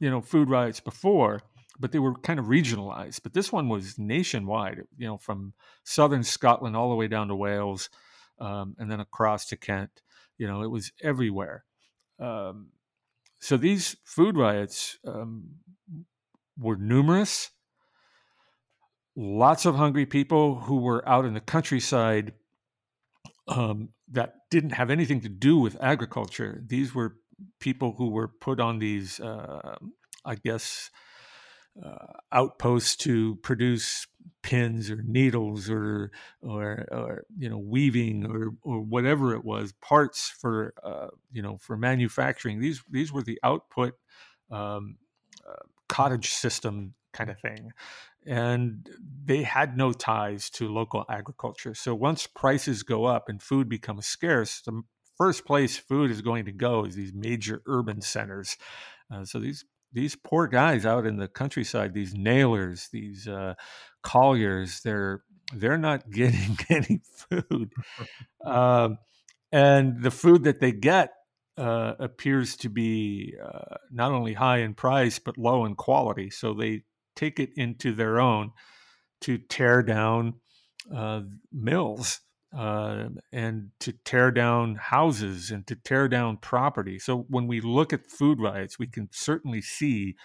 you 0.00 0.10
know, 0.10 0.20
food 0.20 0.48
riots 0.48 0.80
before, 0.80 1.40
but 1.78 1.92
they 1.92 1.98
were 1.98 2.14
kind 2.14 2.38
of 2.38 2.46
regionalized. 2.46 3.22
But 3.22 3.32
this 3.34 3.52
one 3.52 3.68
was 3.68 3.98
nationwide, 3.98 4.82
you 4.96 5.06
know, 5.06 5.18
from 5.18 5.52
southern 5.84 6.22
Scotland 6.22 6.76
all 6.76 6.90
the 6.90 6.96
way 6.96 7.08
down 7.08 7.28
to 7.28 7.34
Wales, 7.34 7.90
um, 8.38 8.74
and 8.78 8.90
then 8.90 9.00
across 9.00 9.46
to 9.46 9.56
Kent. 9.56 10.02
You 10.38 10.46
know, 10.46 10.62
it 10.62 10.70
was 10.70 10.92
everywhere. 11.02 11.64
Um, 12.18 12.68
so 13.42 13.56
these 13.56 13.96
food 14.04 14.36
riots 14.36 14.98
um, 15.04 15.56
were 16.56 16.76
numerous. 16.76 17.50
Lots 19.16 19.66
of 19.66 19.74
hungry 19.74 20.06
people 20.06 20.60
who 20.60 20.76
were 20.76 21.06
out 21.08 21.24
in 21.24 21.34
the 21.34 21.40
countryside 21.40 22.34
um, 23.48 23.88
that 24.12 24.34
didn't 24.48 24.70
have 24.70 24.90
anything 24.90 25.22
to 25.22 25.28
do 25.28 25.58
with 25.58 25.76
agriculture. 25.82 26.62
These 26.64 26.94
were 26.94 27.16
people 27.58 27.96
who 27.98 28.10
were 28.10 28.28
put 28.28 28.60
on 28.60 28.78
these, 28.78 29.18
uh, 29.18 29.74
I 30.24 30.36
guess, 30.36 30.90
uh, 31.84 32.12
outposts 32.30 32.94
to 32.98 33.34
produce 33.42 34.06
pins 34.42 34.90
or 34.90 35.02
needles 35.02 35.70
or 35.70 36.10
or 36.42 36.86
or 36.90 37.24
you 37.38 37.48
know 37.48 37.58
weaving 37.58 38.26
or 38.26 38.52
or 38.62 38.80
whatever 38.80 39.34
it 39.34 39.44
was 39.44 39.72
parts 39.80 40.28
for 40.28 40.74
uh, 40.82 41.08
you 41.32 41.42
know 41.42 41.56
for 41.58 41.76
manufacturing. 41.76 42.60
These 42.60 42.82
these 42.90 43.12
were 43.12 43.22
the 43.22 43.38
output 43.42 43.94
um, 44.50 44.96
uh, 45.48 45.64
cottage 45.88 46.30
system 46.30 46.94
kind 47.12 47.30
of 47.30 47.38
thing. 47.40 47.72
And 48.24 48.88
they 49.24 49.42
had 49.42 49.76
no 49.76 49.92
ties 49.92 50.48
to 50.50 50.68
local 50.68 51.04
agriculture. 51.08 51.74
So 51.74 51.92
once 51.94 52.28
prices 52.28 52.84
go 52.84 53.04
up 53.04 53.28
and 53.28 53.42
food 53.42 53.68
becomes 53.68 54.06
scarce 54.06 54.60
the 54.60 54.82
first 55.16 55.44
place 55.44 55.76
food 55.76 56.10
is 56.10 56.22
going 56.22 56.44
to 56.46 56.52
go 56.52 56.84
is 56.84 56.94
these 56.94 57.12
major 57.12 57.62
urban 57.66 58.00
centers. 58.00 58.56
Uh, 59.12 59.24
so 59.24 59.38
these 59.38 59.64
these 59.92 60.16
poor 60.16 60.46
guys 60.46 60.86
out 60.86 61.06
in 61.06 61.18
the 61.18 61.28
countryside, 61.28 61.92
these 61.92 62.14
nailers, 62.14 62.88
these 62.92 63.28
uh, 63.28 63.54
colliers, 64.02 64.80
they're 64.80 65.22
they're 65.54 65.78
not 65.78 66.10
getting 66.10 66.58
any 66.68 67.00
food, 67.28 67.72
um, 68.44 68.98
and 69.50 70.02
the 70.02 70.10
food 70.10 70.44
that 70.44 70.60
they 70.60 70.72
get 70.72 71.10
uh, 71.56 71.94
appears 71.98 72.56
to 72.56 72.68
be 72.68 73.34
uh, 73.42 73.76
not 73.90 74.12
only 74.12 74.32
high 74.32 74.58
in 74.58 74.74
price 74.74 75.18
but 75.18 75.36
low 75.36 75.64
in 75.64 75.74
quality. 75.74 76.30
So 76.30 76.54
they 76.54 76.82
take 77.14 77.38
it 77.38 77.50
into 77.56 77.92
their 77.92 78.20
own 78.20 78.52
to 79.22 79.38
tear 79.38 79.82
down 79.82 80.34
uh, 80.94 81.22
mills 81.52 82.20
uh, 82.56 83.08
and 83.32 83.70
to 83.80 83.92
tear 84.04 84.30
down 84.30 84.74
houses 84.76 85.50
and 85.50 85.66
to 85.66 85.76
tear 85.76 86.08
down 86.08 86.36
property. 86.36 86.98
So 86.98 87.26
when 87.28 87.46
we 87.46 87.60
look 87.60 87.92
at 87.92 88.10
food 88.10 88.40
riots, 88.40 88.78
we 88.78 88.86
can 88.86 89.08
certainly 89.12 89.62
see 89.62 90.16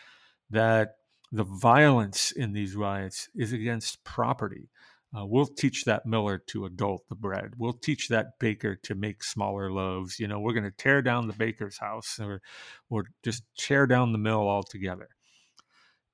that 0.50 0.96
the 1.32 1.44
violence 1.44 2.32
in 2.32 2.54
these 2.54 2.76
riots 2.76 3.30
is 3.36 3.54
against 3.54 4.04
property. 4.04 4.70
Uh, 5.18 5.26
we'll 5.26 5.46
teach 5.46 5.86
that 5.86 6.06
miller 6.06 6.38
to 6.38 6.66
adult 6.66 7.08
the 7.10 7.16
bread. 7.16 7.54
We'll 7.58 7.74
teach 7.74 8.10
that 8.10 8.40
baker 8.40 8.76
to 8.84 8.96
make 8.96 9.24
smaller 9.24 9.72
loaves. 9.72 10.20
You 10.20 10.28
know, 10.28 10.40
we're 10.40 10.54
going 10.54 10.64
to 10.64 10.72
tear 10.72 11.02
down 11.02 11.28
the 11.28 11.34
baker's 11.34 11.78
house 11.78 12.20
or, 12.20 12.42
or 12.90 13.06
just 13.24 13.44
tear 13.58 13.88
down 13.88 14.12
the 14.12 14.18
mill 14.18 14.48
altogether. 14.48 15.10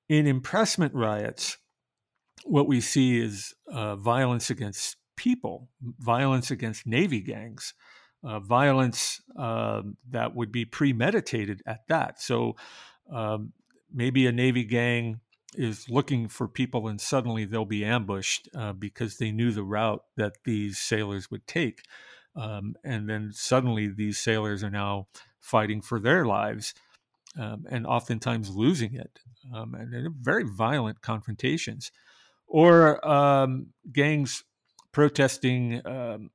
In 0.10 0.28
impressment 0.28 0.94
riots, 0.94 1.58
what 2.44 2.68
we 2.68 2.82
see 2.82 3.20
is 3.20 3.54
uh, 3.72 3.96
violence 3.96 4.50
against 4.50 4.98
people, 5.16 5.70
violence 5.82 6.52
against 6.52 6.86
Navy 6.86 7.22
gangs, 7.22 7.74
uh, 8.24 8.40
violence 8.40 9.22
uh, 9.38 9.82
that 10.10 10.36
would 10.36 10.52
be 10.52 10.66
premeditated 10.66 11.62
at 11.66 11.88
that. 11.88 12.22
So 12.22 12.56
um, 13.12 13.54
maybe 13.94 14.26
a 14.26 14.32
Navy 14.32 14.64
gang 14.64 15.20
is 15.56 15.88
looking 15.90 16.28
for 16.28 16.48
people 16.48 16.88
and 16.88 17.00
suddenly 17.00 17.46
they'll 17.46 17.66
be 17.66 17.86
ambushed 17.86 18.50
uh, 18.56 18.74
because 18.74 19.18
they 19.18 19.32
knew 19.32 19.52
the 19.52 19.64
route 19.64 20.04
that 20.18 20.34
these 20.46 20.80
sailors 20.80 21.30
would 21.30 21.46
take. 21.48 21.84
Um, 22.36 22.76
and 22.84 23.08
then 23.08 23.32
suddenly 23.32 23.88
these 23.88 24.18
sailors 24.18 24.64
are 24.64 24.72
now 24.72 25.08
fighting 25.40 25.82
for 25.82 26.00
their 26.00 26.26
lives 26.26 26.74
um, 27.38 27.66
and 27.70 27.86
oftentimes 27.86 28.50
losing 28.50 28.96
it. 28.96 29.20
Um, 29.54 29.76
and 29.76 30.16
very 30.22 30.44
violent 30.44 31.02
confrontations. 31.02 31.92
Or 32.48 33.06
um, 33.08 33.68
gangs 33.92 34.44
protesting. 34.92 35.86
Um, 35.86 36.30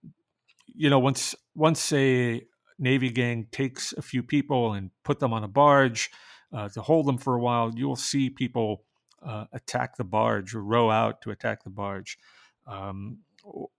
you 0.74 0.90
know, 0.90 0.98
once 0.98 1.34
once 1.54 1.92
a 1.92 2.42
Navy 2.78 3.10
gang 3.10 3.46
takes 3.50 3.92
a 3.92 4.02
few 4.02 4.22
people 4.22 4.72
and 4.72 4.90
put 5.04 5.20
them 5.20 5.32
on 5.32 5.44
a 5.44 5.48
barge 5.48 6.10
uh, 6.52 6.68
to 6.70 6.80
hold 6.80 7.06
them 7.06 7.18
for 7.18 7.34
a 7.34 7.40
while, 7.40 7.72
you 7.74 7.86
will 7.86 7.96
see 7.96 8.30
people 8.30 8.84
uh, 9.22 9.44
attack 9.52 9.96
the 9.96 10.04
barge 10.04 10.54
or 10.54 10.62
row 10.62 10.90
out 10.90 11.22
to 11.22 11.30
attack 11.30 11.64
the 11.64 11.70
barge, 11.70 12.18
um, 12.66 13.18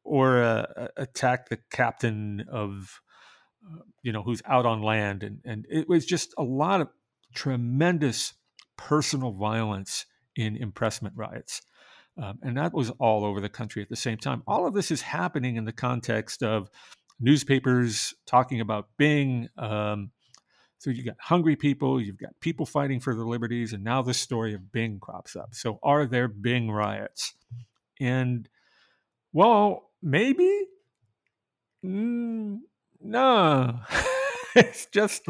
or 0.03 0.41
uh, 0.41 0.87
attack 0.97 1.49
the 1.49 1.59
captain 1.69 2.43
of, 2.49 3.01
uh, 3.65 3.81
you 4.03 4.11
know, 4.11 4.23
who's 4.23 4.41
out 4.45 4.65
on 4.65 4.81
land, 4.81 5.23
and 5.23 5.39
and 5.45 5.65
it 5.69 5.87
was 5.87 6.05
just 6.05 6.33
a 6.37 6.43
lot 6.43 6.81
of 6.81 6.89
tremendous 7.33 8.33
personal 8.77 9.31
violence 9.31 10.05
in 10.35 10.55
impressment 10.55 11.15
riots. 11.17 11.61
Um, 12.21 12.39
and 12.41 12.57
that 12.57 12.73
was 12.73 12.89
all 12.91 13.23
over 13.23 13.39
the 13.39 13.49
country 13.49 13.81
at 13.81 13.89
the 13.89 13.95
same 13.95 14.17
time. 14.17 14.43
All 14.45 14.67
of 14.67 14.73
this 14.73 14.91
is 14.91 15.01
happening 15.01 15.55
in 15.55 15.65
the 15.65 15.71
context 15.71 16.43
of 16.43 16.69
newspapers 17.19 18.13
talking 18.25 18.61
about 18.61 18.89
Byng. 18.97 19.47
Um, 19.57 20.11
so 20.79 20.89
you 20.89 21.03
got 21.03 21.17
hungry 21.19 21.55
people, 21.55 22.01
you've 22.01 22.17
got 22.17 22.31
people 22.39 22.65
fighting 22.65 22.99
for 22.99 23.13
their 23.13 23.25
liberties, 23.25 23.73
and 23.73 23.83
now 23.83 24.01
the 24.01 24.13
story 24.13 24.53
of 24.53 24.71
Byng 24.71 24.99
crops 24.99 25.35
up. 25.35 25.53
So 25.53 25.79
are 25.83 26.05
there 26.05 26.29
Byng 26.29 26.71
riots? 26.71 27.33
And 27.99 28.47
well, 29.33 29.91
maybe. 30.01 30.63
Mm, 31.85 32.59
no. 33.01 33.79
it's 34.55 34.87
just 34.87 35.23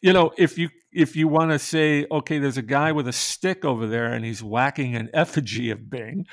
you 0.00 0.12
know 0.12 0.32
if 0.38 0.56
you 0.58 0.68
if 0.92 1.16
you 1.16 1.26
want 1.26 1.50
to 1.50 1.58
say 1.58 2.06
okay 2.10 2.38
there's 2.38 2.56
a 2.56 2.62
guy 2.62 2.92
with 2.92 3.08
a 3.08 3.12
stick 3.12 3.64
over 3.64 3.86
there 3.86 4.12
and 4.12 4.24
he's 4.24 4.42
whacking 4.42 4.94
an 4.94 5.10
effigy 5.14 5.70
of 5.70 5.90
byng 5.90 6.24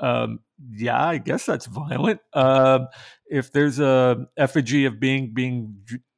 um, 0.00 0.40
yeah 0.72 1.02
i 1.02 1.16
guess 1.16 1.46
that's 1.46 1.66
violent 1.66 2.20
um, 2.34 2.86
if 3.26 3.50
there's 3.52 3.78
a 3.80 4.26
effigy 4.36 4.84
of 4.84 5.00
byng 5.00 5.32
being 5.32 5.74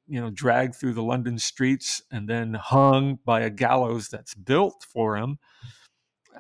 you 0.09 0.20
know 0.20 0.30
dragged 0.30 0.74
through 0.74 0.92
the 0.92 1.02
london 1.02 1.38
streets 1.38 2.02
and 2.11 2.28
then 2.28 2.54
hung 2.54 3.18
by 3.24 3.40
a 3.40 3.50
gallows 3.50 4.09
that's 4.09 4.34
built 4.34 4.84
for 4.88 5.16
him 5.16 5.38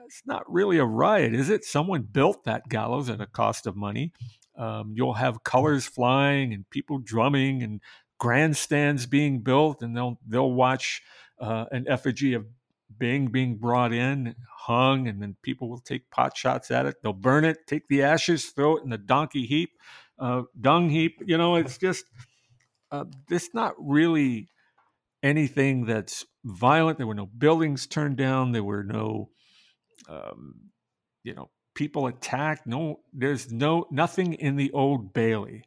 it's 0.04 0.22
not 0.26 0.44
really 0.50 0.78
a 0.78 0.84
riot 0.84 1.34
is 1.34 1.50
it 1.50 1.64
someone 1.64 2.02
built 2.02 2.44
that 2.44 2.68
gallows 2.68 3.08
at 3.08 3.20
a 3.20 3.26
cost 3.26 3.66
of 3.66 3.76
money 3.76 4.12
um, 4.56 4.92
you'll 4.94 5.14
have 5.14 5.44
colors 5.44 5.84
flying 5.84 6.54
and 6.54 6.68
people 6.70 6.98
drumming 6.98 7.62
and 7.62 7.80
grandstands 8.18 9.06
being 9.06 9.40
built, 9.40 9.82
and 9.82 9.96
they'll 9.96 10.18
they'll 10.26 10.52
watch 10.52 11.02
uh, 11.40 11.66
an 11.70 11.86
effigy 11.88 12.34
of 12.34 12.46
Byng 12.98 13.26
being 13.26 13.56
brought 13.56 13.92
in, 13.92 14.34
hung, 14.48 15.08
and 15.08 15.20
then 15.20 15.36
people 15.42 15.68
will 15.68 15.80
take 15.80 16.08
pot 16.10 16.36
shots 16.36 16.70
at 16.70 16.86
it. 16.86 16.96
They'll 17.02 17.12
burn 17.12 17.44
it, 17.44 17.66
take 17.66 17.88
the 17.88 18.02
ashes, 18.02 18.46
throw 18.46 18.76
it 18.76 18.84
in 18.84 18.90
the 18.90 18.96
donkey 18.96 19.44
heap, 19.44 19.70
uh, 20.18 20.42
dung 20.58 20.88
heap. 20.88 21.20
You 21.26 21.36
know, 21.36 21.56
it's 21.56 21.76
just 21.76 22.04
uh, 22.90 23.04
it's 23.30 23.54
not 23.54 23.74
really 23.78 24.48
anything 25.22 25.86
that's 25.86 26.24
violent. 26.44 26.98
There 26.98 27.06
were 27.06 27.14
no 27.14 27.26
buildings 27.26 27.86
turned 27.86 28.16
down. 28.16 28.52
There 28.52 28.64
were 28.64 28.84
no, 28.84 29.30
um, 30.08 30.70
you 31.24 31.34
know, 31.34 31.50
people 31.74 32.06
attacked. 32.06 32.66
No, 32.66 33.00
there's 33.12 33.52
no 33.52 33.86
nothing 33.90 34.34
in 34.34 34.56
the 34.56 34.70
old 34.72 35.12
Bailey 35.12 35.64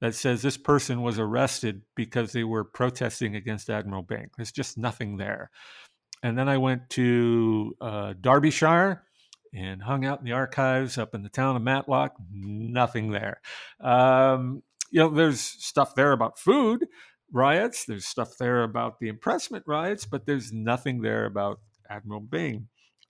that 0.00 0.14
says 0.14 0.42
this 0.42 0.56
person 0.56 1.02
was 1.02 1.18
arrested 1.18 1.82
because 1.94 2.32
they 2.32 2.44
were 2.44 2.64
protesting 2.64 3.36
against 3.36 3.70
Admiral 3.70 4.02
Byng. 4.02 4.30
There's 4.36 4.50
just 4.52 4.76
nothing 4.76 5.16
there. 5.16 5.50
And 6.24 6.36
then 6.36 6.48
I 6.48 6.58
went 6.58 6.90
to 6.90 7.76
uh, 7.80 8.14
Derbyshire 8.20 9.02
and 9.54 9.82
hung 9.82 10.04
out 10.04 10.18
in 10.18 10.24
the 10.24 10.32
archives 10.32 10.98
up 10.98 11.14
in 11.14 11.22
the 11.22 11.28
town 11.28 11.56
of 11.56 11.62
Matlock. 11.62 12.14
Nothing 12.32 13.10
there. 13.10 13.40
Um, 13.80 14.62
you 14.92 15.00
know, 15.00 15.08
there's 15.08 15.40
stuff 15.40 15.94
there 15.94 16.12
about 16.12 16.38
food 16.38 16.86
riots. 17.32 17.86
There's 17.86 18.04
stuff 18.04 18.36
there 18.38 18.62
about 18.62 19.00
the 19.00 19.08
impressment 19.08 19.64
riots, 19.66 20.04
but 20.04 20.26
there's 20.26 20.52
nothing 20.52 21.00
there 21.00 21.24
about 21.24 21.60
Admiral 21.88 22.20
Byng 22.20 22.68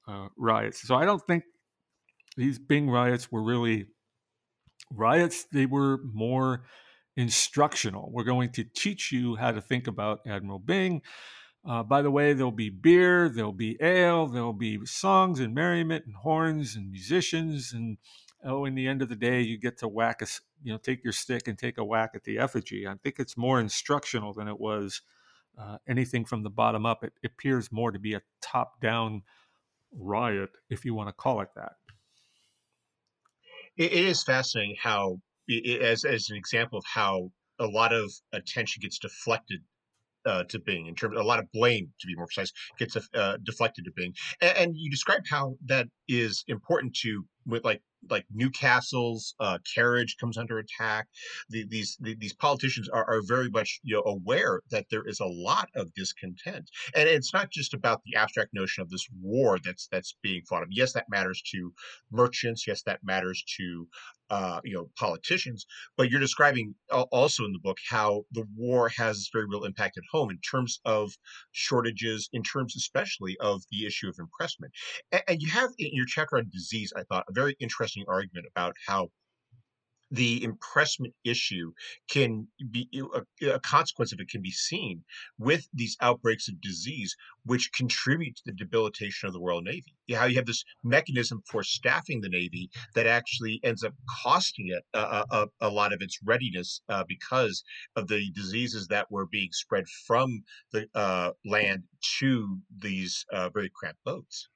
uh, 0.09 0.29
riots. 0.37 0.87
So 0.87 0.95
I 0.95 1.05
don't 1.05 1.23
think 1.27 1.43
these 2.37 2.59
Byng 2.59 2.89
riots 2.89 3.31
were 3.31 3.43
really 3.43 3.87
riots. 4.91 5.45
They 5.53 5.67
were 5.67 5.99
more 6.05 6.63
instructional. 7.17 8.11
We're 8.13 8.25
going 8.25 8.53
to 8.53 8.65
teach 8.65 9.11
you 9.11 9.37
how 9.37 9.51
to 9.51 9.61
think 9.61 9.89
about 9.89 10.21
Admiral 10.27 10.61
Byng. 10.61 11.03
Uh, 11.69 11.83
by 11.83 12.03
the 12.03 12.11
way, 12.11 12.33
there'll 12.33 12.51
be 12.53 12.71
beer, 12.71 13.29
there'll 13.29 13.53
be 13.53 13.77
ale, 13.81 14.27
there'll 14.27 14.53
be 14.53 14.85
songs 14.85 15.41
and 15.41 15.55
merriment 15.55 16.07
and 16.07 16.15
horns 16.15 16.77
and 16.77 16.91
musicians. 16.91 17.73
And 17.73 17.99
oh, 18.45 18.65
in 18.65 18.75
the 18.75 18.87
end 18.87 19.03
of 19.03 19.09
the 19.09 19.17
day, 19.17 19.43
you 19.43 19.59
get 19.59 19.79
to 19.79 19.89
whack 19.89 20.23
a, 20.23 20.27
you 20.63 20.73
know, 20.73 20.79
take 20.79 21.05
your 21.05 21.13
stick 21.13 21.49
and 21.49 21.59
take 21.59 21.79
a 21.79 21.85
whack 21.85 22.11
at 22.15 22.25
the 22.25 22.39
effigy. 22.39 22.87
I 22.87 22.95
think 23.03 23.17
it's 23.19 23.37
more 23.37 23.61
instructional 23.61 24.33
than 24.33 24.49
it 24.49 24.59
was 24.59 25.03
uh, 25.59 25.79
anything 25.89 26.25
from 26.25 26.43
the 26.43 26.51
bottom 26.51 26.87
up. 26.87 27.05
It, 27.05 27.13
appears 27.25 27.71
more 27.73 27.91
to 27.91 27.99
be 27.99 28.15
a 28.15 28.23
top 28.41 28.81
down 28.81 29.23
riot, 29.95 30.51
if 30.71 30.85
you 30.85 30.95
want 30.95 31.09
to 31.09 31.13
call 31.13 31.41
it 31.41 31.51
that. 31.57 31.73
it, 33.77 33.93
it 33.93 34.05
is 34.05 34.23
fascinating 34.23 34.77
how 34.81 35.19
as 35.81 36.05
as 36.05 36.31
an 36.31 36.37
example 36.37 36.79
of 36.79 36.85
how 36.87 37.31
a 37.59 37.67
lot 37.67 37.93
of 37.93 38.13
attention 38.33 38.81
gets 38.81 38.99
deflected 38.99 39.61
uh, 40.25 40.45
to 40.45 40.59
Byng 40.59 40.87
in 40.87 40.95
terms 40.95 41.17
of 41.17 41.25
a 41.25 41.27
lot 41.27 41.41
of 41.41 41.51
blame 41.53 41.93
to 42.01 42.07
be 42.07 42.15
more 42.15 42.27
precise 42.27 42.53
gets 42.79 42.97
uh, 43.15 43.37
deflected 43.43 43.85
to 43.85 43.93
Byng. 43.95 44.15
and, 44.41 44.57
and, 44.57 44.77
you 44.77 44.91
describe 44.91 45.23
how 45.29 45.57
that 45.67 45.89
is 46.09 46.45
important 46.47 46.95
to 47.03 47.25
with 47.47 47.65
like 47.65 47.83
like 48.11 48.27
Newcastle's 48.35 49.35
uh, 49.41 49.59
carriage 49.75 50.17
comes 50.19 50.39
under 50.39 50.59
attack. 50.59 51.07
The, 51.51 51.67
these 51.69 51.97
the, 52.01 52.15
these 52.17 52.35
politicians 52.35 52.89
are, 52.89 53.09
are 53.09 53.23
very 53.27 53.51
much 53.51 53.81
you 53.83 53.97
know 53.97 54.03
aware 54.07 54.61
that 54.71 54.87
there 54.91 55.07
is 55.07 55.21
a 55.21 55.27
lot 55.27 55.69
of 55.75 55.93
discontent, 55.95 56.71
and 56.95 57.09
it's 57.09 57.33
not 57.33 57.51
just 57.51 57.75
about 57.75 58.03
the 58.05 58.17
abstract 58.17 58.55
notion 58.55 58.83
of 58.83 58.91
this 58.91 59.07
war 59.21 59.59
that's 59.65 59.89
that's 59.91 60.17
being 60.23 60.43
fought. 60.49 60.67
Yes, 60.71 60.93
that 60.93 61.07
matters 61.11 61.43
to 61.53 61.73
merchants. 62.11 62.67
Yes, 62.67 62.83
that 62.83 63.01
matters 63.03 63.45
to 63.59 63.87
uh, 64.33 64.61
you 64.65 64.73
know 64.73 64.89
politicians 64.99 65.67
but 65.99 66.09
you're 66.11 66.19
describing 66.19 66.75
also 67.11 67.45
in 67.45 67.53
the 67.53 67.59
book 67.59 67.77
how 67.91 68.25
the 68.33 68.47
war 68.57 68.89
has 68.89 69.19
this 69.19 69.29
very 69.31 69.45
real 69.47 69.65
impact 69.65 69.99
at 69.99 70.05
home 70.11 70.31
in 70.31 70.39
terms 70.39 70.81
of 70.87 71.13
shortages 71.51 72.31
in 72.33 72.43
terms 72.43 72.75
especially 72.75 73.37
of 73.41 73.63
the 73.71 73.85
issue 73.85 74.09
of 74.09 74.17
impressment 74.19 74.73
and, 75.13 75.23
and 75.29 75.43
you 75.43 75.51
have 75.51 75.69
in 75.79 75.91
your 75.93 76.07
chapter 76.07 76.39
on 76.39 76.49
disease 76.51 76.95
i 76.97 77.03
thought 77.03 77.27
a 77.29 77.33
very 77.33 77.55
interesting 77.61 77.92
argument 78.09 78.47
about 78.51 78.75
how 78.87 79.11
the 80.13 80.45
impressment 80.45 81.15
issue 81.25 81.73
can 82.09 82.47
be 82.71 82.87
a, 83.43 83.59
consequence 83.61 84.13
of 84.13 84.21
it 84.21 84.29
can 84.29 84.43
be 84.43 84.51
seen 84.51 85.03
with 85.39 85.67
these 85.73 85.97
outbreaks 86.03 86.49
of 86.49 86.61
disease, 86.61 87.17
which 87.47 87.73
contribute 87.73 88.37
to 88.37 88.43
the 88.45 88.53
debilitation 88.53 89.27
of 89.27 89.33
the 89.33 89.41
Royal 89.41 89.63
Navy. 89.63 89.95
How 90.13 90.27
you 90.27 90.37
have 90.37 90.45
this 90.45 90.65
mechanism 90.85 91.43
for 91.51 91.63
staffing 91.63 92.21
the 92.21 92.29
Navy 92.29 92.69
that 92.95 93.07
actually 93.07 93.59
ends 93.65 93.83
up 93.83 93.95
costing 94.23 94.69
it 94.69 94.85
a, 94.93 95.25
a, 95.31 95.47
a 95.63 95.71
lot 95.71 95.95
of 95.95 96.03
its 96.03 96.19
readiness 96.23 96.83
uh, 96.91 97.05
because 97.09 97.65
of 97.97 98.07
the 98.07 98.31
diseases 98.33 98.89
that 98.89 99.11
were 99.11 99.27
being 99.27 99.49
spread 99.53 99.89
from 100.07 100.43
the 100.73 100.87
uh, 100.95 101.31
land 101.47 101.85
to 102.19 102.59
these 102.77 103.25
uh, 103.33 103.49
very 103.49 103.71
cramped 103.75 104.05
boats 104.05 104.49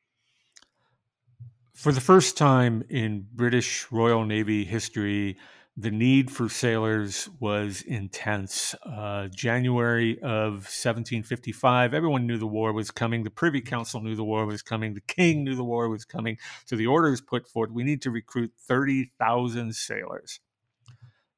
for 1.76 1.92
the 1.92 2.00
first 2.00 2.38
time 2.38 2.82
in 2.88 3.26
British 3.34 3.86
Royal 3.92 4.24
Navy 4.24 4.64
history, 4.64 5.36
the 5.76 5.90
need 5.90 6.30
for 6.30 6.48
sailors 6.48 7.28
was 7.38 7.82
intense. 7.82 8.74
Uh, 8.82 9.28
January 9.28 10.18
of 10.22 10.64
1755, 10.64 11.92
everyone 11.92 12.26
knew 12.26 12.38
the 12.38 12.46
war 12.46 12.72
was 12.72 12.90
coming. 12.90 13.24
The 13.24 13.30
Privy 13.30 13.60
Council 13.60 14.00
knew 14.00 14.16
the 14.16 14.24
war 14.24 14.46
was 14.46 14.62
coming. 14.62 14.94
The 14.94 15.02
King 15.02 15.44
knew 15.44 15.54
the 15.54 15.64
war 15.64 15.90
was 15.90 16.06
coming. 16.06 16.38
So 16.64 16.76
the 16.76 16.86
orders 16.86 17.20
put 17.20 17.46
forth 17.46 17.70
we 17.70 17.84
need 17.84 18.00
to 18.02 18.10
recruit 18.10 18.52
30,000 18.66 19.74
sailors, 19.74 20.40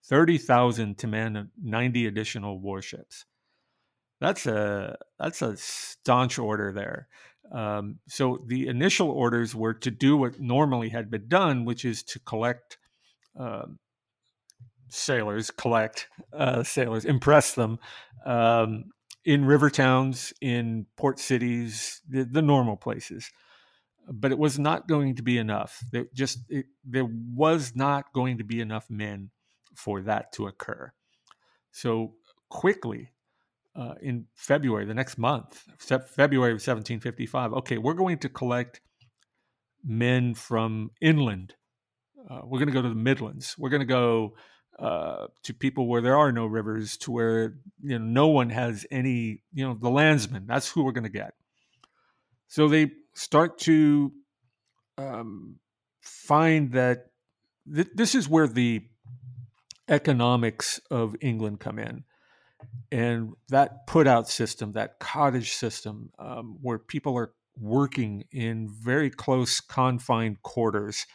30,000 0.04 0.98
to 0.98 1.06
man 1.08 1.50
90 1.60 2.06
additional 2.06 2.60
warships. 2.60 3.24
That's 4.20 4.46
a 4.46 4.96
that's 5.18 5.42
a 5.42 5.56
staunch 5.56 6.38
order 6.38 6.72
there. 6.72 7.08
Um, 7.52 7.98
so 8.08 8.44
the 8.46 8.66
initial 8.66 9.10
orders 9.10 9.54
were 9.54 9.74
to 9.74 9.90
do 9.90 10.16
what 10.16 10.40
normally 10.40 10.90
had 10.90 11.10
been 11.10 11.28
done, 11.28 11.64
which 11.64 11.84
is 11.84 12.02
to 12.04 12.18
collect 12.20 12.78
uh, 13.38 13.66
sailors, 14.88 15.50
collect 15.50 16.08
uh, 16.32 16.62
sailors, 16.62 17.04
impress 17.04 17.54
them 17.54 17.78
um, 18.26 18.84
in 19.24 19.44
river 19.44 19.70
towns, 19.70 20.32
in 20.40 20.86
port 20.96 21.18
cities, 21.18 22.02
the, 22.08 22.24
the, 22.24 22.42
normal 22.42 22.76
places. 22.76 23.30
But 24.10 24.32
it 24.32 24.38
was 24.38 24.58
not 24.58 24.88
going 24.88 25.16
to 25.16 25.22
be 25.22 25.38
enough. 25.38 25.82
There 25.92 26.06
just 26.14 26.38
it, 26.48 26.66
there 26.84 27.06
was 27.06 27.72
not 27.74 28.12
going 28.14 28.38
to 28.38 28.44
be 28.44 28.60
enough 28.60 28.86
men 28.88 29.30
for 29.74 30.00
that 30.02 30.32
to 30.32 30.46
occur. 30.46 30.92
So 31.72 32.14
quickly, 32.48 33.12
uh, 33.78 33.94
in 34.02 34.26
February, 34.34 34.84
the 34.84 34.94
next 34.94 35.18
month, 35.18 35.64
February 35.78 36.50
of 36.50 36.56
1755. 36.56 37.52
Okay, 37.54 37.78
we're 37.78 37.94
going 37.94 38.18
to 38.18 38.28
collect 38.28 38.80
men 39.84 40.34
from 40.34 40.90
inland. 41.00 41.54
Uh, 42.28 42.40
we're 42.44 42.58
going 42.58 42.68
to 42.68 42.74
go 42.74 42.82
to 42.82 42.88
the 42.88 42.94
Midlands. 42.94 43.54
We're 43.56 43.68
going 43.68 43.80
to 43.80 43.86
go 43.86 44.34
uh, 44.80 45.28
to 45.44 45.54
people 45.54 45.86
where 45.86 46.00
there 46.00 46.16
are 46.16 46.32
no 46.32 46.46
rivers, 46.46 46.96
to 46.98 47.12
where 47.12 47.54
you 47.80 47.98
know 47.98 48.04
no 48.04 48.26
one 48.26 48.50
has 48.50 48.84
any. 48.90 49.42
You 49.52 49.68
know, 49.68 49.74
the 49.80 49.90
landsmen. 49.90 50.46
That's 50.46 50.68
who 50.68 50.82
we're 50.82 50.92
going 50.92 51.04
to 51.04 51.10
get. 51.10 51.34
So 52.48 52.66
they 52.66 52.90
start 53.14 53.58
to 53.60 54.12
um, 54.96 55.56
find 56.00 56.72
that 56.72 57.06
th- 57.72 57.90
this 57.94 58.16
is 58.16 58.28
where 58.28 58.48
the 58.48 58.82
economics 59.88 60.80
of 60.90 61.14
England 61.20 61.60
come 61.60 61.78
in 61.78 62.04
and 62.90 63.32
that 63.48 63.86
put 63.86 64.06
out 64.06 64.28
system, 64.28 64.72
that 64.72 64.98
cottage 64.98 65.52
system, 65.52 66.10
um, 66.18 66.58
where 66.60 66.78
people 66.78 67.16
are 67.16 67.32
working 67.60 68.24
in 68.30 68.68
very 68.68 69.10
close 69.10 69.60
confined 69.60 70.42
quarters 70.42 71.06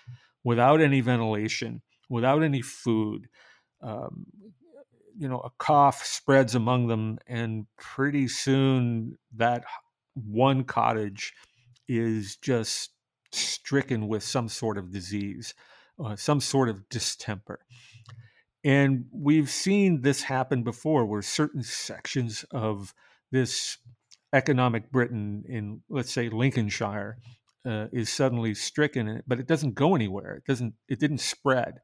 without 0.44 0.82
any 0.82 1.02
ventilation, 1.02 1.82
without 2.10 2.44
any 2.44 2.62
food. 2.62 3.28
Um, 3.82 4.26
you 5.18 5.28
know, 5.28 5.40
a 5.40 5.52
cough 5.60 6.04
spreads 6.06 6.56
among 6.56 6.88
them, 6.88 7.20
and 7.28 7.68
pretty 7.78 8.28
soon 8.28 9.18
that 9.36 9.64
one 10.16 10.64
cottage 10.64 11.34
is 11.88 12.36
just 12.38 12.92
stricken 13.32 14.08
with 14.08 14.24
some 14.24 14.48
sort 14.48 14.78
of 14.78 14.92
disease, 14.92 15.54
uh, 16.04 16.16
some 16.16 16.40
sort 16.40 16.70
of 16.70 16.90
distemper. 16.90 17.60
And 18.64 19.06
we've 19.12 19.50
seen 19.50 20.02
this 20.02 20.24
happen 20.24 20.64
before 20.64 21.06
where 21.06 21.22
certain 21.22 21.64
sections 21.64 22.46
of 22.52 22.94
this 23.32 23.78
economic 24.32 24.92
Britain 24.92 25.44
in, 25.48 25.82
let's 25.90 26.12
say, 26.12 26.30
Lincolnshire, 26.30 27.18
uh, 27.66 27.88
is 27.92 28.10
suddenly 28.10 28.54
stricken, 28.54 29.22
but 29.28 29.40
it 29.40 29.48
doesn't 29.48 29.76
go 29.76 29.96
anywhere. 29.96 30.36
It 30.36 30.46
doesn't. 30.46 30.74
It 30.88 31.00
didn't 31.00 31.20
spread. 31.20 31.80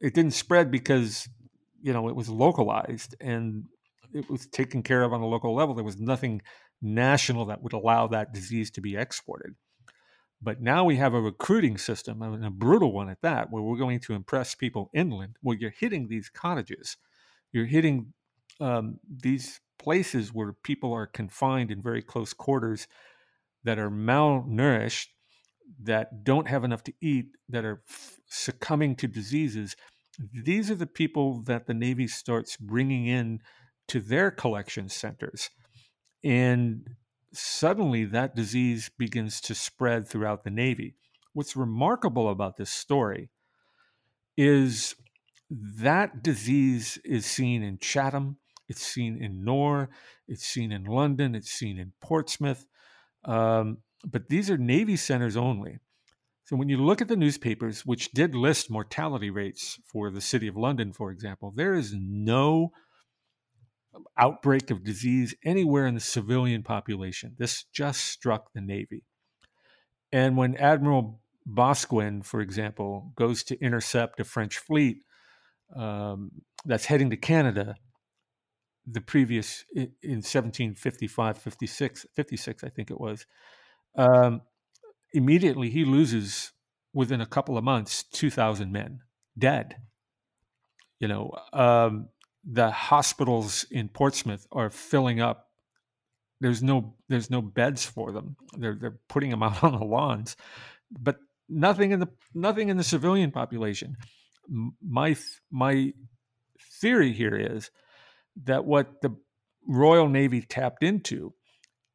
It 0.00 0.14
didn't 0.14 0.32
spread 0.32 0.70
because 0.70 1.28
you 1.82 1.92
know 1.92 2.08
it 2.08 2.16
was 2.16 2.28
localized 2.28 3.14
and 3.20 3.64
it 4.12 4.28
was 4.28 4.46
taken 4.46 4.82
care 4.82 5.02
of 5.02 5.12
on 5.12 5.20
a 5.20 5.26
local 5.26 5.54
level. 5.54 5.74
There 5.74 5.84
was 5.84 6.00
nothing 6.00 6.42
national 6.82 7.46
that 7.46 7.62
would 7.62 7.72
allow 7.72 8.08
that 8.08 8.32
disease 8.32 8.70
to 8.72 8.80
be 8.80 8.96
exported. 8.96 9.54
But 10.46 10.62
now 10.62 10.84
we 10.84 10.94
have 10.94 11.12
a 11.12 11.20
recruiting 11.20 11.76
system, 11.76 12.22
and 12.22 12.46
a 12.46 12.50
brutal 12.50 12.92
one 12.92 13.10
at 13.10 13.20
that, 13.22 13.50
where 13.50 13.64
we're 13.64 13.76
going 13.76 13.98
to 13.98 14.14
impress 14.14 14.54
people 14.54 14.90
inland, 14.94 15.38
where 15.42 15.56
you're 15.56 15.74
hitting 15.76 16.06
these 16.06 16.28
cottages. 16.28 16.96
You're 17.50 17.66
hitting 17.66 18.12
um, 18.60 19.00
these 19.10 19.60
places 19.76 20.32
where 20.32 20.52
people 20.52 20.92
are 20.92 21.08
confined 21.08 21.72
in 21.72 21.82
very 21.82 22.00
close 22.00 22.32
quarters 22.32 22.86
that 23.64 23.80
are 23.80 23.90
malnourished, 23.90 25.08
that 25.82 26.22
don't 26.22 26.46
have 26.46 26.62
enough 26.62 26.84
to 26.84 26.92
eat, 27.00 27.26
that 27.48 27.64
are 27.64 27.82
f- 27.88 28.20
succumbing 28.28 28.94
to 28.94 29.08
diseases. 29.08 29.74
These 30.32 30.70
are 30.70 30.76
the 30.76 30.86
people 30.86 31.42
that 31.46 31.66
the 31.66 31.74
Navy 31.74 32.06
starts 32.06 32.56
bringing 32.56 33.08
in 33.08 33.40
to 33.88 33.98
their 33.98 34.30
collection 34.30 34.88
centers. 34.90 35.50
And 36.22 36.88
suddenly 37.36 38.04
that 38.04 38.34
disease 38.34 38.90
begins 38.98 39.40
to 39.42 39.54
spread 39.54 40.08
throughout 40.08 40.44
the 40.44 40.50
Navy. 40.50 40.96
What's 41.32 41.56
remarkable 41.56 42.30
about 42.30 42.56
this 42.56 42.70
story 42.70 43.30
is 44.36 44.94
that 45.50 46.22
disease 46.22 46.98
is 47.04 47.26
seen 47.26 47.62
in 47.62 47.78
Chatham, 47.78 48.38
it's 48.68 48.82
seen 48.82 49.22
in 49.22 49.44
Nore, 49.44 49.88
it's 50.26 50.44
seen 50.44 50.72
in 50.72 50.84
London, 50.84 51.34
it's 51.34 51.50
seen 51.50 51.78
in 51.78 51.92
Portsmouth. 52.00 52.66
Um, 53.24 53.78
but 54.04 54.28
these 54.28 54.50
are 54.50 54.58
Navy 54.58 54.96
centers 54.96 55.36
only. 55.36 55.78
So 56.44 56.56
when 56.56 56.68
you 56.68 56.78
look 56.78 57.00
at 57.00 57.08
the 57.08 57.16
newspapers, 57.16 57.84
which 57.84 58.12
did 58.12 58.34
list 58.34 58.70
mortality 58.70 59.30
rates 59.30 59.80
for 59.84 60.10
the 60.10 60.20
city 60.20 60.46
of 60.46 60.56
London, 60.56 60.92
for 60.92 61.10
example, 61.10 61.52
there 61.54 61.74
is 61.74 61.92
no 61.92 62.72
outbreak 64.18 64.70
of 64.70 64.84
disease 64.84 65.34
anywhere 65.44 65.86
in 65.86 65.94
the 65.94 66.00
civilian 66.00 66.62
population. 66.62 67.34
This 67.38 67.64
just 67.72 68.00
struck 68.06 68.52
the 68.52 68.60
Navy. 68.60 69.04
And 70.12 70.36
when 70.36 70.56
Admiral 70.56 71.20
Boscawen, 71.48 72.24
for 72.24 72.40
example, 72.40 73.12
goes 73.16 73.42
to 73.44 73.60
intercept 73.60 74.20
a 74.20 74.24
French 74.24 74.58
fleet 74.58 75.02
um, 75.74 76.30
that's 76.64 76.86
heading 76.86 77.10
to 77.10 77.16
Canada, 77.16 77.76
the 78.86 79.00
previous 79.00 79.64
in 79.74 80.22
1755, 80.22 81.38
56, 81.38 82.06
56, 82.14 82.64
I 82.64 82.68
think 82.68 82.90
it 82.90 83.00
was, 83.00 83.26
um, 83.96 84.42
immediately 85.12 85.70
he 85.70 85.84
loses 85.84 86.52
within 86.92 87.20
a 87.20 87.26
couple 87.26 87.58
of 87.58 87.64
months 87.64 88.04
2,000 88.04 88.70
men 88.72 89.00
dead. 89.38 89.76
You 90.98 91.08
know, 91.08 91.32
um, 91.52 92.08
the 92.46 92.70
hospitals 92.70 93.66
in 93.70 93.88
Portsmouth 93.88 94.46
are 94.52 94.70
filling 94.70 95.20
up. 95.20 95.48
There's 96.40 96.62
no 96.62 96.94
there's 97.08 97.30
no 97.30 97.42
beds 97.42 97.84
for 97.84 98.12
them. 98.12 98.36
They're 98.56 98.78
they're 98.80 98.98
putting 99.08 99.30
them 99.30 99.42
out 99.42 99.62
on 99.64 99.78
the 99.78 99.84
lawns, 99.84 100.36
but 100.90 101.16
nothing 101.48 101.90
in 101.90 102.00
the 102.00 102.08
nothing 102.34 102.68
in 102.68 102.76
the 102.76 102.84
civilian 102.84 103.32
population. 103.32 103.96
My 104.80 105.16
my 105.50 105.92
theory 106.80 107.12
here 107.12 107.34
is 107.34 107.70
that 108.44 108.64
what 108.64 109.00
the 109.02 109.16
Royal 109.66 110.08
Navy 110.08 110.40
tapped 110.40 110.84
into 110.84 111.34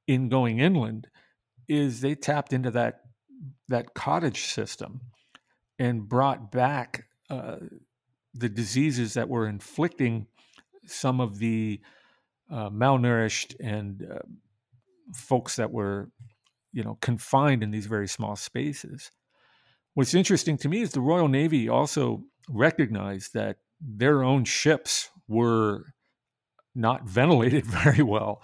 in 0.08 0.28
going 0.28 0.60
inland 0.60 1.08
is 1.70 2.02
they 2.02 2.16
tapped 2.16 2.52
into 2.52 2.72
that 2.72 3.02
that 3.70 3.94
cottage 3.94 4.42
system 4.42 5.00
and 5.80 6.10
brought 6.10 6.52
back 6.52 7.06
uh, 7.30 7.58
the 8.34 8.50
diseases 8.50 9.14
that 9.14 9.30
were 9.30 9.48
inflicting 9.48 10.28
some 10.86 11.20
of 11.20 11.40
the 11.40 11.80
uh, 12.52 12.70
malnourished 12.70 13.56
and 13.60 14.08
uh, 14.12 14.20
folks 15.14 15.56
that 15.56 15.72
were, 15.72 16.10
you 16.74 16.84
know, 16.84 16.98
confined 17.02 17.64
in 17.64 17.72
these 17.72 17.86
very 17.86 18.08
small 18.08 18.36
spaces. 18.36 19.12
What's 19.94 20.14
interesting 20.14 20.58
to 20.60 20.70
me 20.70 20.82
is 20.82 20.92
the 20.92 21.02
Royal 21.02 21.28
Navy 21.28 21.70
also 21.70 22.24
recognized 22.50 23.34
that 23.34 23.58
their 23.80 24.24
own 24.24 24.46
ships 24.46 25.10
were 25.28 25.86
not 26.76 27.06
ventilated 27.06 27.66
very 27.84 28.04
well. 28.04 28.42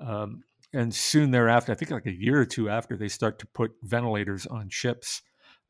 Um, 0.00 0.42
and 0.72 0.94
soon 0.94 1.30
thereafter, 1.30 1.72
I 1.72 1.74
think 1.74 1.90
like 1.90 2.06
a 2.06 2.12
year 2.12 2.40
or 2.40 2.46
two 2.46 2.68
after, 2.68 2.96
they 2.96 3.08
start 3.08 3.38
to 3.40 3.46
put 3.46 3.72
ventilators 3.82 4.46
on 4.46 4.68
ships 4.68 5.22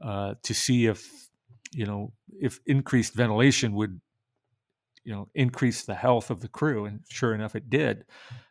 uh, 0.05 0.35
to 0.43 0.55
see 0.55 0.87
if 0.87 1.29
you 1.73 1.87
know 1.87 2.12
if 2.41 2.59
increased 2.66 3.14
ventilation 3.14 3.73
would 3.75 4.01
you 5.05 5.13
know 5.13 5.29
increase 5.35 5.83
the 5.85 5.95
health 5.95 6.31
of 6.31 6.41
the 6.41 6.49
crew. 6.49 6.85
And 6.85 7.01
sure 7.09 7.35
enough, 7.35 7.55
it 7.55 7.71
did. 7.71 8.05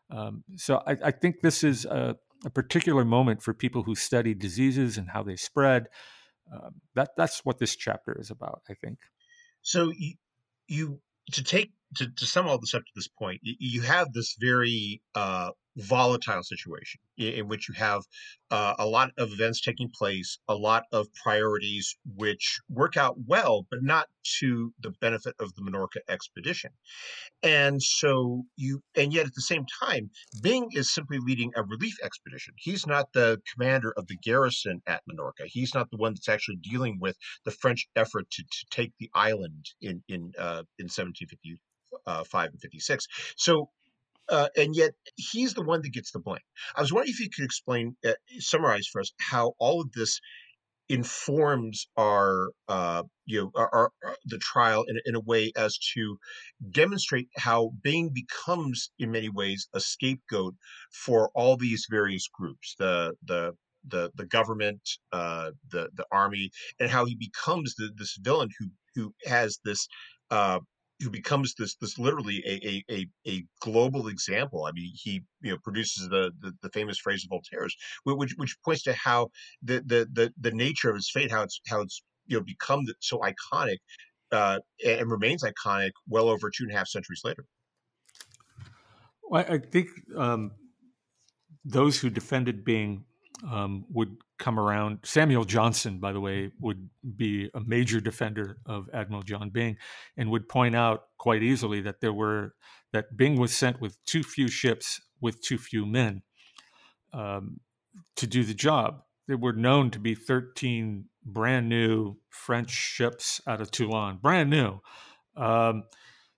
Um, 0.09 0.43
so 0.55 0.81
I, 0.87 0.97
I, 1.05 1.11
think 1.11 1.41
this 1.41 1.63
is 1.63 1.85
a, 1.85 2.15
a, 2.43 2.49
particular 2.49 3.05
moment 3.05 3.43
for 3.43 3.53
people 3.53 3.83
who 3.83 3.93
study 3.93 4.33
diseases 4.33 4.97
and 4.97 5.07
how 5.07 5.21
they 5.21 5.35
spread. 5.35 5.85
Uh, 6.51 6.69
that 6.95 7.11
that's 7.15 7.45
what 7.45 7.59
this 7.59 7.75
chapter 7.75 8.17
is 8.19 8.31
about. 8.31 8.61
I 8.69 8.73
think. 8.73 8.97
So 9.61 9.91
you, 9.95 10.13
you 10.67 10.99
to 11.33 11.43
take 11.43 11.71
to, 11.95 12.07
to 12.07 12.25
sum 12.25 12.47
all 12.47 12.59
this 12.59 12.73
up 12.73 12.81
to 12.81 12.91
this 12.95 13.07
point, 13.07 13.41
you 13.43 13.81
have 13.81 14.13
this 14.13 14.35
very 14.39 15.01
uh, 15.15 15.51
volatile 15.79 16.43
situation 16.43 16.99
in, 17.17 17.47
which 17.47 17.67
you 17.69 17.75
have 17.75 18.03
uh, 18.51 18.75
a 18.79 18.85
lot 18.85 19.11
of 19.17 19.31
events 19.31 19.61
taking 19.61 19.89
place, 19.93 20.39
a 20.47 20.55
lot 20.55 20.83
of 20.91 21.07
priorities 21.13 21.95
which 22.15 22.59
work 22.69 22.97
out 22.97 23.15
well, 23.27 23.65
but 23.69 23.83
not 23.83 24.07
to 24.39 24.73
the 24.79 24.91
benefit 25.01 25.35
of 25.39 25.53
the 25.55 25.61
Minorca 25.61 25.99
expedition. 26.07 26.71
And 27.43 27.81
so 27.81 28.43
you, 28.55 28.81
and 28.95 29.13
yet 29.13 29.25
at 29.25 29.35
the 29.35 29.41
same 29.41 29.65
time, 29.81 30.09
Byng 30.41 30.69
is 30.73 30.93
simply 30.93 31.19
leading 31.19 31.51
a 31.55 31.63
relief 31.63 31.95
expedition. 32.03 32.53
He's 32.57 32.85
not 32.85 33.13
the 33.13 33.39
commander 33.53 33.93
of 33.97 34.07
the 34.07 34.17
garrison 34.17 34.81
at 34.87 35.01
Minorca. 35.09 35.45
He's 35.45 35.73
not 35.73 35.89
the 35.91 35.97
one 35.97 36.13
that's 36.13 36.29
actually 36.29 36.57
dealing 36.57 36.97
with 36.99 37.17
the 37.45 37.51
French 37.51 37.87
effort 37.95 38.29
to, 38.31 38.43
to 38.43 38.65
take 38.71 38.91
the 38.99 39.09
island 39.13 39.65
in 39.81 40.03
in 40.07 40.33
uh, 40.37 40.63
in 40.77 40.85
1755 40.85 41.59
uh, 42.07 42.47
and 42.51 42.61
56. 42.61 43.05
So 43.37 43.69
uh, 44.29 44.49
and 44.57 44.75
yet 44.75 44.91
he's 45.15 45.53
the 45.53 45.63
one 45.63 45.81
that 45.81 45.93
gets 45.93 46.11
the 46.11 46.19
blame. 46.19 46.39
I 46.75 46.81
was 46.81 46.93
wondering 46.93 47.13
if 47.13 47.19
you 47.19 47.29
could 47.29 47.45
explain, 47.45 47.95
uh, 48.05 48.13
summarize 48.39 48.87
for 48.87 49.01
us 49.01 49.11
how 49.19 49.53
all 49.59 49.81
of 49.81 49.91
this 49.93 50.19
informs 50.89 51.87
our, 51.97 52.49
uh, 52.67 53.03
you 53.25 53.39
know, 53.39 53.51
our, 53.55 53.69
our, 53.73 53.91
our, 54.03 54.15
the 54.25 54.39
trial 54.39 54.83
in, 54.87 54.99
in 55.05 55.15
a 55.15 55.19
way 55.19 55.51
as 55.55 55.77
to 55.93 56.17
demonstrate 56.71 57.27
how 57.37 57.71
Byng 57.83 58.09
becomes, 58.13 58.89
in 58.97 59.11
many 59.11 59.29
ways, 59.29 59.67
a 59.73 59.79
scapegoat 59.79 60.55
for 60.91 61.29
all 61.35 61.57
these 61.57 61.85
various 61.89 62.27
groups, 62.27 62.75
the 62.79 63.13
the 63.23 63.53
the 63.87 64.11
the 64.15 64.25
government, 64.25 64.81
uh, 65.11 65.51
the 65.71 65.89
the 65.93 66.05
army, 66.11 66.49
and 66.79 66.89
how 66.89 67.05
he 67.05 67.15
becomes 67.15 67.75
the, 67.75 67.91
this 67.95 68.17
villain 68.19 68.49
who 68.57 68.67
who 68.95 69.13
has 69.25 69.59
this 69.63 69.87
uh, 70.31 70.59
who 71.01 71.09
becomes 71.09 71.53
this 71.55 71.75
this 71.75 71.97
literally 71.97 72.43
a, 72.45 72.83
a, 72.93 73.07
a, 73.27 73.45
global 73.61 74.07
example. 74.07 74.65
I 74.65 74.71
mean, 74.71 74.91
he 74.93 75.21
you 75.41 75.51
know 75.51 75.57
produces 75.63 76.09
the, 76.09 76.31
the, 76.41 76.53
the 76.61 76.69
famous 76.69 76.99
phrase 76.99 77.23
of 77.23 77.29
Voltaire's, 77.29 77.75
which 78.03 78.33
which 78.37 78.57
points 78.63 78.83
to 78.83 78.93
how 78.93 79.29
the, 79.63 79.81
the 79.85 80.07
the 80.11 80.33
the 80.39 80.51
nature 80.51 80.89
of 80.89 80.95
his 80.95 81.09
fate, 81.09 81.31
how 81.31 81.43
it's 81.43 81.61
how 81.67 81.81
it's 81.81 82.03
you 82.27 82.37
know 82.37 82.43
become 82.43 82.85
so 82.99 83.19
iconic 83.19 83.77
uh, 84.31 84.59
and 84.85 85.09
remains 85.09 85.43
iconic 85.43 85.91
well 86.07 86.29
over 86.29 86.49
two 86.49 86.63
and 86.63 86.71
a 86.73 86.77
half 86.77 86.87
centuries 86.87 87.21
later. 87.23 87.45
Well, 89.23 89.45
I 89.47 89.59
think 89.59 89.89
um, 90.17 90.51
those 91.63 91.99
who 91.99 92.09
defended 92.09 92.65
Byng 92.65 93.05
um, 93.49 93.85
would 93.89 94.17
come 94.37 94.59
around. 94.59 94.99
Samuel 95.03 95.45
Johnson, 95.45 95.99
by 95.99 96.11
the 96.11 96.19
way, 96.19 96.51
would 96.59 96.89
be 97.15 97.49
a 97.53 97.61
major 97.61 97.99
defender 97.99 98.57
of 98.65 98.89
Admiral 98.93 99.21
John 99.21 99.49
Byng 99.49 99.77
and 100.17 100.29
would 100.31 100.49
point 100.49 100.75
out 100.75 101.03
quite 101.17 101.43
easily 101.43 101.81
that 101.81 102.01
there 102.01 102.13
were 102.13 102.55
that 102.91 103.15
Byng 103.15 103.39
was 103.39 103.55
sent 103.55 103.79
with 103.79 104.03
too 104.05 104.23
few 104.23 104.47
ships 104.47 104.99
with 105.21 105.41
too 105.41 105.57
few 105.57 105.85
men 105.85 106.23
um, 107.13 107.59
to 108.15 108.27
do 108.27 108.43
the 108.43 108.53
job. 108.53 109.03
There 109.27 109.37
were 109.37 109.53
known 109.53 109.91
to 109.91 109.99
be 109.99 110.15
13 110.15 111.05
brand 111.23 111.69
new 111.69 112.17
French 112.29 112.71
ships 112.71 113.41
out 113.45 113.61
of 113.61 113.69
Toulon, 113.69 114.17
brand 114.17 114.49
new. 114.49 114.79
Um, 115.37 115.83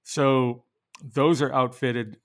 so 0.04 0.66
those 1.02 1.42
are 1.42 1.54
outfitted 1.54 2.18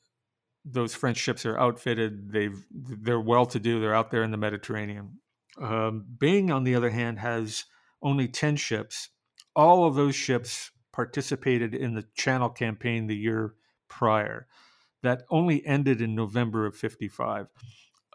those 0.66 0.94
French 0.94 1.16
ships 1.16 1.46
are 1.46 1.58
outfitted. 1.58 2.32
They've 2.32 2.66
they're 2.70 3.20
well 3.20 3.46
to 3.46 3.60
do. 3.60 3.80
They're 3.80 3.94
out 3.94 4.10
there 4.10 4.24
in 4.24 4.32
the 4.32 4.36
Mediterranean. 4.36 5.18
Um, 5.60 6.04
Byng, 6.18 6.50
on 6.50 6.64
the 6.64 6.74
other 6.74 6.90
hand, 6.90 7.20
has 7.20 7.64
only 8.02 8.28
ten 8.28 8.56
ships. 8.56 9.10
All 9.54 9.86
of 9.86 9.94
those 9.94 10.14
ships 10.14 10.70
participated 10.92 11.74
in 11.74 11.94
the 11.94 12.04
Channel 12.14 12.50
campaign 12.50 13.06
the 13.06 13.16
year 13.16 13.54
prior. 13.88 14.48
That 15.02 15.22
only 15.30 15.64
ended 15.64 16.00
in 16.00 16.14
November 16.14 16.66
of 16.66 16.76
'55. 16.76 17.46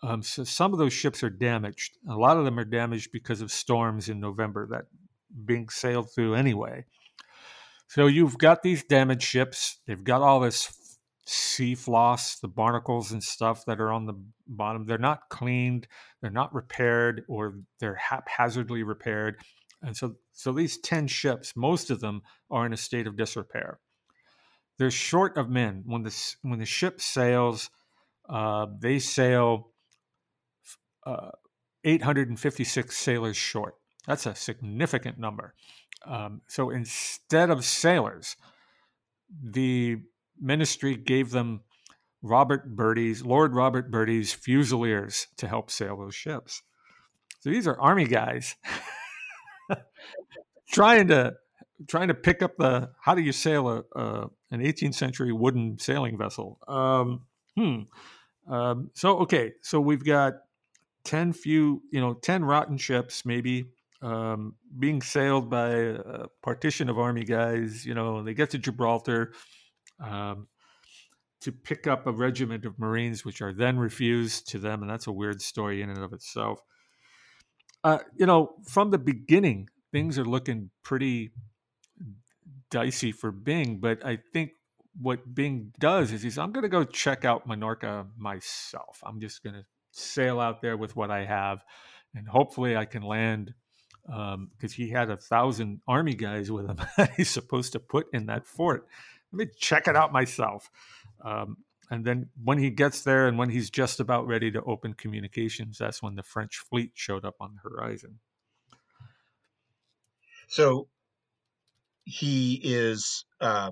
Um, 0.03 0.23
so 0.23 0.43
some 0.43 0.73
of 0.73 0.79
those 0.79 0.93
ships 0.93 1.23
are 1.23 1.29
damaged. 1.29 1.97
A 2.09 2.15
lot 2.15 2.37
of 2.37 2.43
them 2.43 2.59
are 2.59 2.65
damaged 2.65 3.11
because 3.11 3.41
of 3.41 3.51
storms 3.51 4.09
in 4.09 4.19
November 4.19 4.67
that 4.71 4.85
Byng 5.45 5.69
sailed 5.69 6.11
through 6.13 6.35
anyway. 6.35 6.85
So 7.87 8.07
you've 8.07 8.37
got 8.37 8.63
these 8.63 8.83
damaged 8.83 9.23
ships. 9.23 9.77
They've 9.85 10.03
got 10.03 10.21
all 10.21 10.39
this 10.39 10.65
sea 11.31 11.75
floss, 11.75 12.39
the 12.39 12.47
barnacles 12.47 13.11
and 13.11 13.23
stuff 13.23 13.63
that 13.65 13.79
are 13.79 13.91
on 13.91 14.05
the 14.05 14.13
bottom, 14.47 14.85
they're 14.85 14.97
not 14.97 15.29
cleaned, 15.29 15.87
they're 16.21 16.29
not 16.29 16.53
repaired, 16.53 17.23
or 17.27 17.55
they're 17.79 17.95
haphazardly 17.95 18.83
repaired. 18.83 19.37
And 19.81 19.95
so, 19.95 20.15
so 20.33 20.51
these 20.51 20.77
10 20.77 21.07
ships, 21.07 21.53
most 21.55 21.89
of 21.89 22.01
them 22.01 22.21
are 22.49 22.65
in 22.65 22.73
a 22.73 22.77
state 22.77 23.07
of 23.07 23.15
disrepair. 23.15 23.79
They're 24.77 24.91
short 24.91 25.37
of 25.37 25.49
men. 25.49 25.83
When 25.85 26.03
the, 26.03 26.33
when 26.41 26.59
the 26.59 26.65
ship 26.65 26.99
sails, 26.99 27.69
uh, 28.27 28.67
they 28.79 28.99
sail 28.99 29.71
uh, 31.05 31.31
856 31.83 32.95
sailors 32.95 33.37
short. 33.37 33.75
That's 34.05 34.25
a 34.25 34.35
significant 34.35 35.17
number. 35.17 35.53
Um, 36.05 36.41
so 36.47 36.71
instead 36.71 37.49
of 37.49 37.63
sailors, 37.63 38.35
the 39.41 39.99
ministry 40.41 40.95
gave 40.95 41.31
them 41.31 41.61
Robert 42.21 42.75
Bertie's, 42.75 43.23
Lord 43.23 43.53
Robert 43.53 43.91
Bertie's 43.91 44.33
Fusiliers 44.33 45.27
to 45.37 45.47
help 45.47 45.71
sail 45.71 45.97
those 45.97 46.15
ships. 46.15 46.61
So 47.39 47.49
these 47.49 47.67
are 47.67 47.79
army 47.79 48.05
guys 48.05 48.55
trying 50.71 51.07
to 51.07 51.35
trying 51.87 52.09
to 52.09 52.13
pick 52.13 52.43
up 52.43 52.57
the 52.57 52.91
how 53.01 53.15
do 53.15 53.21
you 53.21 53.31
sail 53.31 53.67
a, 53.67 53.83
a 53.99 54.29
an 54.51 54.61
18th 54.61 54.93
century 54.93 55.31
wooden 55.31 55.79
sailing 55.79 56.17
vessel. 56.17 56.59
Um, 56.67 57.21
hmm. 57.57 57.81
Um, 58.47 58.91
so 58.93 59.19
okay, 59.19 59.53
so 59.61 59.79
we've 59.79 60.03
got 60.03 60.33
ten 61.03 61.33
few, 61.33 61.81
you 61.91 61.99
know, 61.99 62.13
ten 62.13 62.43
rotten 62.43 62.77
ships 62.77 63.25
maybe 63.25 63.71
um, 64.01 64.55
being 64.77 65.01
sailed 65.01 65.49
by 65.49 65.69
a 65.69 66.27
partition 66.43 66.89
of 66.89 66.99
army 66.99 67.23
guys. 67.23 67.85
You 67.85 67.93
know, 67.93 68.23
they 68.23 68.33
get 68.33 68.51
to 68.51 68.57
Gibraltar 68.57 69.33
um, 70.01 70.47
to 71.41 71.51
pick 71.51 71.87
up 71.87 72.07
a 72.07 72.11
regiment 72.11 72.65
of 72.65 72.77
Marines, 72.79 73.25
which 73.25 73.41
are 73.41 73.53
then 73.53 73.77
refused 73.77 74.47
to 74.49 74.59
them, 74.59 74.81
and 74.81 74.89
that's 74.89 75.07
a 75.07 75.11
weird 75.11 75.41
story 75.41 75.81
in 75.81 75.89
and 75.89 76.03
of 76.03 76.13
itself. 76.13 76.59
Uh, 77.83 77.99
you 78.15 78.25
know, 78.25 78.55
from 78.67 78.91
the 78.91 78.99
beginning, 78.99 79.67
things 79.91 80.19
are 80.19 80.25
looking 80.25 80.69
pretty 80.83 81.31
dicey 82.69 83.11
for 83.11 83.31
Byng, 83.31 83.79
but 83.79 84.05
I 84.05 84.19
think 84.33 84.51
what 84.99 85.33
Byng 85.33 85.73
does 85.79 86.11
is 86.11 86.21
he's, 86.21 86.37
I'm 86.37 86.51
going 86.51 86.63
to 86.63 86.69
go 86.69 86.83
check 86.83 87.25
out 87.25 87.47
Minorca 87.47 88.07
myself. 88.17 88.99
I'm 89.03 89.19
just 89.19 89.43
going 89.43 89.55
to 89.55 89.65
sail 89.91 90.39
out 90.39 90.61
there 90.61 90.77
with 90.77 90.95
what 90.95 91.09
I 91.09 91.25
have, 91.25 91.63
and 92.13 92.27
hopefully 92.27 92.77
I 92.77 92.85
can 92.85 93.01
land 93.01 93.53
because 94.05 94.33
um, 94.33 94.49
he 94.75 94.89
had 94.89 95.09
a 95.09 95.17
thousand 95.17 95.81
army 95.87 96.15
guys 96.15 96.51
with 96.51 96.67
him 96.67 96.77
he's 97.17 97.29
supposed 97.29 97.73
to 97.73 97.79
put 97.79 98.07
in 98.13 98.25
that 98.25 98.47
fort 98.47 98.87
let 99.31 99.47
me 99.47 99.53
check 99.57 99.87
it 99.87 99.95
out 99.95 100.11
myself. 100.11 100.69
Um, 101.23 101.57
and 101.89 102.05
then 102.05 102.29
when 102.41 102.57
he 102.57 102.69
gets 102.69 103.01
there 103.01 103.27
and 103.27 103.37
when 103.37 103.49
he's 103.49 103.69
just 103.69 103.99
about 103.99 104.25
ready 104.25 104.49
to 104.51 104.61
open 104.63 104.93
communications, 104.93 105.77
that's 105.77 106.01
when 106.01 106.15
the 106.15 106.23
French 106.23 106.57
fleet 106.69 106.91
showed 106.93 107.25
up 107.25 107.35
on 107.39 107.55
the 107.55 107.69
horizon. 107.69 108.19
So 110.47 110.87
he 112.05 112.59
is 112.63 113.25
uh, 113.39 113.71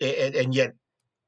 and, 0.00 0.34
and 0.34 0.54
yet, 0.54 0.72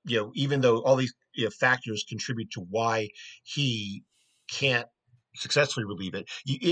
you 0.04 0.20
know, 0.20 0.32
even 0.34 0.60
though 0.60 0.82
all 0.82 0.96
these 0.96 1.14
you 1.34 1.44
know, 1.44 1.50
factors 1.50 2.04
contribute 2.08 2.50
to 2.52 2.60
why 2.60 3.08
he 3.44 4.02
can't 4.50 4.86
successfully 5.36 5.86
relieve 5.86 6.14
it. 6.14 6.28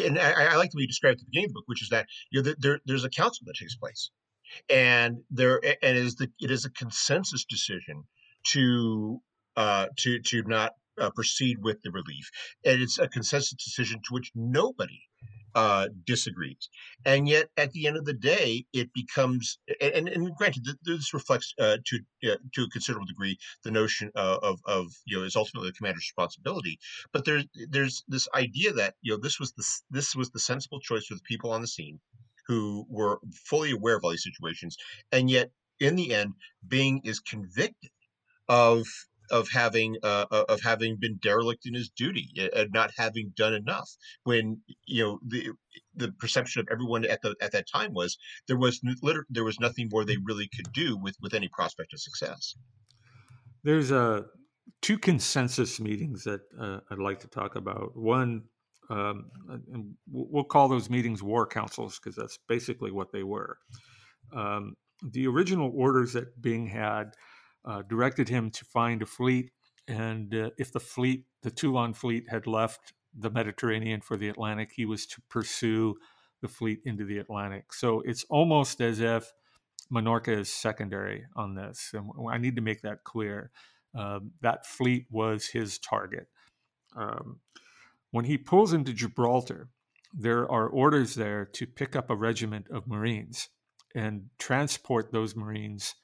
And 0.07 0.19
I, 0.19 0.53
I, 0.53 0.57
like 0.57 0.71
the 0.71 0.77
way 0.77 0.83
you 0.83 0.89
described 0.89 1.15
at 1.15 1.19
the 1.21 1.27
beginning 1.27 1.47
of 1.47 1.51
the 1.51 1.55
book, 1.55 1.65
which 1.67 1.83
is 1.83 1.89
that 1.91 2.07
you 2.31 2.43
know 2.43 2.55
there, 2.59 2.81
there's 2.85 3.05
a 3.05 3.11
council 3.11 3.45
that 3.47 3.57
takes 3.57 3.77
place, 3.77 4.11
and 4.69 5.23
there 5.31 5.61
and 5.83 5.97
is 5.97 6.17
the 6.17 6.31
it 6.41 6.51
is 6.51 6.65
a 6.65 6.71
consensus 6.71 7.45
decision 7.45 8.05
to 8.45 9.21
uh, 9.57 9.87
to 9.97 10.21
to 10.21 10.43
not 10.43 10.75
uh, 10.99 11.11
proceed 11.11 11.59
with 11.63 11.83
the 11.83 11.91
relief, 11.91 12.31
and 12.65 12.81
it's 12.81 12.99
a 12.99 13.09
consensus 13.09 13.53
decision 13.53 14.01
to 14.05 14.15
which 14.15 14.31
nobody 14.35 15.03
uh, 15.55 15.89
disagrees. 16.07 16.69
And 17.05 17.29
yet, 17.29 17.49
at 17.57 17.73
the 17.73 17.87
end 17.87 17.97
of 17.97 18.05
the 18.05 18.13
day, 18.13 18.67
it 18.73 18.93
becomes 18.93 19.59
and, 19.81 20.09
and 20.09 20.35
granted, 20.37 20.67
this 20.85 21.13
reflects 21.13 21.55
uh, 21.59 21.79
to 21.87 22.31
uh, 22.31 22.37
to 22.55 22.65
a 22.65 22.71
considerable 22.71 23.07
degree 23.07 23.39
the 23.65 23.71
notion 23.71 24.11
of 24.15 24.61
of 24.65 24.87
you 25.07 25.19
know 25.19 25.25
is 25.25 25.37
ultimately 25.37 25.71
the 25.71 25.77
commander's 25.77 26.11
responsibility. 26.17 26.79
But 27.13 27.25
there's 27.25 27.45
there's 27.69 28.05
this 28.09 28.29
idea 28.35 28.73
that 28.75 28.95
you 29.03 29.13
know 29.13 29.19
this 29.21 29.41
was 29.41 29.53
the 29.53 29.65
this 29.91 30.15
was 30.15 30.31
the 30.31 30.41
sensible 30.41 30.81
choice 30.81 31.07
for 31.07 31.15
the 31.15 31.23
people 31.23 31.53
on 31.53 31.61
the 31.61 31.67
scene 31.67 32.01
who 32.47 32.87
were 32.89 33.21
fully 33.33 33.71
aware 33.73 33.97
of 33.97 34.05
all 34.05 34.11
these 34.11 34.25
situations, 34.25 34.77
and 35.13 35.31
yet 35.31 35.51
in 35.79 35.97
the 35.97 36.15
end, 36.15 36.35
Byng 36.67 37.01
is 37.05 37.21
convicted 37.21 37.91
of 38.49 38.87
of 39.31 39.49
having 39.49 39.97
uh, 40.03 40.27
uh, 40.31 40.45
of 40.49 40.61
having 40.61 40.97
been 40.97 41.19
derelict 41.23 41.65
in 41.65 41.75
his 41.75 41.89
duty 41.89 42.29
and 42.55 42.71
not 42.73 42.91
having 42.97 43.33
done 43.37 43.55
enough. 43.55 43.89
When 44.25 44.61
you 44.87 45.05
know 45.05 45.21
the 45.27 45.53
the 45.95 46.13
perception 46.13 46.61
of 46.61 46.69
everyone 46.71 47.05
at 47.05 47.23
the 47.23 47.37
at 47.41 47.53
that 47.53 47.67
time 47.73 47.95
was 47.95 48.19
there 48.49 48.59
was 48.59 48.81
liter- 49.03 49.27
there 49.31 49.45
was 49.45 49.61
nothing 49.61 49.89
more 49.91 50.05
they 50.05 50.19
really 50.25 50.49
could 50.55 50.73
do 50.73 50.97
with 50.97 51.17
with 51.21 51.35
any 51.35 51.49
prospect 51.49 51.93
of 51.93 52.01
success. 52.01 52.57
There's 53.63 53.91
a 53.91 54.01
uh, 54.01 54.23
two 54.83 54.99
consensus 54.99 55.81
meetings 55.81 56.25
that 56.25 56.41
uh, 56.59 56.81
I'd 56.91 56.99
like 56.99 57.21
to 57.21 57.29
talk 57.29 57.57
about. 57.57 57.97
One, 57.97 58.45
um, 58.91 59.27
we'll 60.11 60.45
call 60.45 60.69
those 60.69 60.91
meetings 60.91 61.23
war 61.23 61.47
councils 61.47 61.99
because 61.99 62.17
that's 62.17 62.39
basically 62.49 62.91
what 62.91 63.13
they 63.13 63.23
were. 63.23 63.59
Um, 64.33 64.77
the 65.03 65.27
original 65.27 65.73
orders 65.75 66.13
that 66.13 66.41
Byng 66.43 66.67
had 66.67 67.15
uh, 67.65 67.83
directed 67.83 68.29
him 68.29 68.51
to 68.51 68.65
find 68.65 69.03
a 69.03 69.07
fleet. 69.07 69.53
And 69.89 70.35
uh, 70.35 70.51
if 70.59 70.73
the 70.73 70.81
fleet, 70.81 71.25
the 71.43 71.51
Toulon 71.51 71.95
fleet, 71.95 72.25
had 72.29 72.47
left 72.47 72.93
the 73.17 73.31
Mediterranean 73.31 74.01
for 74.01 74.17
the 74.17 74.29
Atlantic, 74.29 74.73
he 74.75 74.85
was 74.85 75.07
to 75.07 75.21
pursue 75.29 75.97
the 76.43 76.49
fleet 76.49 76.81
into 76.85 77.05
the 77.05 77.19
Atlantic. 77.19 77.73
So 77.73 78.03
it's 78.05 78.25
almost 78.29 78.81
as 78.81 79.01
if 79.01 79.33
Minorca 79.93 80.39
is 80.39 80.49
secondary 80.49 81.25
on 81.37 81.55
this. 81.55 81.91
And 81.93 82.11
I 82.31 82.39
need 82.39 82.57
to 82.57 82.63
make 82.63 82.83
that 82.83 83.05
clear. 83.05 83.51
Uh, 83.97 84.21
that 84.41 84.67
fleet 84.67 85.07
was 85.11 85.47
his 85.47 85.79
target. 85.79 86.29
Um, 86.97 87.41
when 88.11 88.25
he 88.25 88.37
pulls 88.37 88.73
into 88.73 88.93
Gibraltar, 88.93 89.69
there 90.13 90.51
are 90.51 90.69
orders 90.69 91.15
there 91.15 91.45
to 91.45 91.67
pick 91.67 91.95
up 91.95 92.11
a 92.11 92.17
regiment 92.17 92.67
of 92.71 92.87
Marines 92.87 93.49
and 93.95 94.27
transport 94.39 95.13
those 95.13 95.37
Marines 95.37 95.95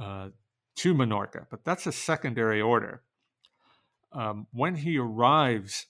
uh, 0.00 0.28
to 0.76 0.94
Minorca, 0.94 1.46
but 1.50 1.64
that's 1.64 1.86
a 1.86 1.92
secondary 1.92 2.60
order. 2.60 3.02
Um, 4.12 4.46
when 4.52 4.74
he 4.76 4.98
arrives 4.98 5.86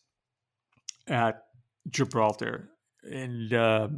at 1.07 1.45
Gibraltar 1.89 2.71
and 3.03 3.53
uh, 3.53 3.89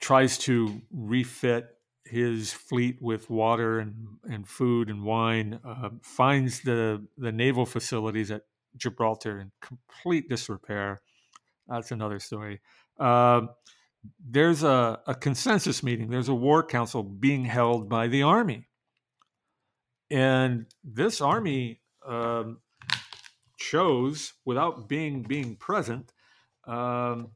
tries 0.00 0.38
to 0.38 0.80
refit 0.90 1.68
his 2.04 2.52
fleet 2.52 3.00
with 3.00 3.28
water 3.28 3.78
and, 3.78 3.94
and 4.24 4.48
food 4.48 4.88
and 4.88 5.04
wine, 5.04 5.60
uh, 5.64 5.90
finds 6.02 6.62
the, 6.62 7.06
the 7.18 7.30
naval 7.32 7.66
facilities 7.66 8.30
at 8.30 8.42
Gibraltar 8.76 9.40
in 9.40 9.50
complete 9.60 10.28
disrepair. 10.28 11.00
That's 11.66 11.90
another 11.90 12.18
story. 12.18 12.60
Uh, 12.98 13.42
there's 14.24 14.62
a, 14.62 15.00
a 15.06 15.14
consensus 15.14 15.82
meeting, 15.82 16.08
there's 16.08 16.28
a 16.28 16.34
war 16.34 16.62
council 16.62 17.02
being 17.02 17.44
held 17.44 17.88
by 17.88 18.08
the 18.08 18.22
army 18.22 18.68
and 20.10 20.66
this 20.84 21.20
army 21.20 21.80
um, 22.06 22.58
chose, 23.58 24.32
without 24.44 24.88
being 24.88 25.22
being 25.22 25.56
present, 25.56 26.12
um, 26.66 27.30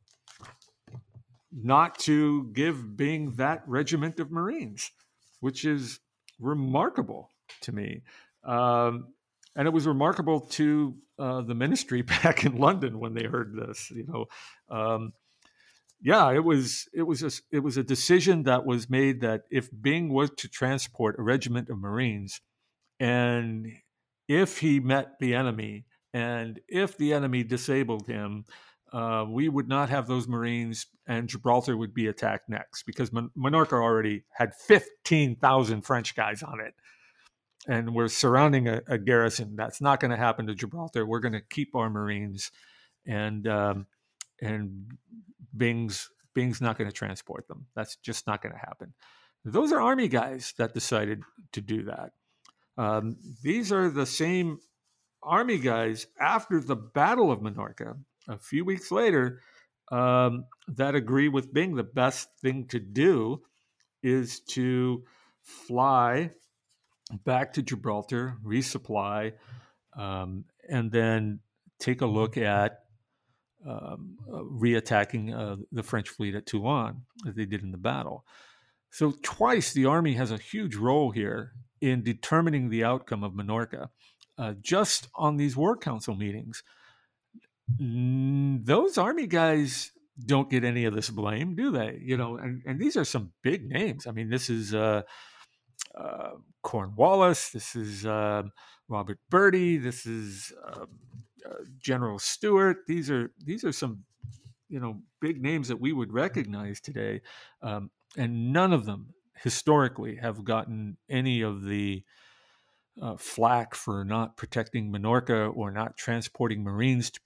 not 1.52 1.98
to 1.98 2.50
give 2.52 2.96
Byng 2.96 3.34
that 3.36 3.62
regiment 3.66 4.20
of 4.20 4.30
Marines, 4.30 4.90
which 5.40 5.64
is 5.64 6.00
remarkable 6.38 7.30
to 7.62 7.72
me. 7.72 8.02
Um, 8.44 9.08
and 9.56 9.68
it 9.68 9.72
was 9.72 9.86
remarkable 9.86 10.40
to 10.40 10.94
uh, 11.18 11.42
the 11.42 11.54
ministry 11.54 12.02
back 12.22 12.44
in 12.44 12.56
London 12.56 12.98
when 12.98 13.14
they 13.14 13.24
heard 13.24 13.54
this. 13.54 13.90
You 13.90 14.06
know, 14.06 14.26
um, 14.74 15.12
yeah, 16.00 16.32
it 16.32 16.44
was 16.44 16.88
it 16.92 17.02
was 17.02 17.22
a, 17.22 17.30
it 17.54 17.60
was 17.60 17.76
a 17.76 17.84
decision 17.84 18.44
that 18.44 18.66
was 18.66 18.90
made 18.90 19.20
that 19.20 19.42
if 19.50 19.68
Byng 19.72 20.12
was 20.12 20.30
to 20.38 20.48
transport 20.48 21.16
a 21.18 21.22
regiment 21.22 21.68
of 21.68 21.78
Marines 21.78 22.40
and 22.98 23.66
if 24.28 24.58
he 24.58 24.80
met 24.80 25.18
the 25.20 25.34
enemy 25.34 25.84
and 26.12 26.60
if 26.68 26.96
the 26.96 27.12
enemy 27.12 27.44
disabled 27.44 28.06
him, 28.06 28.44
uh, 28.92 29.24
we 29.28 29.48
would 29.48 29.68
not 29.68 29.88
have 29.88 30.06
those 30.06 30.28
Marines 30.28 30.86
and 31.06 31.28
Gibraltar 31.28 31.76
would 31.76 31.94
be 31.94 32.08
attacked 32.08 32.48
next 32.48 32.84
because 32.84 33.10
Minorca 33.10 33.72
already 33.72 34.24
had 34.30 34.54
15,000 34.54 35.82
French 35.82 36.14
guys 36.14 36.42
on 36.42 36.60
it. 36.60 36.74
And 37.68 37.94
we're 37.94 38.08
surrounding 38.08 38.68
a, 38.68 38.82
a 38.88 38.98
garrison. 38.98 39.54
That's 39.54 39.80
not 39.80 40.00
going 40.00 40.10
to 40.10 40.16
happen 40.16 40.46
to 40.48 40.54
Gibraltar. 40.54 41.06
We're 41.06 41.20
going 41.20 41.32
to 41.32 41.40
keep 41.40 41.76
our 41.76 41.88
Marines, 41.88 42.50
and 43.06 43.46
um, 43.46 43.86
and 44.40 44.90
Byng's 45.56 46.10
Byng's 46.34 46.60
not 46.60 46.76
going 46.76 46.90
to 46.90 46.96
transport 46.96 47.46
them. 47.46 47.66
That's 47.76 47.96
just 47.96 48.26
not 48.26 48.42
going 48.42 48.52
to 48.52 48.58
happen. 48.58 48.94
Those 49.44 49.72
are 49.72 49.80
army 49.80 50.08
guys 50.08 50.54
that 50.58 50.74
decided 50.74 51.22
to 51.52 51.60
do 51.60 51.84
that. 51.84 52.12
Um, 52.78 53.16
these 53.42 53.72
are 53.72 53.90
the 53.90 54.06
same 54.06 54.58
army 55.22 55.58
guys 55.58 56.06
after 56.18 56.60
the 56.60 56.76
Battle 56.76 57.30
of 57.30 57.40
Minorca, 57.40 57.96
a 58.28 58.38
few 58.38 58.64
weeks 58.64 58.90
later, 58.90 59.40
um, 59.90 60.46
that 60.68 60.94
agree 60.94 61.28
with 61.28 61.52
Byng 61.52 61.74
the 61.74 61.82
best 61.82 62.28
thing 62.40 62.66
to 62.68 62.80
do 62.80 63.42
is 64.02 64.40
to 64.40 65.04
fly 65.42 66.30
back 67.24 67.52
to 67.54 67.62
Gibraltar, 67.62 68.36
resupply, 68.44 69.32
um, 69.96 70.44
and 70.68 70.90
then 70.90 71.40
take 71.78 72.00
a 72.00 72.06
look 72.06 72.36
at 72.36 72.80
um, 73.68 74.16
uh, 74.32 74.38
reattacking 74.38 75.34
uh, 75.34 75.56
the 75.70 75.82
French 75.82 76.08
fleet 76.08 76.34
at 76.34 76.46
Toulon 76.46 77.02
as 77.28 77.34
they 77.34 77.44
did 77.44 77.62
in 77.62 77.70
the 77.70 77.78
battle. 77.78 78.24
So 78.90 79.14
twice 79.22 79.72
the 79.72 79.86
army 79.86 80.14
has 80.14 80.30
a 80.30 80.36
huge 80.36 80.76
role 80.76 81.10
here 81.10 81.52
in 81.80 82.02
determining 82.02 82.68
the 82.68 82.84
outcome 82.84 83.24
of 83.24 83.32
Minorca, 83.32 83.88
uh, 84.38 84.54
just 84.60 85.08
on 85.14 85.36
these 85.36 85.56
war 85.56 85.76
council 85.76 86.14
meetings. 86.14 86.62
Those 87.78 88.98
army 88.98 89.26
guys 89.26 89.92
don't 90.26 90.50
get 90.50 90.64
any 90.64 90.84
of 90.84 90.94
this 90.94 91.10
blame, 91.10 91.54
do 91.54 91.70
they? 91.70 91.98
You 92.02 92.16
know, 92.16 92.36
and, 92.36 92.62
and 92.66 92.78
these 92.78 92.96
are 92.96 93.04
some 93.04 93.32
big 93.42 93.68
names. 93.68 94.06
I 94.06 94.10
mean, 94.10 94.28
this 94.28 94.50
is 94.50 94.74
uh, 95.94 96.30
Cornwallis, 96.62 97.50
this 97.50 97.76
is 97.76 98.06
uh, 98.06 98.42
Robert 98.88 99.18
Bertie, 99.30 99.78
this 99.78 100.06
is 100.06 100.52
um, 100.72 100.88
uh, 101.48 101.64
General 101.78 102.18
Stewart. 102.18 102.86
These 102.86 103.10
are 103.10 103.32
these 103.44 103.64
are 103.64 103.72
some 103.72 104.04
you 104.68 104.80
know 104.80 105.00
big 105.20 105.42
names 105.42 105.68
that 105.68 105.80
we 105.80 105.92
would 105.92 106.12
recognize 106.12 106.80
today, 106.80 107.20
um, 107.62 107.90
and 108.16 108.52
none 108.52 108.72
of 108.72 108.86
them 108.86 109.14
historically 109.42 110.16
have 110.16 110.44
gotten 110.44 110.96
any 111.10 111.42
of 111.42 111.64
the 111.64 112.04
uh, 113.00 113.16
flack 113.16 113.74
for 113.74 114.04
not 114.04 114.36
protecting 114.36 114.92
Minorca 114.92 115.54
or 115.54 115.70
not 115.70 115.96
transporting 115.96 116.62
Marines 116.62 117.10
to, 117.10 117.20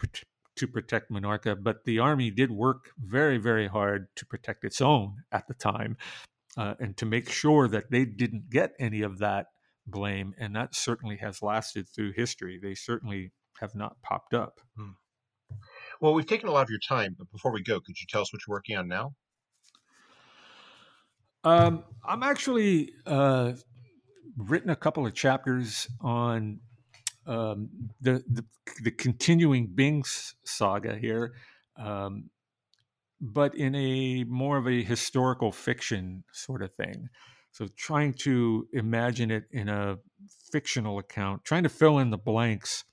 to 0.56 0.66
protect 0.66 1.10
Minorca, 1.10 1.56
but 1.60 1.84
the 1.84 1.98
Army 1.98 2.30
did 2.30 2.50
work 2.50 2.90
very, 2.98 3.36
very 3.36 3.66
hard 3.66 4.08
to 4.16 4.24
protect 4.24 4.64
its 4.64 4.80
own 4.80 5.24
at 5.32 5.46
the 5.48 5.54
time 5.54 5.96
uh, 6.56 6.74
and 6.80 6.96
to 6.96 7.06
make 7.06 7.30
sure 7.30 7.68
that 7.68 7.90
they 7.90 8.04
didn't 8.04 8.50
get 8.50 8.72
any 8.78 9.02
of 9.02 9.18
that 9.18 9.46
blame. 9.86 10.34
And 10.38 10.54
that 10.56 10.74
certainly 10.74 11.16
has 11.18 11.42
lasted 11.42 11.88
through 11.88 12.12
history. 12.12 12.58
They 12.60 12.74
certainly 12.74 13.32
have 13.60 13.74
not 13.74 13.96
popped 14.02 14.34
up. 14.34 14.60
Hmm. 14.76 14.92
Well, 16.00 16.14
we've 16.14 16.26
taken 16.26 16.48
a 16.48 16.52
lot 16.52 16.62
of 16.62 16.70
your 16.70 16.80
time, 16.80 17.14
but 17.18 17.30
before 17.30 17.52
we 17.52 17.62
go, 17.62 17.80
could 17.80 18.00
you 18.00 18.06
tell 18.08 18.22
us 18.22 18.32
what 18.32 18.40
you're 18.46 18.54
working 18.54 18.76
on 18.76 18.88
now? 18.88 19.14
Um, 21.44 21.84
I'm 22.04 22.24
actually 22.24 22.90
uh, 23.06 23.52
written 24.36 24.70
a 24.70 24.76
couple 24.76 25.06
of 25.06 25.14
chapters 25.14 25.86
on 26.00 26.60
um, 27.26 27.68
the, 28.00 28.24
the, 28.28 28.44
the 28.82 28.90
continuing 28.90 29.68
Byng's 29.68 30.34
saga 30.44 30.96
here, 30.96 31.34
um, 31.76 32.30
but 33.20 33.54
in 33.54 33.74
a 33.74 34.24
more 34.24 34.58
of 34.58 34.66
a 34.66 34.82
historical 34.82 35.52
fiction 35.52 36.24
sort 36.32 36.62
of 36.62 36.74
thing. 36.74 37.08
So 37.52 37.68
trying 37.76 38.12
to 38.20 38.66
imagine 38.72 39.30
it 39.30 39.44
in 39.50 39.68
a 39.68 39.96
fictional 40.52 40.98
account, 40.98 41.44
trying 41.44 41.62
to 41.62 41.68
fill 41.68 41.98
in 41.98 42.10
the 42.10 42.18
blanks 42.18 42.84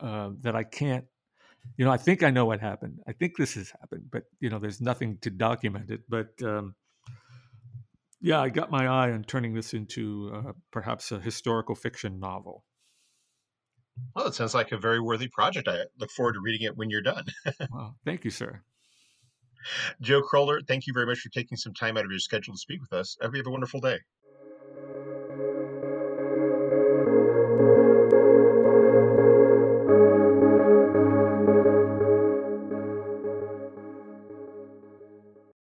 uh, 0.00 0.30
that 0.42 0.54
I 0.54 0.64
can't. 0.64 1.06
You 1.76 1.84
know, 1.84 1.90
I 1.90 1.96
think 1.96 2.22
I 2.22 2.30
know 2.30 2.46
what 2.46 2.60
happened. 2.60 3.00
I 3.06 3.12
think 3.12 3.36
this 3.36 3.54
has 3.54 3.70
happened, 3.70 4.04
but 4.10 4.24
you 4.40 4.50
know, 4.50 4.58
there's 4.58 4.80
nothing 4.80 5.18
to 5.22 5.30
document 5.30 5.90
it. 5.90 6.00
But 6.08 6.28
um, 6.42 6.74
yeah, 8.20 8.40
I 8.40 8.50
got 8.50 8.70
my 8.70 8.86
eye 8.86 9.10
on 9.12 9.24
turning 9.24 9.54
this 9.54 9.72
into 9.72 10.32
uh, 10.34 10.52
perhaps 10.70 11.12
a 11.12 11.20
historical 11.20 11.74
fiction 11.74 12.20
novel. 12.20 12.64
Well, 14.14 14.26
it 14.26 14.34
sounds 14.34 14.54
like 14.54 14.72
a 14.72 14.78
very 14.78 15.00
worthy 15.00 15.28
project. 15.28 15.68
I 15.68 15.84
look 15.98 16.10
forward 16.10 16.34
to 16.34 16.40
reading 16.40 16.66
it 16.66 16.76
when 16.76 16.90
you're 16.90 17.02
done. 17.02 17.24
well, 17.72 17.96
thank 18.04 18.24
you, 18.24 18.30
sir. 18.30 18.62
Joe 20.00 20.22
Krulder, 20.22 20.66
thank 20.66 20.86
you 20.86 20.92
very 20.92 21.06
much 21.06 21.20
for 21.20 21.28
taking 21.30 21.56
some 21.56 21.74
time 21.74 21.96
out 21.96 22.04
of 22.04 22.10
your 22.10 22.20
schedule 22.20 22.54
to 22.54 22.58
speak 22.58 22.80
with 22.80 22.92
us. 22.92 23.16
I 23.20 23.26
you 23.34 23.40
have 23.40 23.46
a 23.46 23.50
wonderful 23.50 23.80
day. 23.80 23.98